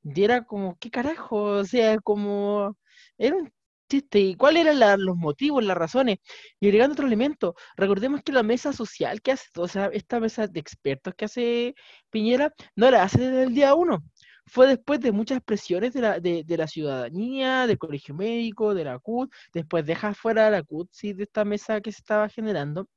Y 0.04 0.22
era 0.24 0.44
como, 0.44 0.76
¿qué 0.78 0.90
carajo? 0.90 1.36
O 1.42 1.64
sea, 1.64 1.98
como, 2.00 2.76
era 3.18 3.36
un 3.36 3.52
chiste. 3.88 4.20
¿Y 4.20 4.34
cuáles 4.36 4.66
eran 4.66 5.04
los 5.04 5.16
motivos, 5.16 5.64
las 5.64 5.76
razones? 5.76 6.18
Y 6.60 6.68
agregando 6.68 6.94
otro 6.94 7.06
elemento, 7.06 7.54
recordemos 7.76 8.22
que 8.22 8.32
la 8.32 8.42
mesa 8.42 8.72
social 8.72 9.22
que 9.22 9.32
hace, 9.32 9.46
o 9.56 9.68
sea, 9.68 9.86
esta 9.92 10.20
mesa 10.20 10.46
de 10.46 10.60
expertos 10.60 11.14
que 11.16 11.24
hace 11.26 11.74
Piñera, 12.10 12.52
no 12.76 12.90
la 12.90 13.02
hace 13.04 13.18
desde 13.20 13.44
el 13.44 13.54
día 13.54 13.74
uno 13.74 14.02
fue 14.46 14.66
después 14.66 15.00
de 15.00 15.12
muchas 15.12 15.42
presiones 15.42 15.92
de 15.94 16.00
la, 16.00 16.20
de, 16.20 16.66
ciudadanía, 16.68 17.66
del 17.66 17.78
colegio 17.78 18.14
médico, 18.14 18.74
de 18.74 18.84
la 18.84 18.98
CUT, 18.98 19.32
después 19.52 19.84
deja 19.86 20.14
fuera 20.14 20.50
la 20.50 20.62
CUT 20.62 20.88
¿sí? 20.92 21.12
de 21.12 21.24
esta 21.24 21.44
mesa 21.44 21.80
que 21.80 21.92
se 21.92 21.98
estaba 21.98 22.28
generando. 22.28 22.88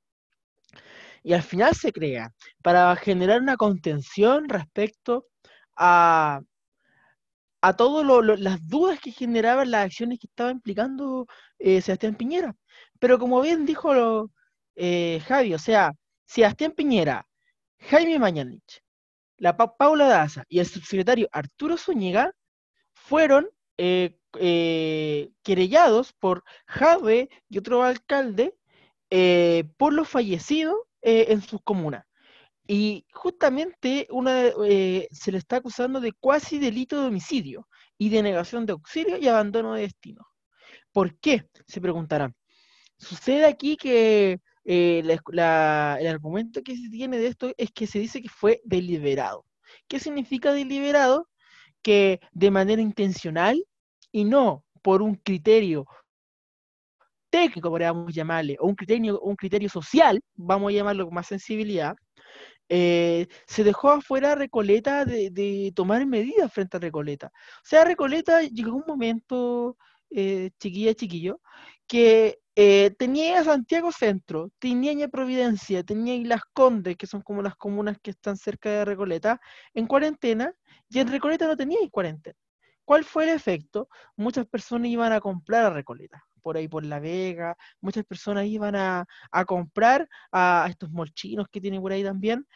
Y 1.23 1.33
al 1.33 1.43
final 1.43 1.75
se 1.75 1.91
crea 1.91 2.33
para 2.61 2.95
generar 2.95 3.41
una 3.41 3.57
contención 3.57 4.47
respecto 4.49 5.27
a, 5.75 6.41
a 7.61 7.75
todas 7.75 8.05
las 8.39 8.67
dudas 8.67 8.99
que 8.99 9.11
generaban 9.11 9.71
las 9.71 9.85
acciones 9.85 10.19
que 10.19 10.27
estaba 10.27 10.51
implicando 10.51 11.27
eh, 11.59 11.81
Sebastián 11.81 12.15
Piñera. 12.15 12.55
Pero 12.99 13.19
como 13.19 13.41
bien 13.41 13.65
dijo 13.65 14.31
eh, 14.75 15.21
Javi, 15.27 15.53
o 15.53 15.59
sea, 15.59 15.91
Sebastián 16.25 16.73
Piñera, 16.73 17.27
Jaime 17.79 18.19
Mañanich, 18.19 18.81
la 19.37 19.55
Paula 19.55 20.07
Daza 20.07 20.43
y 20.49 20.59
el 20.59 20.65
subsecretario 20.65 21.29
Arturo 21.31 21.77
Zúñiga 21.77 22.33
fueron 22.93 23.49
eh, 23.77 24.17
eh, 24.39 25.31
querellados 25.43 26.13
por 26.13 26.43
Jave 26.65 27.29
y 27.47 27.57
otro 27.59 27.83
alcalde 27.83 28.55
eh, 29.09 29.65
por 29.77 29.93
los 29.93 30.09
fallecidos 30.09 30.75
en 31.01 31.41
sus 31.41 31.61
comunas. 31.63 32.03
Y 32.67 33.05
justamente 33.13 34.07
se 35.11 35.31
le 35.31 35.37
está 35.37 35.57
acusando 35.57 36.01
de 36.01 36.11
cuasi 36.11 36.59
delito 36.59 36.99
de 36.99 37.07
homicidio 37.07 37.69
y 37.97 38.09
de 38.09 38.21
negación 38.21 38.65
de 38.65 38.73
auxilio 38.73 39.17
y 39.17 39.27
abandono 39.29 39.73
de 39.73 39.83
destino. 39.83 40.27
¿Por 40.91 41.17
qué? 41.19 41.47
Se 41.65 41.79
preguntarán. 41.79 42.35
Sucede 42.97 43.45
aquí 43.45 43.77
que 43.77 44.41
eh, 44.69 44.99
el 44.99 46.07
argumento 46.07 46.61
que 46.61 46.75
se 46.75 46.89
tiene 46.89 47.17
de 47.17 47.27
esto 47.27 47.53
es 47.57 47.71
que 47.71 47.87
se 47.87 47.99
dice 47.99 48.21
que 48.21 48.27
fue 48.27 48.61
deliberado. 48.65 49.45
¿Qué 49.87 49.97
significa 49.97 50.51
deliberado? 50.51 51.29
Que 51.81 52.19
de 52.33 52.51
manera 52.51 52.81
intencional 52.81 53.63
y 54.11 54.25
no 54.25 54.65
por 54.81 55.01
un 55.01 55.15
criterio 55.15 55.85
técnico, 57.29 57.69
podríamos 57.69 58.13
llamarle, 58.13 58.57
o 58.59 58.67
un 58.67 58.75
criterio, 58.75 59.19
un 59.21 59.35
criterio 59.37 59.69
social, 59.69 60.21
vamos 60.35 60.69
a 60.69 60.75
llamarlo 60.75 61.05
con 61.05 61.13
más 61.13 61.27
sensibilidad, 61.27 61.95
eh, 62.69 63.27
se 63.47 63.63
dejó 63.63 63.91
afuera 63.91 64.35
Recoleta 64.35 65.05
de, 65.05 65.29
de, 65.29 65.71
tomar 65.75 66.05
medidas 66.05 66.51
frente 66.51 66.75
a 66.77 66.79
Recoleta. 66.81 67.27
O 67.27 67.65
sea, 67.65 67.85
Recoleta 67.85 68.41
llegó 68.41 68.75
un 68.75 68.83
momento, 68.85 69.77
eh, 70.09 70.51
chiquilla, 70.59 70.93
chiquillo, 70.93 71.39
que 71.87 72.39
eh, 72.59 72.89
tenía 72.97 73.43
Santiago 73.43 73.91
Centro, 73.91 74.49
tenía 74.57 75.07
Providencia, 75.09 75.83
tenía 75.83 76.17
Las 76.27 76.41
Condes, 76.53 76.97
que 76.97 77.05
son 77.05 77.21
como 77.21 77.43
las 77.43 77.55
comunas 77.55 77.99
que 78.01 78.09
están 78.09 78.35
cerca 78.35 78.71
de 78.71 78.83
Recoleta, 78.83 79.39
en 79.75 79.85
cuarentena, 79.85 80.51
y 80.89 80.97
en 80.97 81.07
Recoleta 81.07 81.45
no 81.45 81.55
tenía 81.55 81.77
cuarentena. 81.91 82.35
¿Cuál 82.83 83.03
fue 83.03 83.25
el 83.25 83.29
efecto? 83.29 83.89
Muchas 84.15 84.47
personas 84.47 84.87
iban 84.89 85.11
a 85.13 85.21
comprar 85.21 85.65
a 85.65 85.69
Recoleta, 85.69 86.23
por 86.41 86.57
ahí 86.57 86.67
por 86.67 86.83
La 86.83 86.99
Vega, 86.99 87.55
muchas 87.79 88.03
personas 88.05 88.47
iban 88.47 88.75
a, 88.75 89.05
a 89.31 89.45
comprar 89.45 90.09
a 90.31 90.65
estos 90.67 90.89
molchinos 90.89 91.45
que 91.51 91.61
tienen 91.61 91.79
por 91.79 91.91
ahí 91.91 92.03
también, 92.03 92.47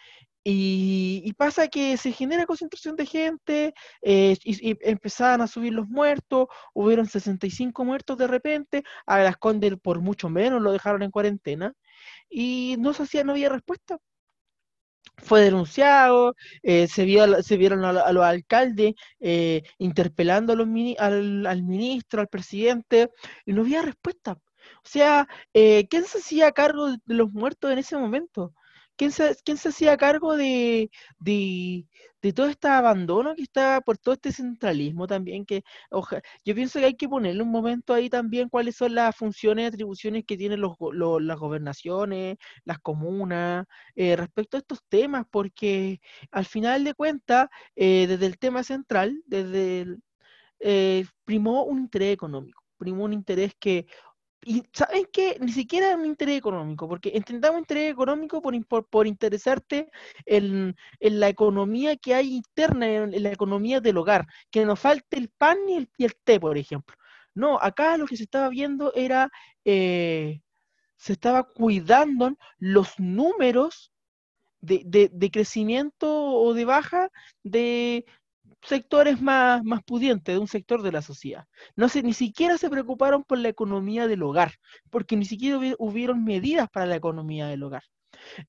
y, 0.43 1.33
pasa 1.33 1.67
que 1.67 1.97
se 1.97 2.11
genera 2.11 2.45
concentración 2.45 2.95
de 2.95 3.05
gente 3.05 3.73
eh, 4.01 4.37
y, 4.43 4.77
empezaban 4.89 5.41
a 5.41 5.47
subir 5.47 5.73
los 5.73 5.87
muertos, 5.87 6.47
hubieron 6.73 7.07
65 7.07 7.85
muertos 7.85 8.17
de 8.17 8.27
repente, 8.27 8.83
a 9.05 9.19
las 9.19 9.37
Condes 9.37 9.75
por 9.81 10.01
mucho 10.01 10.29
menos 10.29 10.61
lo 10.61 10.71
dejaron 10.71 11.03
en 11.03 11.11
cuarentena 11.11 11.73
y 12.29 12.75
no 12.79 12.93
se 12.93 13.03
hacía, 13.03 13.23
no 13.23 13.33
había 13.33 13.49
respuesta. 13.49 13.97
Fue 15.17 15.41
denunciado, 15.41 16.35
eh, 16.63 16.87
se, 16.87 17.05
vio, 17.05 17.43
se 17.43 17.57
vieron 17.57 17.85
a, 17.85 18.11
los 18.11 18.23
alcaldes 18.23 18.95
eh, 19.19 19.61
interpelando 19.77 20.53
al, 20.53 21.45
al, 21.45 21.63
ministro, 21.63 22.21
al 22.21 22.27
presidente, 22.27 23.09
y 23.45 23.53
no 23.53 23.61
había 23.61 23.83
respuesta. 23.83 24.33
O 24.33 24.87
sea, 24.87 25.27
¿quién 25.53 26.05
se 26.05 26.19
hacía 26.19 26.51
cargo 26.51 26.91
de 26.91 26.99
los 27.15 27.31
muertos 27.31 27.71
en 27.71 27.79
ese 27.79 27.97
momento? 27.97 28.53
¿Quién 29.43 29.57
se, 29.57 29.69
hacía 29.69 29.97
cargo 29.97 30.37
de, 30.37 30.91
de, 31.19 32.33
todo 32.33 32.47
este 32.47 32.67
abandono 32.67 33.35
que 33.35 33.41
está 33.43 33.81
por 33.81 33.97
todo 33.97 34.13
este 34.13 34.31
centralismo 34.31 35.07
también? 35.07 35.45
Que 35.45 35.63
yo 36.45 36.55
pienso 36.55 36.79
que 36.79 36.85
hay 36.85 36.95
que 36.95 37.09
ponerle 37.09 37.41
un 37.41 37.49
momento 37.49 37.93
ahí 37.93 38.09
también 38.09 38.49
cuáles 38.49 38.75
son 38.75 38.93
las 38.95 39.15
funciones 39.15 39.63
y 39.63 39.67
atribuciones 39.67 40.23
que 40.25 40.37
tienen 40.37 40.61
las 40.61 41.39
gobernaciones, 41.39 42.37
las 42.63 42.79
comunas, 42.79 43.65
eh, 43.95 44.15
respecto 44.15 44.57
a 44.57 44.59
estos 44.59 44.79
temas, 44.87 45.25
porque 45.31 45.99
al 46.31 46.45
final 46.45 46.83
de 46.83 46.93
cuentas, 46.93 47.47
eh, 47.75 48.05
desde 48.07 48.27
el 48.27 48.37
tema 48.37 48.63
central, 48.63 49.23
desde 49.25 49.81
el, 49.81 50.03
eh, 50.59 51.05
primó 51.25 51.63
un 51.63 51.79
interés 51.79 52.13
económico, 52.13 52.63
primó 52.77 53.05
un 53.05 53.13
interés 53.13 53.53
que 53.59 53.87
y 54.43 54.63
¿saben 54.73 55.05
qué? 55.13 55.37
Ni 55.39 55.51
siquiera 55.51 55.95
un 55.95 56.05
interés 56.05 56.37
económico, 56.37 56.87
porque 56.87 57.11
entendamos 57.13 57.59
interés 57.59 57.91
económico 57.91 58.41
por, 58.41 58.85
por, 58.87 59.07
interesarte 59.07 59.91
en, 60.25 60.75
en, 60.99 61.19
la 61.19 61.29
economía 61.29 61.95
que 61.97 62.15
hay 62.15 62.35
interna, 62.35 62.87
en, 62.87 63.23
la 63.23 63.31
economía 63.31 63.79
del 63.79 63.97
hogar, 63.97 64.27
que 64.49 64.65
no 64.65 64.75
falte 64.75 65.17
el 65.17 65.29
pan 65.29 65.57
y 65.69 65.77
el, 65.77 65.89
el 65.99 66.15
té, 66.23 66.39
por 66.39 66.57
ejemplo. 66.57 66.95
No, 67.35 67.59
acá 67.61 67.97
lo 67.97 68.07
que 68.07 68.17
se 68.17 68.23
estaba 68.23 68.49
viendo 68.49 68.93
era, 68.95 69.29
eh, 69.63 70.41
se 70.97 71.13
estaba 71.13 71.43
cuidando 71.43 72.35
los 72.57 72.99
números 72.99 73.91
de, 74.61 75.09
de, 75.11 75.31
crecimiento 75.31 76.07
o 76.07 76.53
de 76.53 76.65
baja 76.65 77.09
de 77.43 78.05
sectores 78.63 79.21
más, 79.21 79.63
más 79.63 79.83
pudientes, 79.83 80.35
de 80.35 80.39
un 80.39 80.47
sector 80.47 80.81
de 80.81 80.91
la 80.91 81.01
sociedad. 81.01 81.45
No 81.75 81.89
sé, 81.89 82.03
ni 82.03 82.13
siquiera 82.13 82.57
se 82.57 82.69
preocuparon 82.69 83.23
por 83.23 83.37
la 83.37 83.49
economía 83.49 84.07
del 84.07 84.23
hogar, 84.23 84.53
porque 84.89 85.15
ni 85.15 85.25
siquiera 85.25 85.59
hubieron 85.79 86.23
medidas 86.23 86.69
para 86.69 86.85
la 86.85 86.95
economía 86.95 87.47
del 87.47 87.63
hogar. 87.63 87.83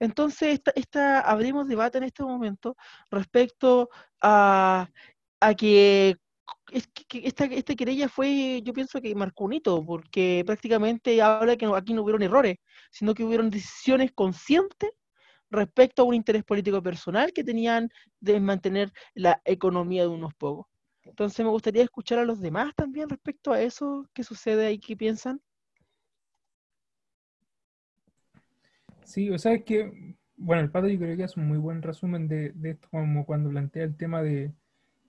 Entonces, 0.00 0.60
esta, 0.74 1.20
abrimos 1.20 1.68
debate 1.68 1.98
en 1.98 2.04
este 2.04 2.22
momento 2.22 2.76
respecto 3.10 3.88
a, 4.20 4.88
a 5.40 5.54
que 5.54 6.16
esta, 6.72 7.44
esta 7.44 7.74
querella 7.74 8.08
fue, 8.08 8.62
yo 8.62 8.72
pienso 8.72 9.00
que 9.00 9.14
marcó 9.14 9.44
un 9.44 9.54
hito, 9.54 9.84
porque 9.84 10.42
prácticamente 10.46 11.20
habla 11.22 11.56
que 11.56 11.66
aquí 11.66 11.94
no 11.94 12.02
hubieron 12.02 12.22
errores, 12.22 12.56
sino 12.90 13.14
que 13.14 13.24
hubieron 13.24 13.50
decisiones 13.50 14.12
conscientes 14.12 14.90
respecto 15.52 16.02
a 16.02 16.04
un 16.06 16.14
interés 16.14 16.42
político 16.44 16.82
personal 16.82 17.32
que 17.32 17.44
tenían 17.44 17.90
de 18.20 18.40
mantener 18.40 18.92
la 19.14 19.40
economía 19.44 20.02
de 20.02 20.08
unos 20.08 20.34
pocos. 20.34 20.66
Entonces 21.04 21.44
me 21.44 21.50
gustaría 21.50 21.82
escuchar 21.82 22.18
a 22.18 22.24
los 22.24 22.40
demás 22.40 22.74
también 22.74 23.08
respecto 23.08 23.52
a 23.52 23.60
eso, 23.60 24.08
qué 24.14 24.24
sucede 24.24 24.66
ahí, 24.66 24.78
qué 24.78 24.96
piensan. 24.96 25.40
Sí, 29.04 29.30
o 29.30 29.38
sea, 29.38 29.52
es 29.52 29.64
que, 29.64 30.16
bueno, 30.36 30.62
el 30.62 30.70
padre 30.70 30.92
yo 30.92 31.00
creo 31.00 31.16
que 31.16 31.24
hace 31.24 31.38
un 31.38 31.48
muy 31.48 31.58
buen 31.58 31.82
resumen 31.82 32.28
de, 32.28 32.52
de 32.52 32.70
esto, 32.70 32.88
como 32.90 33.26
cuando 33.26 33.50
plantea 33.50 33.84
el 33.84 33.96
tema 33.96 34.22
de, 34.22 34.52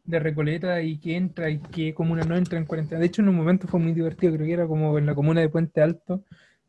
de 0.03 0.19
Recoleta 0.19 0.81
y 0.81 0.99
que 0.99 1.15
entra 1.15 1.49
y 1.49 1.59
qué 1.59 1.93
comuna 1.93 2.23
no 2.23 2.35
entra 2.35 2.57
en 2.57 2.65
cuarentena. 2.65 2.99
De 2.99 3.07
hecho, 3.07 3.21
en 3.21 3.29
un 3.29 3.35
momento 3.35 3.67
fue 3.67 3.79
muy 3.79 3.93
divertido, 3.93 4.33
creo 4.33 4.47
que 4.47 4.53
era 4.53 4.67
como 4.67 4.97
en 4.97 5.05
la 5.05 5.15
comuna 5.15 5.41
de 5.41 5.49
Puente 5.49 5.81
Alto, 5.81 6.25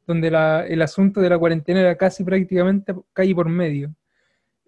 donde 0.06 0.28
el 0.28 0.82
asunto 0.82 1.20
de 1.20 1.30
la 1.30 1.38
cuarentena 1.38 1.80
era 1.80 1.96
casi 1.96 2.24
prácticamente 2.24 2.94
calle 3.12 3.34
por 3.34 3.48
medio. 3.48 3.94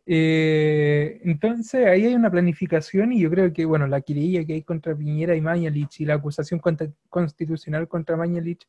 Eh, 0.09 1.21
entonces 1.25 1.85
ahí 1.87 2.07
hay 2.07 2.15
una 2.15 2.31
planificación 2.31 3.13
y 3.13 3.21
yo 3.21 3.31
creo 3.31 3.53
que, 3.53 3.65
bueno, 3.65 3.87
la 3.89 4.01
querella 4.01 4.45
que 4.45 4.55
hay 4.55 4.63
contra 4.63 4.97
Piñera 4.97 5.35
y 5.35 5.41
Mañalich 5.41 6.01
y 6.01 6.05
la 6.05 6.15
acusación 6.15 6.61
constitucional 7.09 7.89
contra 7.89 8.17
Mañalich 8.17 8.67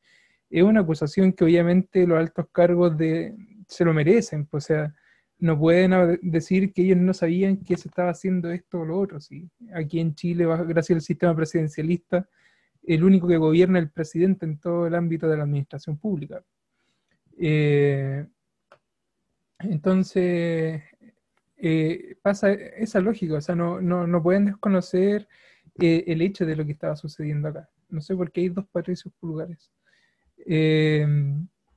es 0.49 0.63
una 0.63 0.81
acusación 0.81 1.33
que 1.33 1.43
obviamente 1.43 2.07
los 2.07 2.17
altos 2.17 2.47
cargos 2.51 2.97
de, 2.97 3.35
se 3.67 3.85
lo 3.85 3.93
merecen, 3.93 4.47
o 4.49 4.59
sea, 4.59 4.93
no 5.39 5.59
pueden 5.59 6.19
decir 6.23 6.73
que 6.73 6.83
ellos 6.83 6.97
no 6.97 7.13
sabían 7.13 7.57
que 7.57 7.77
se 7.77 7.89
estaba 7.89 8.09
haciendo 8.09 8.49
esto 8.51 8.79
o 8.79 8.85
lo 8.85 8.99
otro. 8.99 9.19
¿sí? 9.19 9.49
Aquí 9.73 9.99
en 9.99 10.15
Chile, 10.15 10.45
gracias 10.67 10.95
al 10.95 11.01
sistema 11.01 11.35
presidencialista, 11.35 12.27
el 12.83 13.03
único 13.03 13.27
que 13.27 13.37
gobierna 13.37 13.79
el 13.79 13.91
presidente 13.91 14.45
en 14.45 14.59
todo 14.59 14.87
el 14.87 14.95
ámbito 14.95 15.27
de 15.27 15.37
la 15.37 15.43
administración 15.43 15.97
pública. 15.97 16.43
Eh, 17.39 18.25
entonces, 19.59 20.81
eh, 21.57 22.15
pasa 22.21 22.51
esa 22.51 22.99
lógica, 22.99 23.35
o 23.35 23.41
sea, 23.41 23.55
no, 23.55 23.81
no, 23.81 24.07
no 24.07 24.21
pueden 24.23 24.45
desconocer 24.45 25.27
eh, 25.79 26.03
el 26.07 26.21
hecho 26.21 26.45
de 26.45 26.55
lo 26.55 26.65
que 26.65 26.73
estaba 26.73 26.95
sucediendo 26.95 27.49
acá. 27.49 27.69
No 27.89 28.01
sé 28.01 28.15
por 28.15 28.31
qué 28.31 28.41
hay 28.41 28.49
dos 28.49 28.65
patricios 28.67 29.13
pulgares. 29.19 29.71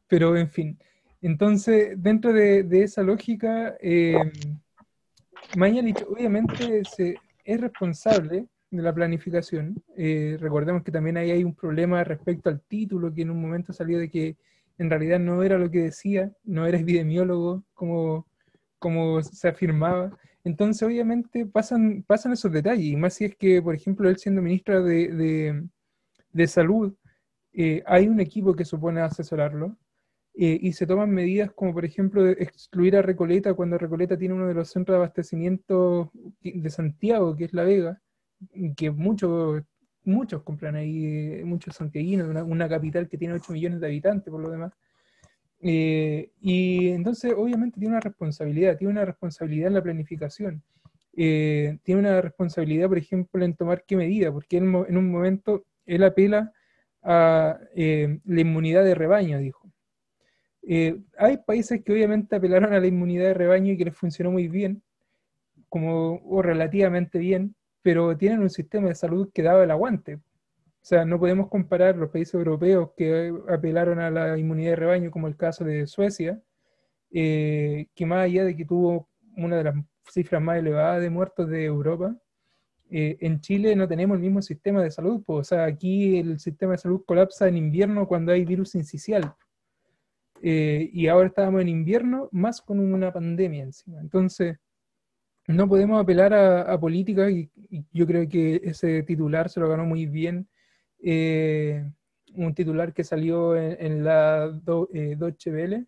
pero, 0.09 0.37
en 0.37 0.51
fin. 0.51 0.79
Entonces, 1.23 1.95
dentro 2.03 2.33
de, 2.33 2.67
esa 2.83 3.03
lógica, 3.03 3.77
Mañalich 5.57 6.03
obviamente 6.09 6.83
se, 6.85 7.17
es 7.45 7.61
responsable 7.61 8.47
de 8.71 8.83
la 8.83 8.95
planificación. 8.95 9.83
recordemos 10.39 10.83
que 10.83 10.93
también 10.93 11.17
ahí 11.17 11.31
hay 11.31 11.45
un 11.45 11.55
problema 11.55 12.03
respecto 12.05 12.49
al 12.49 12.61
título, 12.63 13.13
que 13.13 13.23
en 13.23 13.31
un 13.31 13.41
momento 13.41 13.73
salió 13.73 13.99
de 13.99 14.09
que 14.09 14.37
en 14.81 14.89
realidad 14.89 15.21
no 15.21 15.43
era 15.43 15.59
lo 15.59 15.71
que 15.71 15.81
decía, 15.81 16.33
no 16.43 16.67
era 16.67 16.79
epidemiólogo 16.79 17.63
como, 17.75 18.27
como 18.79 19.23
se 19.23 19.49
afirmaba. 19.49 20.19
Entonces, 20.43 20.83
obviamente, 20.83 21.45
pasan, 21.45 22.03
pasan 22.07 22.33
esos 22.33 22.51
detalles, 22.51 22.87
y 22.87 22.97
más 22.97 23.13
si 23.15 23.27
es 23.27 23.37
que, 23.37 23.61
por 23.61 23.75
ejemplo, 23.75 24.09
él 24.09 24.17
siendo 24.17 24.41
ministro 24.41 24.83
de, 24.83 25.69
de, 26.33 26.47
Salud, 26.47 26.95
eh, 27.53 27.83
hay 27.87 28.09
un 28.09 28.21
equipo 28.21 28.57
que 28.57 28.65
supone 28.65 29.03
asesorarlo, 29.03 29.77
eh, 30.35 30.59
y 30.63 30.73
se 30.73 30.87
toman 30.87 31.11
medidas 31.11 31.53
como, 31.53 31.75
por 31.75 31.85
ejemplo, 31.85 32.27
excluir 32.27 32.97
a 32.97 33.03
Recoleta 33.03 33.53
cuando 33.53 33.77
Recoleta 33.77 34.17
tiene 34.17 34.35
uno 34.35 34.49
de 34.49 34.55
los 34.55 34.71
centros 34.71 34.95
de 34.95 34.97
abastecimiento 34.97 36.11
de 36.41 36.71
Santiago, 36.71 37.37
que 37.37 37.45
es 37.45 37.53
La 37.53 37.65
Vega, 37.65 38.01
que 38.77 38.91
muchos 38.91 39.63
muchos 40.05 40.43
compran 40.43 40.77
ahí, 40.77 41.43
muchos 41.45 41.77
santiaguinos, 41.77 42.29
una, 42.29 42.45
una 42.45 42.69
capital 42.69 43.09
que 43.09 43.19
tiene 43.19 43.35
8 43.35 43.53
millones 43.53 43.81
de 43.81 43.87
habitantes 43.87 44.31
por 44.31 44.41
lo 44.41 44.51
demás. 44.51 44.73
Eh, 45.63 46.31
y 46.41 46.89
entonces, 46.89 47.35
obviamente, 47.37 47.79
tiene 47.79 47.95
una 47.95 48.01
responsabilidad, 48.01 48.77
tiene 48.79 48.93
una 48.93 49.05
responsabilidad 49.05 49.69
en 49.69 49.75
la 49.75 49.83
planificación. 49.83 50.63
Eh, 51.17 51.79
tiene 51.83 52.01
una 52.01 52.21
responsabilidad, 52.21 52.89
por 52.89 52.99
ejemplo, 52.99 53.45
en 53.45 53.55
tomar 53.55 53.85
qué 53.87 53.97
medida, 53.97 54.33
porque 54.33 54.57
en 54.57 54.75
un 54.75 55.11
momento 55.11 55.65
él 55.87 56.03
apela 56.05 56.53
a 57.03 57.59
eh, 57.75 58.21
la 58.25 58.41
inmunidad 58.41 58.85
de 58.85 58.95
rebaño, 58.95 59.39
dijo. 59.39 59.71
hay 61.19 61.39
países 61.47 61.83
que 61.83 61.93
obviamente 61.93 62.37
apelaron 62.37 62.73
a 62.73 62.81
la 62.81 62.87
inmunidad 62.87 63.25
de 63.27 63.35
rebaño 63.35 63.73
y 63.73 63.77
que 63.77 63.87
les 63.87 63.97
funcionó 63.97 64.31
muy 64.31 64.49
bien, 64.49 64.83
como, 65.69 66.21
o 66.25 66.43
relativamente 66.43 67.19
bien, 67.19 67.55
pero 67.83 68.17
tienen 68.17 68.41
un 68.41 68.51
sistema 68.51 68.89
de 68.89 68.95
salud 68.95 69.31
que 69.33 69.43
daba 69.43 69.65
el 69.65 69.71
aguante. 69.71 70.17
O 70.17 70.85
sea, 70.85 71.05
no 71.05 71.19
podemos 71.19 71.49
comparar 71.49 71.97
los 71.97 72.11
países 72.11 72.35
europeos 72.35 72.91
que 72.97 73.33
apelaron 73.49 73.99
a 73.99 74.11
la 74.11 74.39
inmunidad 74.39 74.71
de 74.71 74.77
rebaño, 74.77 75.11
como 75.11 75.29
el 75.29 75.37
caso 75.37 75.65
de 75.65 75.87
Suecia, 75.87 76.41
eh, 77.13 77.89
que 77.95 78.07
más 78.07 78.25
allá 78.25 78.45
de 78.45 78.57
que 78.57 78.65
tuvo 78.65 79.09
una 79.37 79.57
de 79.59 79.65
las 79.65 79.75
cifras 80.11 80.43
más 80.43 80.59
elevadas 80.59 81.03
de 81.03 81.11
muertos 81.11 81.49
de 81.49 81.65
Europa, 81.65 82.17
eh, 82.91 83.19
en 83.21 83.41
Chile 83.41 83.77
no 83.77 83.87
tenemos 83.87 84.17
el 84.17 84.23
mismo 84.23 84.43
sistema 84.43 84.83
de 84.83 84.91
salud. 84.91 85.23
Pues, 85.25 85.41
o 85.41 85.45
sea, 85.45 85.65
aquí 85.65 86.19
el 86.19 86.41
sistema 86.41 86.73
de 86.73 86.79
salud 86.79 87.05
colapsa 87.07 87.47
en 87.47 87.57
invierno 87.57 88.09
cuando 88.09 88.33
hay 88.33 88.45
virus 88.45 88.75
incisional. 88.75 89.35
Eh, 90.43 90.89
y 90.93 91.07
ahora 91.07 91.29
estábamos 91.29 91.61
en 91.61 91.69
invierno 91.69 92.29
más 92.33 92.63
con 92.63 92.81
una 92.81 93.13
pandemia 93.13 93.63
encima. 93.65 94.01
Entonces, 94.01 94.57
no 95.53 95.69
podemos 95.69 96.01
apelar 96.01 96.33
a, 96.35 96.79
políticas 96.79 97.31
y, 97.31 97.51
yo 97.93 98.07
creo 98.07 98.29
que 98.29 98.61
ese 98.65 99.03
titular 99.03 99.49
se 99.49 99.61
lo 99.61 99.69
ganó 99.69 99.85
muy 99.85 100.07
bien. 100.07 100.49
Eh, 101.03 101.85
un 102.35 102.55
titular 102.55 102.93
que 102.93 103.05
salió 103.05 103.57
en, 103.57 104.05
la 104.05 104.49
Do, 104.49 104.89
eh, 104.93 105.17
Deutsche 105.19 105.51
Welle, 105.51 105.87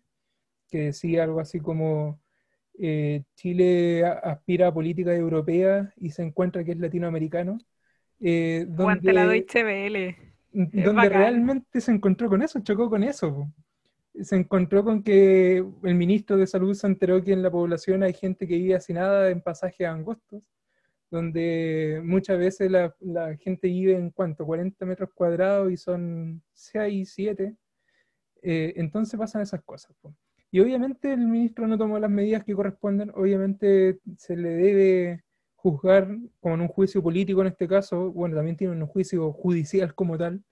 que 0.69 0.85
decía 0.85 1.23
algo 1.23 1.39
así 1.39 1.59
como 1.59 2.21
eh, 2.79 3.23
Chile 3.35 4.05
aspira 4.05 4.67
a 4.67 4.73
política 4.73 5.13
europea 5.13 5.93
y 5.97 6.09
se 6.11 6.23
encuentra 6.23 6.63
que 6.63 6.71
es 6.71 6.79
latinoamericano. 6.79 7.59
donde, 8.19 9.13
la 9.13 9.27
Deutsche 9.27 9.63
Welle. 9.63 10.17
Donde 10.51 11.09
realmente 11.09 11.81
se 11.81 11.91
encontró 11.91 12.29
con 12.29 12.41
eso, 12.41 12.59
chocó 12.61 12.89
con 12.89 13.03
eso 13.03 13.51
se 14.21 14.35
encontró 14.35 14.83
con 14.83 15.03
que 15.03 15.57
el 15.57 15.95
ministro 15.95 16.37
de 16.37 16.47
Salud 16.47 16.73
se 16.73 16.87
enteró 16.87 17.23
que 17.23 17.33
en 17.33 17.41
la 17.41 17.51
población 17.51 18.03
hay 18.03 18.13
gente 18.13 18.47
que 18.47 18.57
vive 18.57 18.79
nada 18.89 19.29
en 19.29 19.41
pasajes 19.41 19.87
angostos, 19.87 20.51
donde 21.09 22.01
muchas 22.03 22.37
veces 22.37 22.71
la, 22.71 22.93
gente 23.37 23.67
vive 23.67 23.95
en 23.95 24.11
cuanto 24.11 24.45
40 24.45 24.85
metros 24.85 25.09
cuadrados 25.13 25.71
y 25.71 25.77
son 25.77 26.41
6, 26.53 27.11
7. 27.13 27.55
Eh, 28.43 28.73
entonces 28.75 29.19
pasan 29.19 29.41
esas 29.41 29.61
cosas. 29.63 29.95
Y 30.51 30.59
obviamente 30.59 31.11
el 31.13 31.27
ministro 31.27 31.67
no 31.67 31.77
tomó 31.77 31.97
las 31.97 32.11
medidas 32.11 32.43
que 32.43 32.53
corresponden, 32.53 33.11
obviamente 33.15 33.99
se 34.17 34.35
le 34.35 34.49
debe 34.49 35.23
juzgar 35.55 36.07
como 36.39 36.55
en 36.55 36.61
un 36.61 36.67
juicio 36.67 37.01
político 37.01 37.41
en 37.41 37.47
este 37.47 37.67
caso, 37.67 38.11
bueno, 38.11 38.35
también 38.35 38.57
tiene 38.57 38.73
un 38.73 38.85
juicio 38.85 39.31
judicial 39.31 39.95
como 39.95 40.17
tal, 40.17 40.43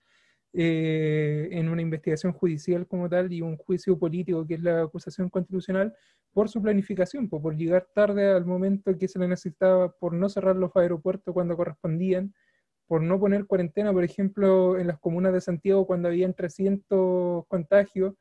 eh, 0.54 1.48
en 1.52 1.70
una 1.70 1.80
investigación 1.80 2.32
judicial 2.32 2.86
como 2.86 3.08
tal 3.08 3.32
y 3.32 3.40
un 3.40 3.56
juicio 3.56 3.98
político 3.98 4.46
que 4.46 4.54
es 4.54 4.62
la 4.62 4.82
acusación 4.82 5.30
constitucional 5.30 5.94
por 6.32 6.48
su 6.50 6.60
planificación, 6.60 7.28
por, 7.28 7.56
llegar 7.56 7.88
tarde 7.94 8.30
al 8.30 8.44
momento 8.44 8.96
que 8.98 9.08
se 9.08 9.18
le 9.18 9.28
necesitaba, 9.28 9.92
por 9.92 10.12
no 10.12 10.28
cerrar 10.28 10.56
los 10.56 10.74
aeropuertos 10.76 11.32
cuando 11.32 11.56
correspondían, 11.56 12.34
por 12.86 13.02
no 13.02 13.18
poner 13.18 13.46
cuarentena, 13.46 13.92
por 13.92 14.04
ejemplo, 14.04 14.78
en 14.78 14.88
las 14.88 14.98
comunas 14.98 15.32
de 15.32 15.40
Santiago 15.40 15.86
cuando 15.86 16.08
habían 16.08 16.34
300 16.34 17.46
contagios 17.46 18.14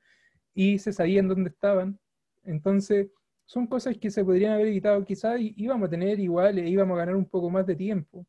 y 0.54 0.80
se 0.80 0.94
sabían 0.94 1.28
dónde 1.28 1.50
estaban. 1.50 2.00
Entonces, 2.44 3.08
son 3.46 3.68
cosas 3.68 3.98
que 3.98 4.12
se 4.12 4.24
podrían 4.24 4.54
haber 4.54 4.68
evitado 4.68 5.04
quizás 5.04 5.40
y 5.40 5.54
íbamos 5.58 5.88
a 5.88 5.92
tener 5.92 6.20
igual, 6.20 6.60
e 6.60 6.70
íbamos 6.70 6.96
a 6.96 7.00
ganar 7.00 7.16
un 7.18 7.26
poco 7.26 7.50
más 7.50 7.66
de 7.68 7.76
tiempo 7.76 8.26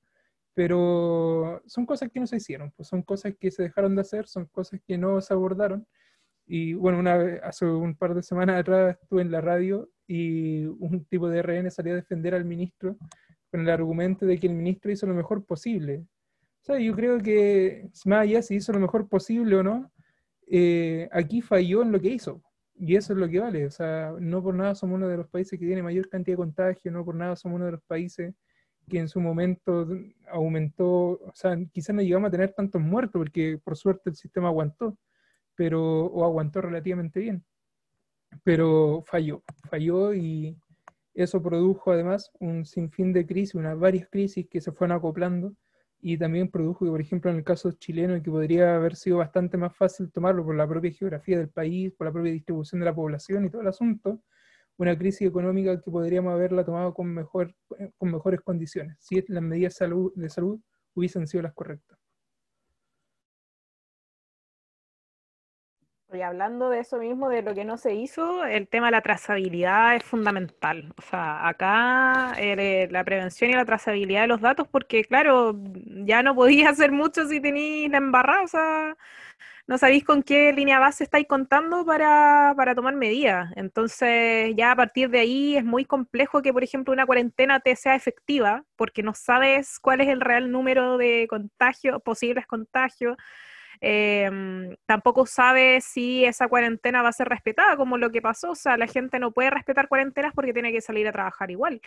pero 0.55 1.63
son 1.67 1.87
cosas 1.87 2.11
que 2.11 2.21
no 2.21 2.27
se 2.27 2.37
hicieron, 2.37 2.73
pues 2.77 2.89
son 2.89 3.03
cosas 3.03 3.35
que 3.39 3.51
se 3.51 3.63
dejaron 3.63 3.95
de 3.95 4.03
hacer, 4.03 4.27
son 4.29 4.47
cosas 4.47 4.81
que 4.87 4.99
no 4.99 5.21
se 5.21 5.33
abordaron, 5.35 5.87
Y 6.47 6.75
bueno, 6.75 6.99
una 6.99 7.15
hace 7.45 7.67
un 7.67 7.97
par 7.97 8.15
de 8.15 8.23
semanas 8.23 8.61
atrás 8.61 8.99
estuve 9.03 9.23
en 9.23 9.31
la 9.31 9.41
radio 9.41 9.89
y 10.07 10.67
un 10.67 11.05
tipo 11.07 11.29
de 11.29 11.43
RN 11.43 11.71
salió 11.71 11.93
a 11.95 11.97
defender 11.97 12.35
al 12.35 12.45
ministro 12.45 12.97
con 13.51 13.61
el 13.63 13.71
argumento 13.71 14.27
de 14.27 14.39
que 14.39 14.49
el 14.49 14.55
ministro 14.55 14.91
hizo 14.93 15.07
lo 15.07 15.15
mejor 15.15 15.45
posible. 15.45 16.07
O 16.63 16.65
sea, 16.65 16.79
yo 16.79 16.95
creo 16.95 17.19
que 17.21 17.89
más 18.07 18.23
allá 18.23 18.43
si 18.43 18.57
hizo 18.57 18.73
lo 18.73 18.81
mejor 18.81 19.09
posible 19.09 19.57
o 19.57 19.63
no, 19.63 19.93
eh, 20.49 21.09
aquí 21.13 21.43
falló 21.43 21.83
en 21.83 21.93
lo 21.93 22.01
que 22.01 22.09
hizo. 22.11 22.43
Y 22.75 22.97
eso 22.97 23.13
es 23.13 23.19
lo 23.19 23.29
que 23.29 23.41
vale. 23.41 23.67
O 23.67 23.71
sea, 23.71 24.13
no 24.21 24.43
por 24.43 24.55
nada 24.55 24.75
somos 24.75 24.97
uno 24.97 25.09
de 25.09 25.17
los 25.19 25.29
países 25.29 25.59
que 25.59 25.67
tiene 25.67 25.83
mayor 25.83 26.09
cantidad 26.09 26.35
de 26.35 26.43
contagio, 26.45 26.91
no 26.93 27.05
por 27.05 27.15
nada 27.15 27.37
somos 27.37 27.57
uno 27.57 27.67
de 27.67 27.73
los 27.73 27.83
países 27.85 28.35
que 28.89 28.99
en 28.99 29.09
su 29.09 29.21
momento 29.21 29.89
aumentó, 30.31 30.87
o 30.89 31.33
sea, 31.35 31.57
quizás 31.73 31.95
no 31.95 32.03
llegamos 32.03 32.29
a 32.29 32.33
tener 32.33 32.53
tantos 32.53 32.81
muertos 32.81 33.21
porque 33.21 33.59
por 33.63 33.77
suerte 33.77 34.11
el 34.11 34.17
sistema 34.17 34.49
aguantó, 34.49 34.99
pero, 35.55 36.07
o 36.07 36.25
aguantó 36.25 36.61
relativamente 36.61 37.21
bien, 37.21 37.45
pero 38.45 39.03
falló, 39.07 39.43
falló 39.69 40.15
y 40.15 40.57
eso 41.15 41.43
produjo 41.43 41.93
además 41.93 42.31
un 42.41 42.65
sinfín 42.65 43.13
de 43.13 43.27
crisis, 43.27 43.55
unas 43.55 43.79
varias 43.79 44.09
crisis 44.09 44.47
que 44.49 44.61
se 44.61 44.73
fueron 44.73 44.97
acoplando 44.97 45.55
y 46.01 46.19
también 46.19 46.51
produjo 46.51 46.85
que, 46.85 46.91
por 46.91 47.01
ejemplo, 47.01 47.31
en 47.31 47.37
el 47.39 47.45
caso 47.45 47.71
chileno, 47.73 48.21
que 48.21 48.31
podría 48.31 48.75
haber 48.75 48.97
sido 48.97 49.19
bastante 49.19 49.57
más 49.57 49.75
fácil 49.77 50.11
tomarlo 50.11 50.45
por 50.45 50.57
la 50.57 50.67
propia 50.67 50.91
geografía 50.91 51.39
del 51.39 51.49
país, 51.49 51.93
por 51.93 52.09
la 52.09 52.13
propia 52.13 52.33
distribución 52.33 52.81
de 52.81 52.87
la 52.87 52.95
población 52.95 53.45
y 53.45 53.51
todo 53.51 53.63
el 53.63 53.69
asunto, 53.69 54.21
una 54.83 54.99
crisis 54.99 55.29
económica 55.29 55.81
que 55.81 55.91
podríamos 55.91 56.33
haberla 56.33 56.65
tomado 56.65 56.93
con, 56.93 57.07
mejor, 57.09 57.55
con 57.97 58.11
mejores 58.11 58.41
condiciones, 58.41 58.97
si 59.01 59.23
las 59.29 59.43
medidas 59.43 59.79
de 59.79 60.29
salud 60.29 60.61
hubiesen 60.95 61.27
sido 61.27 61.43
las 61.43 61.55
correctas. 61.55 61.99
Y 66.15 66.21
hablando 66.21 66.69
de 66.69 66.81
eso 66.81 66.99
mismo, 66.99 67.31
de 67.31 67.41
lo 67.41 67.55
que 67.55 67.65
no 67.65 67.79
se 67.79 67.95
hizo, 67.95 68.45
el 68.45 68.69
tema 68.69 68.89
de 68.89 68.93
la 68.93 69.01
trazabilidad 69.01 69.97
es 69.97 70.05
fundamental. 70.05 70.93
O 70.99 71.03
sea, 71.03 71.49
acá 71.49 72.35
eh, 72.37 72.87
la 72.91 73.03
prevención 73.03 73.51
y 73.51 73.55
la 73.55 73.65
trazabilidad 73.65 74.23
de 74.23 74.27
los 74.27 74.43
datos, 74.43 74.69
porque 74.69 75.05
claro, 75.05 75.59
ya 76.05 76.23
no 76.23 76.35
podía 76.35 76.69
hacer 76.71 76.93
mucho 76.93 77.27
si 77.29 77.41
tenéis 77.41 77.91
la 77.91 77.97
embarrada, 77.97 78.97
no 79.67 79.79
sabéis 79.79 80.05
con 80.05 80.23
qué 80.23 80.53
línea 80.53 80.79
base 80.79 81.05
estáis 81.05 81.27
contando 81.27 81.85
para, 81.85 82.53
para 82.57 82.75
tomar 82.75 82.95
medidas. 82.95 83.51
Entonces, 83.57 84.55
ya 84.57 84.73
a 84.73 84.77
partir 84.77 85.11
de 85.11 85.21
ahí 85.21 85.57
es 85.57 85.65
muy 85.65 85.85
complejo 85.85 86.43
que, 86.43 86.53
por 86.53 86.65
ejemplo, 86.65 86.93
una 86.93 87.07
cuarentena 87.07 87.61
te 87.61 87.77
sea 87.77 87.95
efectiva, 87.95 88.65
porque 88.77 89.03
no 89.03 89.15
sabes 89.15 89.79
cuál 89.81 90.01
es 90.01 90.09
el 90.09 90.21
real 90.21 90.51
número 90.51 90.99
de 90.99 91.27
contagios, 91.29 92.03
posibles 92.03 92.47
contagios 92.47 93.17
Em, 93.85 94.77
tampoco 94.87 95.27
sabe 95.27 95.81
si 95.81 96.25
esa 96.25 96.47
cuarentena 96.47 97.03
va 97.03 97.09
a 97.09 97.13
ser 97.13 97.29
respetada, 97.29 97.77
como 97.77 97.99
lo 97.99 98.11
que 98.11 98.23
pasó. 98.23 98.53
O 98.53 98.55
sea, 98.55 98.77
la 98.77 98.87
gente 98.87 99.19
no 99.19 99.33
puede 99.33 99.51
respetar 99.51 99.89
cuarentenas 99.89 100.33
porque 100.35 100.53
tiene 100.53 100.71
que 100.73 100.81
salir 100.81 101.09
a 101.09 101.13
trabajar 101.13 101.51
igual. 101.51 101.81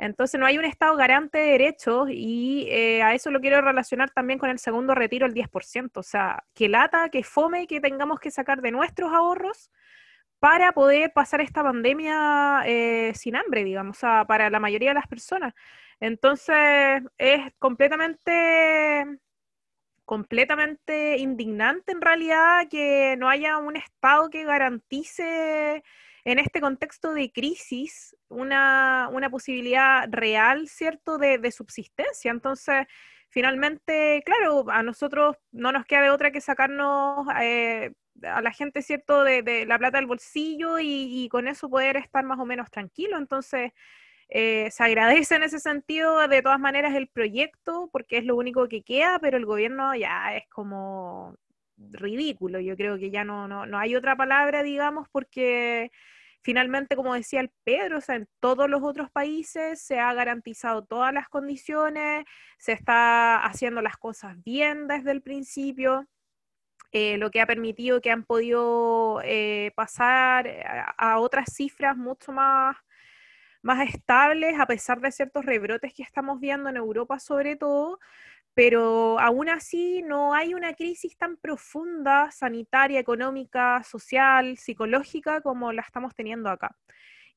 Entonces 0.00 0.40
no 0.40 0.46
hay 0.46 0.56
un 0.56 0.64
Estado 0.64 0.96
garante 0.96 1.36
de 1.36 1.50
derechos 1.52 2.08
y 2.10 2.66
eh, 2.70 3.02
a 3.02 3.14
eso 3.14 3.30
lo 3.30 3.40
quiero 3.40 3.60
relacionar 3.60 4.10
también 4.10 4.38
con 4.38 4.48
el 4.48 4.58
segundo 4.58 4.94
retiro, 4.94 5.26
el 5.26 5.34
10%. 5.34 6.00
O 6.00 6.02
sea, 6.02 6.42
que 6.54 6.70
lata, 6.70 7.10
que 7.10 7.22
fome, 7.22 7.66
que 7.66 7.82
tengamos 7.82 8.18
que 8.18 8.30
sacar 8.30 8.62
de 8.62 8.70
nuestros 8.70 9.12
ahorros 9.12 9.70
para 10.38 10.72
poder 10.72 11.12
pasar 11.12 11.42
esta 11.42 11.62
pandemia 11.62 12.62
eh, 12.64 13.12
sin 13.14 13.36
hambre, 13.36 13.62
digamos, 13.62 13.98
para 14.26 14.48
la 14.48 14.58
mayoría 14.58 14.90
de 14.90 14.94
las 14.94 15.06
personas. 15.06 15.52
Entonces 16.00 17.02
es 17.18 17.52
completamente 17.58 19.18
completamente 20.06 21.18
indignante 21.18 21.92
en 21.92 22.00
realidad 22.00 22.66
que 22.68 23.16
no 23.18 23.28
haya 23.28 23.58
un 23.58 23.76
Estado 23.76 24.30
que 24.30 24.44
garantice 24.44 25.84
en 26.24 26.38
este 26.38 26.60
contexto 26.60 27.14
de 27.14 27.30
crisis 27.32 28.16
una, 28.28 29.10
posibilidad 29.30 30.08
real, 30.10 30.68
¿cierto?, 30.68 31.18
de, 31.18 31.50
subsistencia. 31.52 32.30
Entonces, 32.30 32.86
finalmente, 33.28 34.22
claro, 34.24 34.66
a 34.70 34.82
nosotros 34.82 35.36
no 35.52 35.72
nos 35.72 35.84
queda 35.86 36.02
de 36.02 36.10
otra 36.10 36.30
que 36.30 36.40
sacarnos 36.40 37.26
eh, 37.40 37.92
a 38.22 38.42
la 38.42 38.52
gente, 38.52 38.82
¿cierto?, 38.82 39.24
de, 39.24 39.64
la 39.66 39.78
plata 39.78 39.98
del 39.98 40.06
bolsillo 40.06 40.78
y, 40.78 41.24
y, 41.24 41.28
con 41.28 41.48
eso 41.48 41.68
poder 41.68 41.96
estar 41.96 42.24
más 42.24 42.38
o 42.38 42.46
menos 42.46 42.70
tranquilo. 42.70 43.18
Entonces, 43.18 43.72
eh, 44.32 44.70
se 44.70 44.84
agradece 44.84 45.34
en 45.34 45.42
ese 45.42 45.58
sentido 45.58 46.28
de 46.28 46.40
todas 46.40 46.60
maneras 46.60 46.94
el 46.94 47.08
proyecto 47.08 47.88
porque 47.92 48.18
es 48.18 48.24
lo 48.24 48.36
único 48.36 48.68
que 48.68 48.82
queda, 48.82 49.18
pero 49.18 49.36
el 49.36 49.44
gobierno 49.44 49.92
ya 49.96 50.36
es 50.36 50.48
como 50.48 51.36
ridículo. 51.90 52.60
Yo 52.60 52.76
creo 52.76 52.98
que 52.98 53.10
ya 53.10 53.24
no, 53.24 53.48
no, 53.48 53.78
hay 53.78 53.96
otra 53.96 54.16
palabra, 54.16 54.62
digamos, 54.62 55.08
porque 55.10 55.90
finalmente, 56.42 56.96
como 56.96 57.14
decía 57.14 57.40
el 57.40 57.50
Pedro, 57.64 57.98
o 57.98 58.00
sea, 58.00 58.16
en 58.16 58.28
todos 58.40 58.68
los 58.68 58.82
otros 58.82 59.10
países 59.10 59.80
se 59.82 59.98
ha 59.98 60.12
garantizado 60.14 60.84
todas 60.84 61.12
las 61.12 61.28
condiciones, 61.28 62.24
se 62.58 62.72
está 62.72 63.38
haciendo 63.38 63.82
las 63.82 63.96
cosas 63.96 64.36
bien 64.44 64.88
desde 64.88 65.10
el 65.12 65.22
principio. 65.22 66.06
Eh, 66.92 67.18
lo 67.18 67.30
que 67.30 67.40
ha 67.40 67.46
permitido 67.46 68.00
que 68.00 68.10
han 68.10 68.24
podido 68.24 69.20
eh, 69.24 69.72
pasar 69.76 70.48
a, 70.98 71.20
otras 71.20 71.54
cifras 71.54 71.96
mucho 71.96 72.32
más 72.32 72.76
más 73.62 73.88
estables, 73.88 74.58
a 74.58 74.66
pesar 74.66 75.00
de 75.00 75.12
ciertos 75.12 75.44
rebrotes 75.44 75.92
que 75.94 76.02
estamos 76.02 76.40
viendo 76.40 76.68
en 76.70 76.76
Europa 76.76 77.18
sobre 77.18 77.56
todo, 77.56 77.98
pero 78.60 79.18
aún 79.18 79.48
así 79.48 80.02
no 80.02 80.34
hay 80.34 80.52
una 80.52 80.74
crisis 80.74 81.16
tan 81.16 81.38
profunda, 81.38 82.30
sanitaria, 82.30 83.00
económica, 83.00 83.82
social, 83.84 84.58
psicológica 84.58 85.40
como 85.40 85.72
la 85.72 85.80
estamos 85.80 86.14
teniendo 86.14 86.50
acá. 86.50 86.76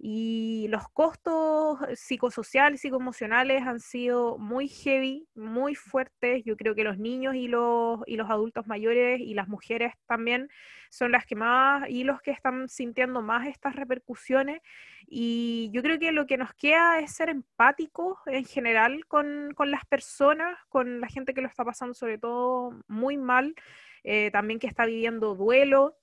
Y 0.05 0.67
los 0.67 0.89
costos 0.89 1.79
psicosociales, 1.95 2.81
psicoemocionales 2.81 3.61
han 3.61 3.79
sido 3.79 4.37
muy 4.37 4.67
heavy, 4.67 5.29
muy 5.33 5.75
fuertes. 5.75 6.43
Yo 6.43 6.57
creo 6.57 6.75
que 6.75 6.83
los 6.83 6.97
niños 6.97 7.35
y 7.35 7.47
los, 7.47 8.01
y 8.05 8.17
los 8.17 8.29
adultos 8.29 8.67
mayores 8.67 9.21
y 9.21 9.33
las 9.33 9.47
mujeres 9.47 9.93
también 10.05 10.49
son 10.89 11.13
las 11.13 11.25
que 11.25 11.37
más 11.37 11.89
y 11.89 12.03
los 12.03 12.21
que 12.21 12.31
están 12.31 12.67
sintiendo 12.67 13.21
más 13.21 13.47
estas 13.47 13.77
repercusiones. 13.77 14.59
Y 15.07 15.69
yo 15.71 15.81
creo 15.81 15.97
que 15.97 16.11
lo 16.11 16.27
que 16.27 16.35
nos 16.35 16.53
queda 16.53 16.99
es 16.99 17.13
ser 17.13 17.29
empáticos 17.29 18.17
en 18.25 18.43
general 18.43 19.05
con, 19.07 19.53
con 19.55 19.71
las 19.71 19.85
personas, 19.85 20.57
con 20.67 20.99
la 20.99 21.07
gente 21.07 21.33
que 21.33 21.39
lo 21.39 21.47
está 21.47 21.63
pasando 21.63 21.93
sobre 21.93 22.17
todo 22.17 22.77
muy 22.89 23.15
mal, 23.15 23.55
eh, 24.03 24.31
también 24.31 24.59
que 24.59 24.67
está 24.67 24.85
viviendo 24.85 25.33
duelo 25.33 25.97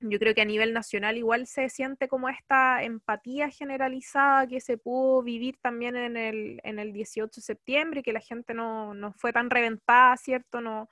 yo 0.00 0.18
creo 0.18 0.34
que 0.34 0.40
a 0.40 0.46
nivel 0.46 0.72
nacional 0.72 1.18
igual 1.18 1.46
se 1.46 1.68
siente 1.68 2.08
como 2.08 2.28
esta 2.28 2.82
empatía 2.82 3.50
generalizada 3.50 4.46
que 4.46 4.60
se 4.60 4.78
pudo 4.78 5.22
vivir 5.22 5.58
también 5.60 5.96
en 5.96 6.16
el, 6.16 6.60
en 6.64 6.78
el 6.78 6.92
18 6.92 7.30
de 7.34 7.42
septiembre, 7.42 8.02
que 8.02 8.12
la 8.12 8.20
gente 8.20 8.54
no, 8.54 8.94
no 8.94 9.12
fue 9.12 9.32
tan 9.32 9.50
reventada, 9.50 10.16
¿cierto? 10.16 10.60
No, 10.60 10.88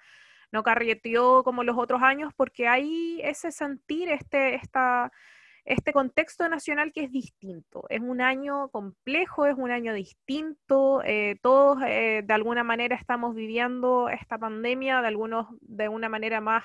no 0.52 0.62
carreteó 0.62 1.42
como 1.42 1.64
los 1.64 1.78
otros 1.78 2.02
años, 2.02 2.32
porque 2.36 2.68
hay 2.68 3.20
ese 3.22 3.50
sentir, 3.50 4.10
este, 4.10 4.54
esta, 4.54 5.10
este 5.64 5.92
contexto 5.92 6.48
nacional 6.48 6.92
que 6.92 7.04
es 7.04 7.12
distinto. 7.12 7.84
Es 7.88 8.00
un 8.00 8.20
año 8.20 8.68
complejo, 8.68 9.46
es 9.46 9.54
un 9.56 9.70
año 9.70 9.92
distinto. 9.94 11.02
Eh, 11.04 11.38
todos 11.42 11.82
eh, 11.86 12.22
de 12.26 12.34
alguna 12.34 12.64
manera 12.64 12.96
estamos 12.96 13.34
viviendo 13.34 14.08
esta 14.08 14.38
pandemia, 14.38 15.00
de, 15.00 15.08
algunos, 15.08 15.46
de 15.60 15.88
una 15.88 16.08
manera 16.08 16.40
más 16.40 16.64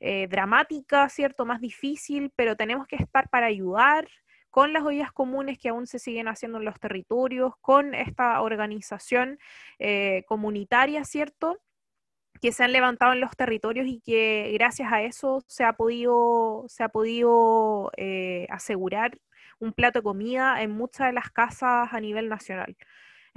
eh, 0.00 0.26
dramática, 0.28 1.08
¿cierto? 1.08 1.46
Más 1.46 1.60
difícil, 1.60 2.32
pero 2.36 2.56
tenemos 2.56 2.86
que 2.86 2.96
estar 2.96 3.28
para 3.28 3.46
ayudar 3.46 4.08
con 4.50 4.72
las 4.72 4.84
ollas 4.84 5.12
comunes 5.12 5.58
que 5.58 5.68
aún 5.68 5.86
se 5.86 5.98
siguen 5.98 6.28
haciendo 6.28 6.58
en 6.58 6.64
los 6.64 6.80
territorios, 6.80 7.54
con 7.60 7.94
esta 7.94 8.40
organización 8.40 9.38
eh, 9.78 10.24
comunitaria, 10.26 11.04
¿cierto? 11.04 11.58
que 12.40 12.52
se 12.52 12.64
han 12.64 12.72
levantado 12.72 13.12
en 13.12 13.20
los 13.20 13.36
territorios 13.36 13.86
y 13.86 14.00
que 14.00 14.50
gracias 14.54 14.92
a 14.92 15.02
eso 15.02 15.42
se 15.46 15.64
ha 15.64 15.72
podido, 15.74 16.64
se 16.68 16.84
ha 16.84 16.88
podido 16.88 17.90
eh, 17.96 18.46
asegurar 18.50 19.18
un 19.58 19.72
plato 19.72 20.00
de 20.00 20.04
comida 20.04 20.62
en 20.62 20.70
muchas 20.70 21.08
de 21.08 21.12
las 21.12 21.30
casas 21.30 21.88
a 21.92 22.00
nivel 22.00 22.28
nacional. 22.28 22.76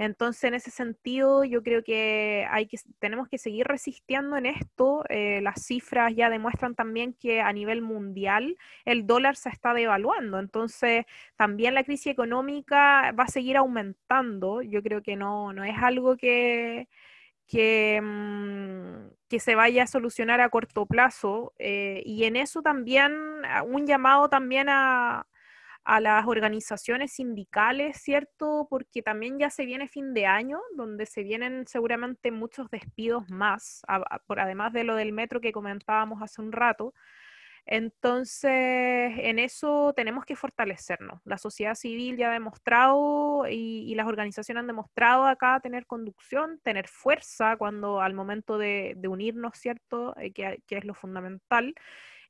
Entonces, 0.00 0.44
en 0.44 0.54
ese 0.54 0.70
sentido, 0.70 1.44
yo 1.44 1.62
creo 1.62 1.84
que, 1.84 2.46
hay 2.50 2.66
que 2.66 2.78
tenemos 3.00 3.28
que 3.28 3.36
seguir 3.36 3.66
resistiendo 3.66 4.38
en 4.38 4.46
esto. 4.46 5.04
Eh, 5.10 5.42
las 5.42 5.62
cifras 5.66 6.14
ya 6.16 6.30
demuestran 6.30 6.74
también 6.74 7.12
que 7.12 7.42
a 7.42 7.52
nivel 7.52 7.82
mundial 7.82 8.56
el 8.86 9.06
dólar 9.06 9.36
se 9.36 9.50
está 9.50 9.74
devaluando. 9.74 10.38
Entonces, 10.38 11.04
también 11.36 11.74
la 11.74 11.84
crisis 11.84 12.06
económica 12.06 13.12
va 13.12 13.24
a 13.24 13.28
seguir 13.28 13.58
aumentando. 13.58 14.62
Yo 14.62 14.82
creo 14.82 15.02
que 15.02 15.16
no, 15.16 15.52
no 15.52 15.64
es 15.64 15.76
algo 15.82 16.16
que, 16.16 16.88
que, 17.46 18.00
mm, 18.02 19.38
se 19.38 19.54
vaya 19.54 19.82
a 19.82 19.86
solucionar 19.86 20.40
a 20.40 20.48
corto 20.48 20.86
plazo. 20.86 21.52
Eh, 21.58 22.02
y 22.06 22.24
en 22.24 22.36
eso 22.36 22.62
también, 22.62 23.12
un 23.66 23.86
llamado 23.86 24.30
también 24.30 24.70
a, 24.70 25.26
a 25.84 26.00
las 26.00 26.26
organizaciones 26.26 27.12
sindicales, 27.12 27.98
¿cierto? 28.02 28.66
Porque 28.68 29.02
también 29.02 29.38
ya 29.38 29.50
se 29.50 29.64
viene 29.64 29.88
fin 29.88 30.14
de 30.14 30.26
año, 30.26 30.60
donde 30.76 31.06
se 31.06 31.22
vienen 31.22 31.66
seguramente 31.66 32.30
muchos 32.30 32.70
despidos 32.70 33.28
más, 33.30 33.82
por 34.26 34.40
además 34.40 34.72
de 34.72 34.84
lo 34.84 34.94
del 34.94 35.12
metro 35.12 35.40
que 35.40 35.52
comentábamos 35.52 36.22
hace 36.22 36.42
un 36.42 36.52
rato. 36.52 36.92
Entonces, 37.66 38.50
en 38.52 39.38
eso 39.38 39.92
tenemos 39.94 40.24
que 40.24 40.36
fortalecernos. 40.36 41.20
La 41.24 41.38
sociedad 41.38 41.74
civil 41.74 42.16
ya 42.16 42.30
ha 42.30 42.32
demostrado 42.32 43.46
y, 43.48 43.94
las 43.94 44.06
organizaciones 44.06 44.60
han 44.60 44.66
demostrado 44.66 45.24
acá 45.24 45.60
tener 45.60 45.86
conducción, 45.86 46.58
tener 46.64 46.88
fuerza 46.88 47.56
cuando 47.56 48.00
al 48.00 48.14
momento 48.14 48.58
de, 48.58 48.96
unirnos, 49.08 49.52
¿cierto? 49.58 50.16
Eh, 50.18 50.32
que, 50.32 50.60
es 50.68 50.84
lo 50.84 50.94
fundamental. 50.94 51.74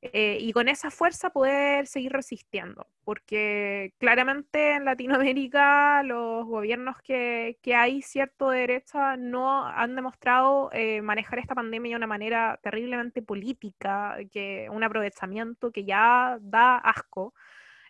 Eh, 0.03 0.37
y 0.41 0.51
con 0.51 0.67
esa 0.67 0.89
fuerza 0.89 1.29
poder 1.29 1.85
seguir 1.85 2.11
resistiendo, 2.11 2.87
porque 3.03 3.93
claramente 3.99 4.73
en 4.77 4.85
Latinoamérica 4.85 6.01
los 6.01 6.47
gobiernos 6.47 6.95
que, 7.03 7.55
hay, 7.75 8.01
cierto, 8.01 8.49
de 8.49 8.61
derecha, 8.61 9.15
no 9.15 9.63
han 9.67 9.95
demostrado 9.95 10.71
eh, 10.73 11.03
manejar 11.03 11.37
esta 11.37 11.53
pandemia 11.53 11.91
de 11.91 11.95
una 11.97 12.07
manera 12.07 12.59
terriblemente 12.63 13.21
política, 13.21 14.17
que 14.31 14.67
un 14.71 14.83
aprovechamiento 14.83 15.71
que 15.71 15.85
ya 15.85 16.39
da 16.41 16.77
asco, 16.77 17.35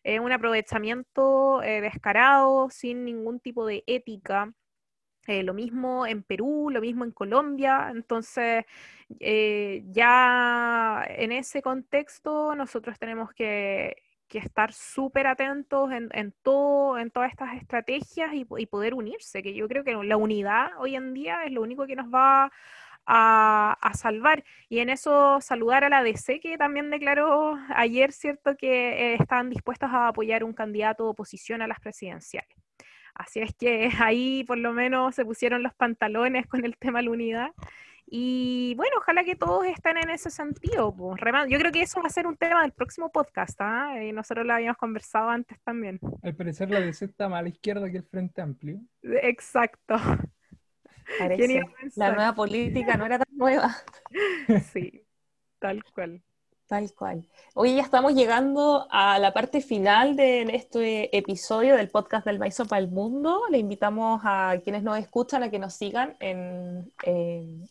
eh, 0.04 0.20
un 0.20 0.34
aprovechamiento 0.34 1.60
descarado, 1.62 2.70
sin 2.72 3.06
ningún 3.06 3.40
tipo 3.40 3.66
de 3.66 3.84
ética. 3.88 4.54
Eh, 5.28 5.44
lo 5.44 5.54
mismo 5.54 6.08
en 6.08 6.24
Perú, 6.24 6.70
lo 6.72 6.82
mismo 6.82 7.04
en 7.04 7.12
Colombia. 7.12 7.90
Entonces, 7.92 8.66
eh, 9.20 9.84
ya 9.88 11.04
en 11.08 11.32
ese 11.32 11.62
contexto 11.62 12.56
nosotros 12.56 12.98
tenemos 13.00 13.32
que, 13.34 13.96
estar 14.34 14.72
súper 14.72 15.28
atentos 15.28 15.92
en, 15.92 16.34
todo, 16.42 16.98
en 16.98 17.12
todas 17.12 17.32
estas 17.32 17.54
estrategias 17.58 18.32
y, 18.34 18.46
poder 18.66 18.94
unirse, 18.94 19.44
que 19.44 19.54
yo 19.54 19.68
creo 19.68 19.84
que 19.84 19.94
la 19.94 20.16
unidad 20.16 20.70
hoy 20.80 20.96
en 20.96 21.14
día 21.14 21.44
es 21.44 21.52
lo 21.52 21.62
único 21.62 21.86
que 21.86 21.98
nos 21.98 22.08
va 22.08 22.50
a, 23.06 23.92
salvar. 23.94 24.44
Y 24.70 24.80
en 24.80 24.90
eso 24.90 25.42
saludar 25.42 25.84
a 25.84 25.90
la 25.90 26.04
DC, 26.04 26.40
que 26.40 26.58
también 26.58 26.90
declaró 26.90 27.58
ayer, 27.76 28.12
¿cierto?, 28.14 28.56
que 28.56 29.14
eh, 29.14 29.18
están 29.20 29.50
dispuestos 29.50 29.90
a 29.92 30.08
apoyar 30.08 30.44
un 30.44 30.54
candidato 30.54 31.04
de 31.04 31.10
oposición 31.10 31.62
a 31.62 31.68
las 31.68 31.80
presidenciales. 31.80 32.61
Así 33.22 33.40
es 33.40 33.54
que 33.54 33.90
ahí 34.00 34.44
por 34.46 34.58
lo 34.58 34.74
menos 34.74 35.16
se 35.16 35.26
pusieron 35.26 35.64
los 35.64 35.74
pantalones 35.74 36.48
con 36.48 36.66
el 36.66 36.76
tema 36.78 37.00
de 37.00 37.06
la 37.06 37.12
unidad. 37.12 37.52
Y 38.14 38.74
bueno, 38.76 38.98
ojalá 38.98 39.24
que 39.24 39.38
todos 39.38 39.66
estén 39.66 39.98
en 39.98 40.10
ese 40.10 40.30
sentido. 40.30 40.94
Pues. 40.94 41.22
Yo 41.48 41.58
creo 41.58 41.72
que 41.72 41.82
eso 41.82 42.02
va 42.02 42.08
a 42.08 42.12
ser 42.12 42.28
un 42.28 42.36
tema 42.36 42.62
del 42.64 42.74
próximo 42.74 43.10
podcast. 43.10 43.58
¿ah? 43.62 44.04
Y 44.04 44.12
nosotros 44.12 44.46
lo 44.46 44.54
habíamos 44.54 44.78
conversado 44.78 45.30
antes 45.30 45.58
también. 45.62 45.98
Al 46.22 46.36
parecer 46.36 46.70
la 46.70 46.82
DC 46.82 47.06
está 47.06 47.30
más 47.30 47.40
a 47.40 47.44
la 47.44 47.50
izquierda 47.50 47.90
que 47.90 47.98
el 47.98 48.04
Frente 48.04 48.42
Amplio. 48.42 48.82
Exacto. 49.02 49.96
La 51.96 52.14
nueva 52.14 52.34
política 52.34 52.96
no 52.96 53.06
era 53.06 53.20
tan 53.20 53.36
nueva. 53.36 53.76
sí, 54.72 55.06
tal 55.60 55.84
cual. 55.84 56.24
Tal 56.72 56.94
cual. 56.94 57.28
Hoy 57.54 57.76
ya 57.76 57.82
estamos 57.82 58.14
llegando 58.14 58.88
a 58.90 59.20
la 59.20 59.34
parte 59.34 59.60
final 59.60 60.16
de 60.16 60.44
este 60.56 61.18
episodio 61.18 61.76
del 61.76 61.90
podcast 61.90 62.26
del 62.26 62.40
Maizo 62.40 62.66
para 62.66 62.82
el 62.82 62.88
Mundo. 62.88 63.42
Le 63.50 63.58
invitamos 63.58 64.22
a 64.24 64.56
quienes 64.64 64.82
nos 64.82 64.98
escuchan 64.98 65.44
a 65.44 65.52
que 65.52 65.60
nos 65.60 65.74
sigan 65.74 66.16
en, 66.22 66.90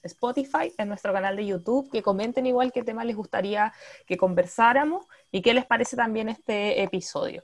Spotify, 0.03 0.75
en 0.77 0.89
nuestro 0.89 1.15
canal 1.15 1.35
de 1.35 1.47
YouTube, 1.47 1.91
que 1.91 2.03
comenten 2.03 2.45
igual 2.45 2.73
qué 2.73 2.85
tema 2.85 3.03
les 3.03 3.17
gustaría 3.17 3.73
que 4.07 4.19
conversáramos 4.19 5.07
y 5.33 5.41
qué 5.41 5.55
les 5.55 5.65
parece 5.65 5.97
también 5.97 6.29
este 6.29 6.83
episodio. 6.83 7.43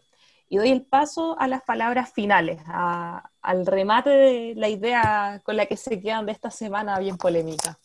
Y 0.50 0.58
doy 0.58 0.68
el 0.72 0.82
paso 0.82 1.40
a 1.40 1.48
las 1.48 1.62
palabras 1.62 2.12
finales, 2.12 2.60
al 2.66 3.64
remate 3.64 4.10
de 4.10 4.54
la 4.56 4.68
idea 4.68 5.40
con 5.42 5.56
la 5.56 5.64
que 5.64 5.78
se 5.78 6.02
quedan 6.02 6.26
de 6.26 6.32
esta 6.32 6.50
semana 6.50 6.98
bien 6.98 7.16
polémica. 7.16 7.78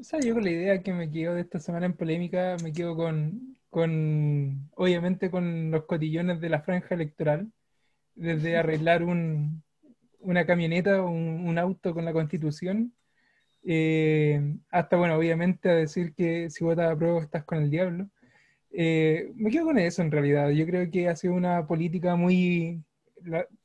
O 0.00 0.02
sea, 0.02 0.18
yo 0.20 0.32
con 0.34 0.44
la 0.44 0.50
idea 0.50 0.82
que 0.82 0.94
me 0.94 1.10
quedo 1.10 1.34
de 1.34 1.42
esta 1.42 1.58
semana 1.60 1.84
en 1.84 1.92
polémica, 1.94 2.56
me 2.62 2.72
quedo 2.72 2.96
con, 2.96 3.58
con 3.68 4.70
obviamente, 4.74 5.30
con 5.30 5.70
los 5.70 5.84
cotillones 5.84 6.40
de 6.40 6.48
la 6.48 6.62
franja 6.62 6.94
electoral, 6.94 7.52
desde 8.14 8.56
arreglar 8.56 9.02
un, 9.02 9.62
una 10.20 10.46
camioneta 10.46 11.02
o 11.02 11.10
un, 11.10 11.58
auto 11.58 11.92
con 11.94 12.06
la 12.06 12.14
constitución, 12.14 12.94
eh, 13.62 14.56
hasta, 14.70 14.96
bueno, 14.96 15.16
obviamente 15.16 15.68
a 15.70 15.74
decir 15.74 16.14
que 16.14 16.50
si 16.50 16.64
votas 16.64 16.90
a 16.90 16.96
prueba 16.96 17.20
estás 17.20 17.44
con 17.44 17.58
el 17.58 17.70
diablo. 17.70 18.08
Eh, 18.72 19.32
me 19.36 19.50
quedo 19.50 19.66
con 19.66 19.78
eso 19.78 20.02
en 20.02 20.12
realidad. 20.12 20.50
Yo 20.50 20.66
creo 20.66 20.90
que 20.90 21.08
ha 21.08 21.16
sido 21.16 21.34
una 21.34 21.66
política 21.66 22.16
muy, 22.16 22.82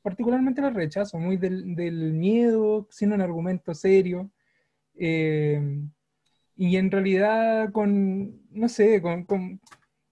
particularmente 0.02 0.62
el 0.62 0.76
rechazo, 0.76 1.18
muy 1.18 1.38
del, 1.38 1.76
del 1.76 2.14
miedo, 2.14 2.88
sin 2.92 3.14
un 3.14 3.22
argumento 3.22 3.74
serio. 3.74 4.30
Eh, 4.96 5.62
y 6.56 6.78
en 6.78 6.92
realidad 6.92 7.72
con, 7.72 8.42
no 8.52 8.70
sé, 8.70 9.02
con, 9.02 9.26
con, 9.26 9.60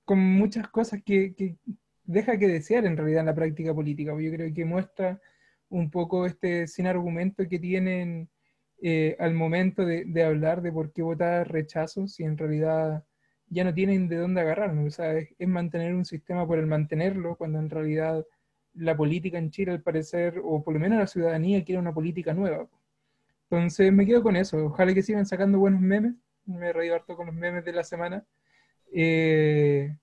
con 0.05 0.19
muchas 0.19 0.67
cosas 0.69 1.01
que, 1.03 1.33
que, 1.35 1.57
deja 2.05 2.37
que 2.37 2.47
desear 2.47 2.85
en 2.85 2.97
realidad 2.97 3.21
en 3.21 3.27
la 3.27 3.35
práctica 3.35 3.73
política. 3.73 4.11
Yo 4.19 4.31
creo 4.31 4.53
que 4.53 4.65
muestra 4.65 5.21
un 5.69 5.89
poco 5.89 6.25
este 6.25 6.67
sin 6.67 6.87
argumento 6.87 7.47
que 7.47 7.59
tienen 7.59 8.29
eh, 8.81 9.15
al 9.19 9.33
momento 9.33 9.85
de, 9.85 10.05
de, 10.05 10.23
hablar 10.23 10.61
de 10.61 10.71
por 10.71 10.91
qué 10.91 11.01
votar 11.01 11.49
rechazo, 11.51 12.07
si 12.07 12.23
en 12.23 12.37
realidad 12.37 13.05
ya 13.47 13.63
no 13.63 13.73
tienen 13.73 14.09
de 14.09 14.17
dónde 14.17 14.41
agarrarnos. 14.41 14.87
O 14.87 14.91
sea, 14.91 15.13
es, 15.17 15.29
es, 15.39 15.47
mantener 15.47 15.95
un 15.95 16.05
sistema 16.05 16.45
por 16.47 16.59
el 16.59 16.67
mantenerlo, 16.67 17.37
cuando 17.37 17.59
en 17.59 17.69
realidad 17.69 18.25
la 18.73 18.97
política 18.97 19.37
en 19.37 19.51
Chile, 19.51 19.71
al 19.71 19.81
parecer, 19.83 20.41
o 20.43 20.63
por 20.63 20.73
lo 20.73 20.79
menos 20.79 20.99
la 20.99 21.07
ciudadanía, 21.07 21.63
quiere 21.63 21.79
una 21.79 21.93
política 21.93 22.33
nueva. 22.33 22.67
Entonces 23.49 23.93
me 23.93 24.05
quedo 24.05 24.23
con 24.23 24.35
eso. 24.35 24.65
Ojalá 24.65 24.93
que 24.93 25.03
sigan 25.03 25.25
sacando 25.25 25.59
buenos 25.59 25.81
memes 25.81 26.15
me 26.45 26.73
reído 26.73 26.95
harto 26.95 27.15
con 27.15 27.27
los 27.27 27.35
memes 27.35 27.65
de 27.65 27.73
la 27.73 27.83
semana. 27.83 28.25
Eh, 28.91 29.95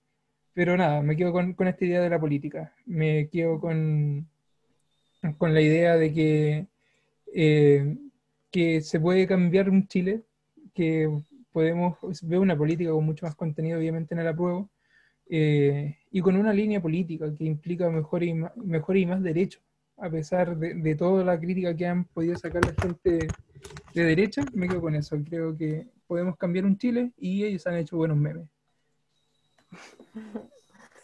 pero 0.53 0.77
nada, 0.77 1.03
me 1.03 1.17
quedo 1.17 1.33
con, 1.33 1.55
esta 1.59 1.85
idea 1.85 2.01
de 2.01 2.11
la 2.11 2.21
política. 2.21 2.75
Me 2.87 3.29
quedo 3.29 3.61
con, 3.61 4.29
con 5.39 5.55
la 5.55 5.61
idea 5.61 5.97
de 5.97 6.13
que, 6.13 6.67
eh, 7.35 7.97
que 8.51 8.81
se 8.81 9.01
puede 9.01 9.27
cambiar 9.27 9.71
un 9.71 9.87
Chile, 9.87 10.23
que 10.75 11.09
podemos 11.53 11.97
ver 12.23 12.39
una 12.41 12.57
política 12.57 12.91
con 12.91 13.05
mucho 13.05 13.27
más 13.27 13.35
contenido, 13.35 13.79
obviamente, 13.79 14.15
en 14.15 14.21
el 14.21 14.29
apruebo, 14.29 14.71
eh, 15.29 15.99
y 16.11 16.21
con 16.21 16.37
una 16.37 16.53
línea 16.53 16.83
política 16.83 17.33
que 17.35 17.45
implica 17.45 17.89
mejor 17.89 18.25
y 18.25 18.35
más, 18.35 18.57
mejor 18.57 18.97
y 18.97 19.07
más 19.07 19.23
derechos, 19.23 19.63
a 19.97 20.11
pesar 20.11 20.57
de, 20.57 20.75
de, 20.75 20.95
toda 20.97 21.25
la 21.25 21.39
crítica 21.39 21.77
que 21.77 21.87
han 21.87 22.05
podido 22.05 22.37
sacar 22.37 22.65
la 22.65 22.75
gente 22.83 23.29
de 23.95 24.05
derecha, 24.05 24.43
me 24.53 24.67
quedo 24.69 24.81
con 24.81 24.95
eso. 24.97 25.17
Creo 25.25 25.57
que 25.57 25.87
podemos 26.11 26.37
cambiar 26.37 26.65
un 26.65 26.77
Chile 26.77 27.13
y 27.17 27.45
ellos 27.45 27.65
han 27.69 27.77
hecho 27.77 27.97
buenos 27.97 28.17
memes. 28.17 28.49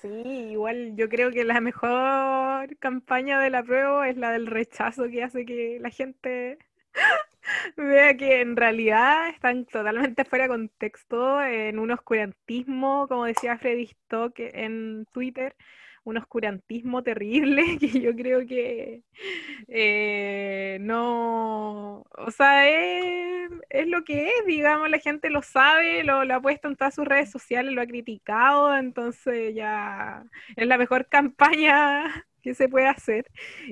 Sí, 0.03 0.09
igual 0.51 0.95
yo 0.95 1.09
creo 1.09 1.31
que 1.31 1.43
la 1.43 1.59
mejor 1.61 2.77
campaña 2.77 3.41
de 3.41 3.49
la 3.49 3.63
prueba 3.63 4.09
es 4.11 4.19
la 4.19 4.31
del 4.31 4.47
rechazo 4.47 5.09
que 5.09 5.25
hace 5.25 5.47
que 5.47 5.79
la 5.81 5.89
gente 5.89 6.59
vea 7.79 8.15
que 8.15 8.43
en 8.43 8.57
realidad 8.57 9.31
están 9.31 9.65
totalmente 9.65 10.27
fuera 10.27 10.45
de 10.45 10.51
contexto 10.51 11.43
en 11.43 11.79
un 11.79 11.93
oscurantismo, 11.93 13.09
como 13.09 13.25
decía 13.25 13.57
Freddy 13.57 13.85
Stock 13.85 14.35
en 14.37 15.07
Twitter, 15.13 15.57
un 16.07 16.19
oscurantismo 16.19 17.03
terrible 17.03 17.79
que 17.81 17.89
yo 18.01 18.15
creo 18.15 18.47
que 18.47 19.03
eh, 19.69 20.79
no, 20.81 22.05
o 22.17 22.31
sea, 22.31 22.69
es, 22.69 23.89
lo 23.89 24.05
que 24.05 24.29
es, 24.29 24.47
digamos, 24.47 24.89
la 24.89 24.99
gente 24.99 25.31
lo 25.31 25.43
sabe, 25.43 26.05
lo, 26.05 26.25
lo, 26.25 26.35
ha 26.37 26.41
puesto 26.41 26.69
en 26.69 26.77
todas 26.77 26.95
sus 26.95 27.05
redes 27.05 27.31
sociales, 27.31 27.73
lo 27.73 27.83
ha 27.83 27.87
criticado, 27.87 28.77
entonces 28.77 29.55
ya 29.55 30.25
es 30.57 30.67
la 30.67 30.79
mejor 30.79 31.07
campaña 31.09 32.27
que 32.43 32.55
se 32.55 32.69
puede 32.69 32.87
hacer. 32.87 33.27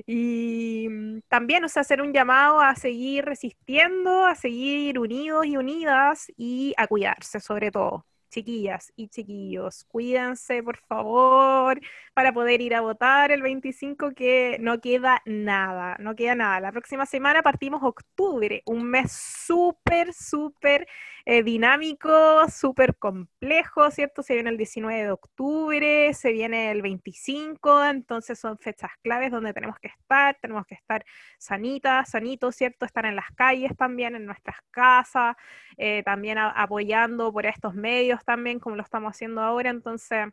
Y 0.05 0.87
mm, 0.89 1.19
también, 1.29 1.63
o 1.63 1.69
sea, 1.69 1.81
hacer 1.81 2.01
un 2.01 2.13
llamado 2.13 2.59
a 2.59 2.75
seguir 2.75 3.25
resistiendo, 3.25 4.25
a 4.25 4.35
seguir 4.35 4.99
unidos 4.99 5.45
y 5.45 5.57
unidas 5.57 6.31
y 6.37 6.73
a 6.77 6.87
cuidarse 6.87 7.39
sobre 7.39 7.71
todo 7.71 8.05
chiquillas 8.35 8.91
y 8.97 9.07
chiquillos, 9.07 9.85
cuídense 9.85 10.61
por 10.61 10.77
favor 10.77 11.79
para 12.13 12.33
poder 12.33 12.59
ir 12.59 12.75
a 12.75 12.81
votar 12.81 13.31
el 13.31 13.41
25 13.41 14.11
que 14.13 14.57
no 14.59 14.81
queda 14.81 15.21
nada, 15.25 15.95
no 15.99 16.15
queda 16.15 16.35
nada. 16.35 16.59
La 16.59 16.71
próxima 16.73 17.05
semana 17.05 17.41
partimos 17.41 17.81
octubre, 17.81 18.61
un 18.65 18.83
mes 18.83 19.11
súper, 19.13 20.13
súper 20.13 20.85
eh, 21.27 21.41
dinámico, 21.43 22.11
súper 22.49 22.95
complejo, 22.97 23.89
¿cierto? 23.89 24.21
Se 24.21 24.35
viene 24.35 24.51
el 24.51 24.57
19 24.57 25.03
de 25.03 25.11
octubre, 25.11 26.13
se 26.13 26.31
viene 26.31 26.69
el 26.71 26.83
25, 26.83 27.83
entonces 27.85 28.37
son 28.37 28.59
fechas 28.59 28.91
claves 29.01 29.31
donde 29.31 29.53
tenemos 29.53 29.79
que 29.79 29.87
estar, 29.87 30.37
tenemos 30.39 30.67
que 30.67 30.75
estar 30.75 31.03
sanitas, 31.39 32.11
sanitos, 32.11 32.55
¿cierto? 32.55 32.85
Estar 32.85 33.05
en 33.05 33.15
las 33.15 33.31
calles 33.35 33.75
también, 33.75 34.15
en 34.15 34.25
nuestras 34.25 34.57
casas, 34.69 35.35
eh, 35.77 36.03
también 36.03 36.37
apoyando 36.37 37.33
por 37.33 37.45
estos 37.45 37.73
medios 37.73 38.23
también, 38.25 38.59
como 38.59 38.75
lo 38.75 38.83
estamos 38.83 39.11
haciendo 39.11 39.41
ahora, 39.41 39.69
entonces... 39.69 40.27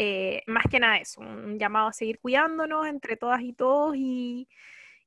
Eh, 0.00 0.44
más 0.46 0.62
que 0.70 0.78
nada 0.78 0.98
eso, 0.98 1.20
un 1.20 1.58
llamado 1.58 1.88
a 1.88 1.92
seguir 1.92 2.20
cuidándonos 2.20 2.86
entre 2.86 3.16
todas 3.16 3.40
y 3.40 3.52
todos 3.52 3.96
y, 3.96 4.48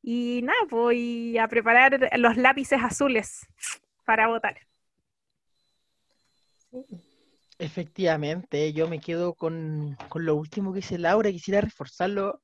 y 0.04 0.42
nada, 0.44 0.60
voy 0.70 1.38
a 1.38 1.48
preparar 1.48 2.10
los 2.18 2.36
lápices 2.36 2.84
azules 2.84 3.48
para 4.04 4.28
votar. 4.28 4.58
Efectivamente, 7.58 8.74
yo 8.74 8.90
me 8.90 9.00
quedo 9.00 9.34
con, 9.34 9.96
con 10.10 10.26
lo 10.26 10.36
último 10.36 10.74
que 10.74 10.80
dice 10.80 10.98
Laura, 10.98 11.32
quisiera 11.32 11.62
reforzarlo 11.62 12.42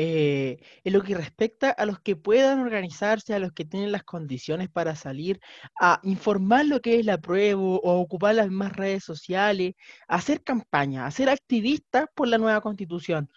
eh, 0.00 0.60
en 0.84 0.92
lo 0.92 1.02
que 1.02 1.16
respecta 1.16 1.70
a 1.70 1.84
los 1.84 1.98
que 1.98 2.14
puedan 2.14 2.60
organizarse, 2.60 3.34
a 3.34 3.40
los 3.40 3.52
que 3.52 3.64
tienen 3.64 3.90
las 3.90 4.04
condiciones 4.04 4.68
para 4.68 4.94
salir 4.94 5.40
a 5.80 5.98
informar 6.04 6.66
lo 6.66 6.80
que 6.80 7.00
es 7.00 7.04
la 7.04 7.18
prueba 7.18 7.60
o 7.60 8.00
ocupar 8.00 8.36
las 8.36 8.46
mismas 8.48 8.74
redes 8.76 9.02
sociales, 9.02 9.74
hacer 10.06 10.44
campaña, 10.44 11.04
a 11.04 11.10
ser 11.10 11.28
activistas 11.28 12.06
por 12.14 12.28
la 12.28 12.38
nueva 12.38 12.60
constitución. 12.60 13.28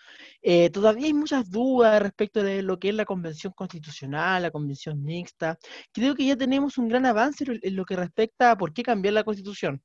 Eh, 0.44 0.70
todavía 0.70 1.08
hay 1.08 1.16
muchas 1.16 1.50
dudas 1.50 2.00
respecto 2.00 2.44
de 2.44 2.62
lo 2.62 2.78
que 2.80 2.90
es 2.90 2.96
la 2.96 3.06
convención 3.06 3.54
constitucional, 3.54 4.44
la 4.44 4.52
convención 4.52 5.04
mixta. 5.04 5.58
Creo 5.92 6.14
que 6.16 6.26
ya 6.28 6.38
tenemos 6.38 6.78
un 6.78 6.90
gran 6.90 7.08
avance 7.08 7.44
en 7.48 7.76
lo 7.76 7.86
que 7.86 7.96
respecta 7.96 8.52
a 8.52 8.58
por 8.58 8.72
qué 8.72 8.84
cambiar 8.84 9.16
la 9.16 9.24
constitución. 9.24 9.82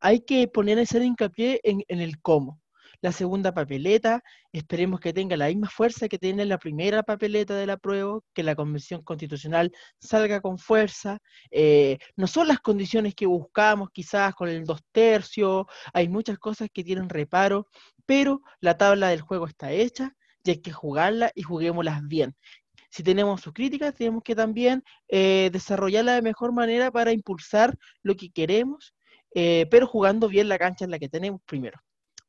Hay 0.00 0.20
que 0.20 0.48
poner 0.48 0.78
ese 0.78 1.04
hincapié 1.04 1.60
en 1.62 2.00
el 2.00 2.20
cómo 2.22 2.60
la 3.00 3.12
segunda 3.12 3.52
papeleta, 3.52 4.22
esperemos 4.52 5.00
que 5.00 5.12
tenga 5.12 5.36
la 5.36 5.48
misma 5.48 5.68
fuerza 5.68 6.08
que 6.08 6.18
tiene 6.18 6.44
la 6.46 6.58
primera 6.58 7.02
papeleta 7.02 7.54
de 7.54 7.66
la 7.66 7.76
prueba, 7.76 8.20
que 8.34 8.42
la 8.42 8.56
Convención 8.56 9.02
Constitucional 9.02 9.72
salga 10.00 10.40
con 10.40 10.58
fuerza. 10.58 11.18
Eh, 11.50 11.98
no 12.16 12.26
son 12.26 12.48
las 12.48 12.60
condiciones 12.60 13.14
que 13.14 13.26
buscamos 13.26 13.90
quizás 13.90 14.34
con 14.34 14.48
el 14.48 14.64
dos 14.64 14.80
tercios, 14.92 15.66
hay 15.92 16.08
muchas 16.08 16.38
cosas 16.38 16.68
que 16.72 16.84
tienen 16.84 17.08
reparo, 17.08 17.66
pero 18.06 18.42
la 18.60 18.76
tabla 18.76 19.08
del 19.08 19.20
juego 19.20 19.46
está 19.46 19.72
hecha 19.72 20.14
y 20.44 20.50
hay 20.50 20.62
que 20.62 20.72
jugarla 20.72 21.30
y 21.34 21.42
juguémoslas 21.42 22.02
bien. 22.06 22.34
Si 22.90 23.02
tenemos 23.02 23.42
sus 23.42 23.52
críticas, 23.52 23.94
tenemos 23.94 24.22
que 24.22 24.34
también 24.34 24.82
eh, 25.08 25.50
desarrollarla 25.52 26.14
de 26.14 26.22
mejor 26.22 26.52
manera 26.52 26.90
para 26.90 27.12
impulsar 27.12 27.76
lo 28.02 28.16
que 28.16 28.30
queremos, 28.30 28.94
eh, 29.34 29.66
pero 29.70 29.86
jugando 29.86 30.28
bien 30.28 30.48
la 30.48 30.58
cancha 30.58 30.84
en 30.84 30.90
la 30.90 30.98
que 30.98 31.08
tenemos 31.08 31.42
primero 31.44 31.78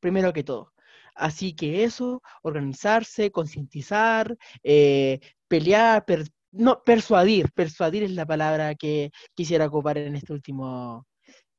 primero 0.08 0.32
que 0.32 0.44
todo. 0.44 0.72
Así 1.14 1.54
que 1.54 1.84
eso, 1.84 2.22
organizarse, 2.44 3.30
concientizar, 3.30 4.38
eh, 4.64 5.20
pelear, 5.50 6.06
no, 6.52 6.82
persuadir, 6.82 7.52
persuadir 7.52 8.04
es 8.04 8.12
la 8.12 8.26
palabra 8.26 8.76
que 8.76 9.12
quisiera 9.34 9.66
ocupar 9.66 9.98
en 9.98 10.16
este 10.16 10.32
último 10.32 11.06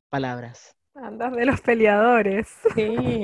palabras. 0.09 0.75
Andas 0.95 1.33
de 1.33 1.45
los 1.45 1.61
peleadores. 1.61 2.47
Sí. 2.73 2.95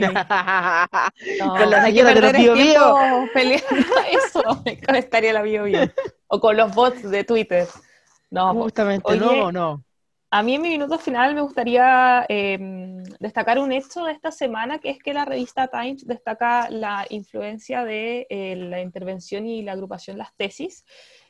con 1.39 1.69
la 1.71 1.83
señora 1.85 2.13
de 2.13 2.21
los 2.21 2.33
bio, 2.33 2.53
bio. 2.53 2.95
eso, 4.11 4.43
con 4.85 4.95
estaría 4.95 5.33
la 5.33 5.41
bio, 5.41 5.63
bio. 5.63 5.91
O 6.27 6.39
con 6.39 6.55
los 6.55 6.75
bots 6.75 7.09
de 7.09 7.23
Twitter. 7.23 7.67
No, 8.29 8.53
justamente, 8.53 9.17
no, 9.17 9.51
no. 9.51 9.83
A 10.31 10.43
mí 10.43 10.55
en 10.55 10.61
mi 10.61 10.69
minuto 10.69 10.97
final 10.97 11.33
me 11.35 11.41
gustaría 11.41 12.25
em, 12.27 13.03
destacar 13.19 13.59
un 13.59 13.71
hecho 13.71 14.03
de 14.03 14.11
esta 14.11 14.31
semana, 14.31 14.79
que 14.79 14.89
es 14.89 14.99
que 14.99 15.13
la 15.13 15.23
revista 15.23 15.67
Times 15.67 16.05
destaca 16.05 16.69
la 16.69 17.05
influencia 17.09 17.85
de 17.85 18.27
eh, 18.29 18.55
la 18.55 18.81
intervención 18.81 19.45
y 19.45 19.61
la 19.61 19.73
agrupación 19.73 20.17
Las 20.17 20.35
Tesis 20.35 20.83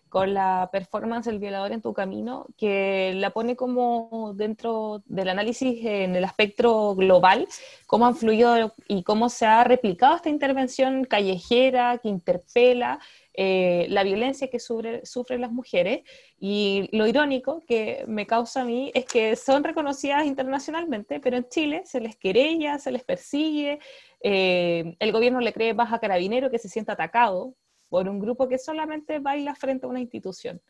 con 0.10 0.34
la 0.34 0.70
performance 0.72 1.28
El 1.28 1.40
violador 1.40 1.74
en 1.74 1.82
tu 1.82 1.94
camino, 1.94 2.48
que 2.58 3.12
la 3.16 3.32
pone 3.32 3.58
como 3.58 4.32
dentro 4.34 5.04
del 5.08 5.28
análisis 5.28 5.86
en 5.86 6.16
el 6.16 6.24
aspecto 6.24 6.96
global, 6.96 7.50
cómo 7.86 8.06
ha 8.06 8.12
influido 8.12 8.74
y 8.88 9.04
cómo 9.04 9.28
se 9.28 9.46
ha 9.46 9.66
replicado 9.66 10.16
esta 10.16 10.30
intervención 10.30 11.04
callejera 11.04 11.98
que 11.98 12.08
interpela 12.08 13.00
eh, 13.38 13.88
la 13.90 14.04
violencia 14.04 14.50
que 14.50 14.60
sufren 14.60 15.42
las 15.42 15.52
mujeres. 15.52 16.04
Y 16.40 16.90
lo 16.92 17.08
irónico 17.08 17.64
que 17.68 18.06
me 18.08 18.26
causa 18.26 18.62
a 18.62 18.66
mí 18.66 18.92
es 18.94 19.06
que 19.06 19.36
son 19.36 19.64
reconocidas 19.64 20.26
internacionalmente, 20.26 21.20
pero 21.20 21.38
en 21.38 21.48
Chile 21.50 21.82
se 21.86 22.00
les 22.00 22.16
querella, 22.16 22.80
se 22.80 22.92
les 22.92 23.04
persigue, 23.04 23.80
eh, 24.22 24.96
el 25.00 25.12
gobierno 25.12 25.40
le 25.40 25.54
cree 25.54 25.74
baja 25.74 26.00
carabinero 26.00 26.50
que 26.50 26.60
se 26.60 26.70
siente 26.70 26.92
atacado 26.92 27.56
por 27.90 28.08
un 28.10 28.20
grupo 28.20 28.48
que 28.48 28.58
solamente 28.58 29.20
baila 29.20 29.56
frente 29.56 29.86
a 29.86 29.90
una 29.90 30.00
institución. 30.00 30.62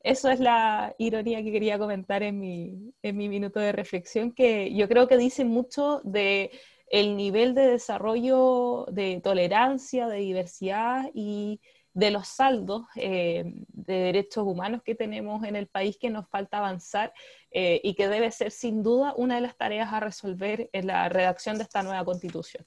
Eso 0.00 0.30
es 0.30 0.40
la 0.40 0.94
ironía 0.98 1.42
que 1.42 1.52
quería 1.52 1.78
comentar 1.78 2.22
en 2.22 2.38
mi, 2.38 2.92
en 3.02 3.16
mi 3.16 3.28
minuto 3.28 3.60
de 3.60 3.72
reflexión, 3.72 4.32
que 4.32 4.72
yo 4.74 4.88
creo 4.88 5.08
que 5.08 5.16
dice 5.16 5.44
mucho 5.44 6.00
de 6.04 6.50
el 6.88 7.16
nivel 7.16 7.54
de 7.54 7.66
desarrollo 7.66 8.86
de 8.90 9.20
tolerancia, 9.22 10.06
de 10.06 10.18
diversidad 10.18 11.10
y 11.14 11.60
de 11.96 12.10
los 12.10 12.28
saldos 12.28 12.82
eh, 12.94 13.54
de 13.68 13.94
derechos 13.94 14.44
humanos 14.44 14.82
que 14.84 14.94
tenemos 14.94 15.42
en 15.44 15.56
el 15.56 15.66
país 15.66 15.96
que 15.96 16.10
nos 16.10 16.28
falta 16.28 16.58
avanzar 16.58 17.14
eh, 17.50 17.80
y 17.82 17.94
que 17.94 18.06
debe 18.08 18.30
ser 18.32 18.50
sin 18.50 18.82
duda 18.82 19.14
una 19.16 19.36
de 19.36 19.40
las 19.40 19.56
tareas 19.56 19.90
a 19.94 20.00
resolver 20.00 20.68
en 20.74 20.88
la 20.88 21.08
redacción 21.08 21.56
de 21.56 21.62
esta 21.62 21.82
nueva 21.82 22.04
constitución. 22.04 22.66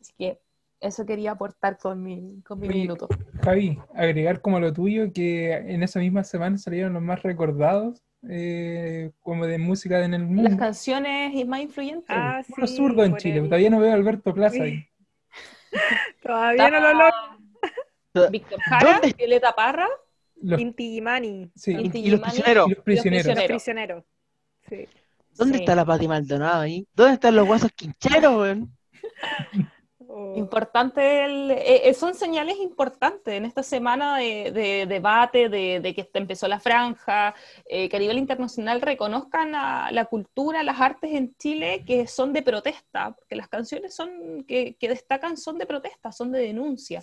Así 0.00 0.14
que 0.16 0.40
eso 0.80 1.04
quería 1.04 1.32
aportar 1.32 1.76
con 1.76 2.02
mi, 2.02 2.40
con 2.46 2.60
mi 2.60 2.68
minuto. 2.68 3.08
Javi, 3.42 3.78
agregar 3.94 4.40
como 4.40 4.58
lo 4.58 4.72
tuyo 4.72 5.12
que 5.12 5.52
en 5.52 5.82
esa 5.82 5.98
misma 5.98 6.24
semana 6.24 6.56
salieron 6.56 6.94
los 6.94 7.02
más 7.02 7.22
recordados 7.22 8.02
eh, 8.26 9.10
como 9.20 9.46
de 9.46 9.58
música 9.58 10.02
en 10.02 10.14
el 10.14 10.24
mundo. 10.24 10.44
Las 10.44 10.56
canciones 10.56 11.46
más 11.46 11.60
influyentes. 11.60 12.06
Ah, 12.08 12.40
sí, 12.42 12.54
en 12.56 13.16
Chile, 13.16 13.42
todavía 13.42 13.68
no 13.68 13.80
veo 13.80 13.90
a 13.90 13.94
Alberto 13.94 14.32
Plaza 14.32 14.62
ahí. 14.62 14.88
todavía 16.22 16.70
no 16.70 16.80
lo 16.80 16.94
logro. 16.94 17.33
Víctor 18.30 18.60
Jara, 18.60 19.00
Violeta 19.16 19.54
Parra, 19.54 19.88
los... 20.40 20.60
Inti 20.60 21.00
Mani. 21.00 21.50
Sí. 21.54 21.72
Y, 21.92 22.10
los 22.10 22.20
prisioneros. 22.20 22.68
Los 22.68 22.84
prisioneros. 22.84 23.26
Los 23.26 23.44
prisioneros. 23.44 24.04
Sí. 24.68 24.88
¿Dónde 25.36 25.58
está 25.58 25.74
la 25.74 25.84
Pati 25.84 26.06
Maldonado 26.06 26.62
ahí? 26.62 26.86
¿Dónde 26.94 27.14
están 27.14 27.34
los 27.34 27.46
guasos 27.46 27.72
quincheros, 27.72 28.66
oh. 30.06 30.34
Importante, 30.36 31.24
el, 31.24 31.50
eh, 31.50 31.88
eh, 31.88 31.94
son 31.94 32.14
señales 32.14 32.56
importantes 32.58 33.34
en 33.34 33.44
esta 33.44 33.64
semana 33.64 34.18
de, 34.18 34.86
debate, 34.88 35.48
de, 35.48 35.94
que 35.94 36.08
empezó 36.14 36.46
la 36.46 36.60
franja, 36.60 37.34
eh, 37.64 37.88
que 37.88 37.96
a 37.96 38.00
nivel 38.00 38.18
internacional 38.18 38.80
reconozcan 38.80 39.50
la 39.50 40.06
cultura, 40.08 40.62
las 40.62 40.80
artes 40.80 41.10
en 41.12 41.34
Chile 41.36 41.82
que 41.84 42.06
son 42.06 42.32
de 42.32 42.42
protesta, 42.42 43.16
porque 43.16 43.34
las 43.34 43.48
canciones 43.48 43.94
son 43.94 44.44
que, 44.44 44.76
que 44.76 44.88
destacan 44.88 45.36
son 45.36 45.58
de 45.58 45.66
protesta, 45.66 46.12
son 46.12 46.30
de 46.30 46.40
denuncia. 46.40 47.02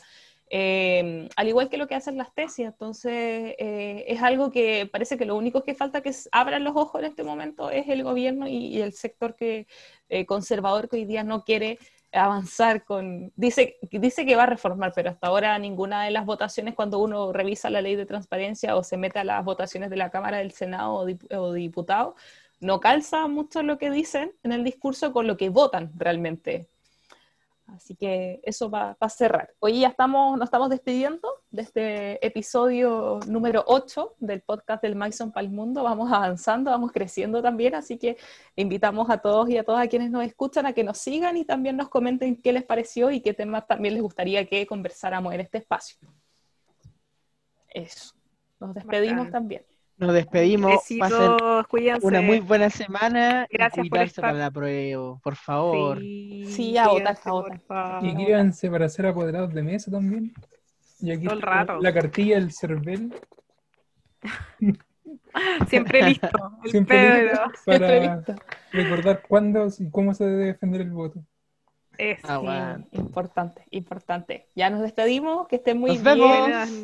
Eh, 0.53 1.29
al 1.37 1.47
igual 1.47 1.69
que 1.69 1.77
lo 1.77 1.87
que 1.87 1.95
hacen 1.95 2.17
las 2.17 2.33
tesis. 2.33 2.65
Entonces, 2.65 3.55
eh, 3.57 4.03
es 4.07 4.21
algo 4.21 4.51
que 4.51 4.85
parece 4.91 5.17
que 5.17 5.25
lo 5.25 5.37
único 5.37 5.63
que 5.63 5.75
falta 5.75 6.01
que 6.01 6.11
abran 6.33 6.65
los 6.65 6.75
ojos 6.75 6.99
en 7.01 7.07
este 7.07 7.23
momento 7.23 7.71
es 7.71 7.87
el 7.87 8.03
gobierno 8.03 8.47
y, 8.47 8.81
el 8.81 8.91
sector 8.91 9.35
que, 9.35 9.65
eh, 10.09 10.25
conservador 10.25 10.89
que 10.89 10.97
hoy 10.97 11.05
día 11.05 11.23
no 11.23 11.45
quiere 11.45 11.79
avanzar 12.11 12.83
con... 12.83 13.31
Dice, 13.37 13.77
dice 13.91 14.25
que 14.25 14.35
va 14.35 14.43
a 14.43 14.45
reformar, 14.47 14.91
pero 14.93 15.09
hasta 15.11 15.27
ahora 15.27 15.57
ninguna 15.57 16.03
de 16.03 16.11
las 16.11 16.25
votaciones, 16.25 16.75
cuando 16.75 16.99
uno 16.99 17.31
revisa 17.31 17.69
la 17.69 17.81
ley 17.81 17.95
de 17.95 18.05
transparencia 18.05 18.75
o 18.75 18.83
se 18.83 18.97
mete 18.97 19.19
a 19.19 19.23
las 19.23 19.45
votaciones 19.45 19.89
de 19.89 19.95
la 19.95 20.09
Cámara, 20.11 20.39
del 20.39 20.51
Senado 20.51 20.95
o, 20.95 21.07
o 21.37 21.53
diputado, 21.53 22.15
no 22.59 22.81
calza 22.81 23.27
mucho 23.27 23.63
lo 23.63 23.77
que 23.77 23.89
dicen 23.89 24.33
en 24.43 24.51
el 24.51 24.65
discurso 24.65 25.13
con 25.13 25.27
lo 25.27 25.37
que 25.37 25.49
votan 25.49 25.93
realmente 25.95 26.69
Así 27.67 27.95
que 27.95 28.41
eso 28.43 28.69
va, 28.69 28.97
a 28.99 29.09
cerrar. 29.09 29.53
Hoy 29.59 29.79
ya 29.81 29.87
estamos, 29.87 30.37
nos 30.37 30.47
estamos 30.47 30.69
despidiendo 30.69 31.27
de 31.51 31.61
este 31.61 32.25
episodio 32.25 33.19
número 33.27 33.63
8 33.65 34.15
del 34.19 34.41
podcast 34.41 34.83
del 34.83 34.95
Maison 34.95 35.31
para 35.31 35.45
el 35.45 35.53
Mundo. 35.53 35.83
Vamos 35.83 36.11
avanzando, 36.11 36.71
vamos 36.71 36.91
creciendo 36.91 37.41
también, 37.41 37.75
así 37.75 37.97
que 37.97 38.17
invitamos 38.55 39.09
a 39.09 39.19
todos 39.19 39.49
y 39.49 39.57
a 39.57 39.63
todas 39.63 39.85
a 39.85 39.87
quienes 39.87 40.11
nos 40.11 40.25
escuchan 40.25 40.65
a 40.65 40.73
que 40.73 40.83
nos 40.83 40.97
sigan 40.97 41.37
y 41.37 41.45
también 41.45 41.77
nos 41.77 41.87
comenten 41.87 42.35
qué 42.41 42.51
les 42.51 42.63
pareció 42.63 43.09
y 43.09 43.21
qué 43.21 43.33
temas 43.33 43.65
también 43.67 43.93
les 43.93 44.03
gustaría 44.03 44.45
que 44.45 44.67
conversáramos 44.67 45.33
en 45.33 45.39
este 45.39 45.59
espacio. 45.59 45.97
Eso. 47.69 48.13
Nos 48.59 48.73
despedimos 48.73 49.29
también. 49.31 49.63
Nos 50.01 50.13
despedimos. 50.15 50.71
Besitos, 50.71 51.67
cuídense. 51.67 52.07
Una 52.07 52.21
muy 52.21 52.39
buena 52.39 52.71
semana. 52.71 53.47
Gracias 53.51 53.87
por 53.87 53.99
estar. 53.99 54.23
para 54.23 54.37
la 54.37 54.49
prueba, 54.49 55.19
por 55.19 55.35
favor. 55.35 55.99
Sí, 55.99 56.45
sí 56.47 56.75
a 56.75 56.87
votar, 56.87 57.19
a 57.69 57.99
Y 58.01 58.15
quédense 58.15 58.71
para 58.71 58.89
ser 58.89 59.05
apoderados 59.05 59.53
de 59.53 59.61
mesa 59.61 59.91
también. 59.91 60.33
Y 61.01 61.11
aquí 61.11 61.25
Todo 61.25 61.35
el 61.35 61.41
rato. 61.43 61.79
la 61.79 61.93
cartilla 61.93 62.39
del 62.39 62.51
CERVEL. 62.51 63.13
Siempre 65.69 66.01
listo. 66.01 66.29
Siempre 66.65 67.21
listo 67.21 67.41
para 67.63 68.25
recordar 68.71 69.21
cuándo 69.27 69.67
y 69.77 69.91
cómo 69.91 70.15
se 70.15 70.25
debe 70.25 70.45
defender 70.45 70.81
el 70.81 70.91
voto. 70.91 71.23
Es 71.99 72.19
ah, 72.23 72.79
importante, 72.91 73.63
importante. 73.69 74.47
Ya 74.55 74.71
nos 74.71 74.81
despedimos, 74.81 75.47
que 75.47 75.57
estén 75.57 75.77
muy 75.77 75.91
bien. 75.99 76.03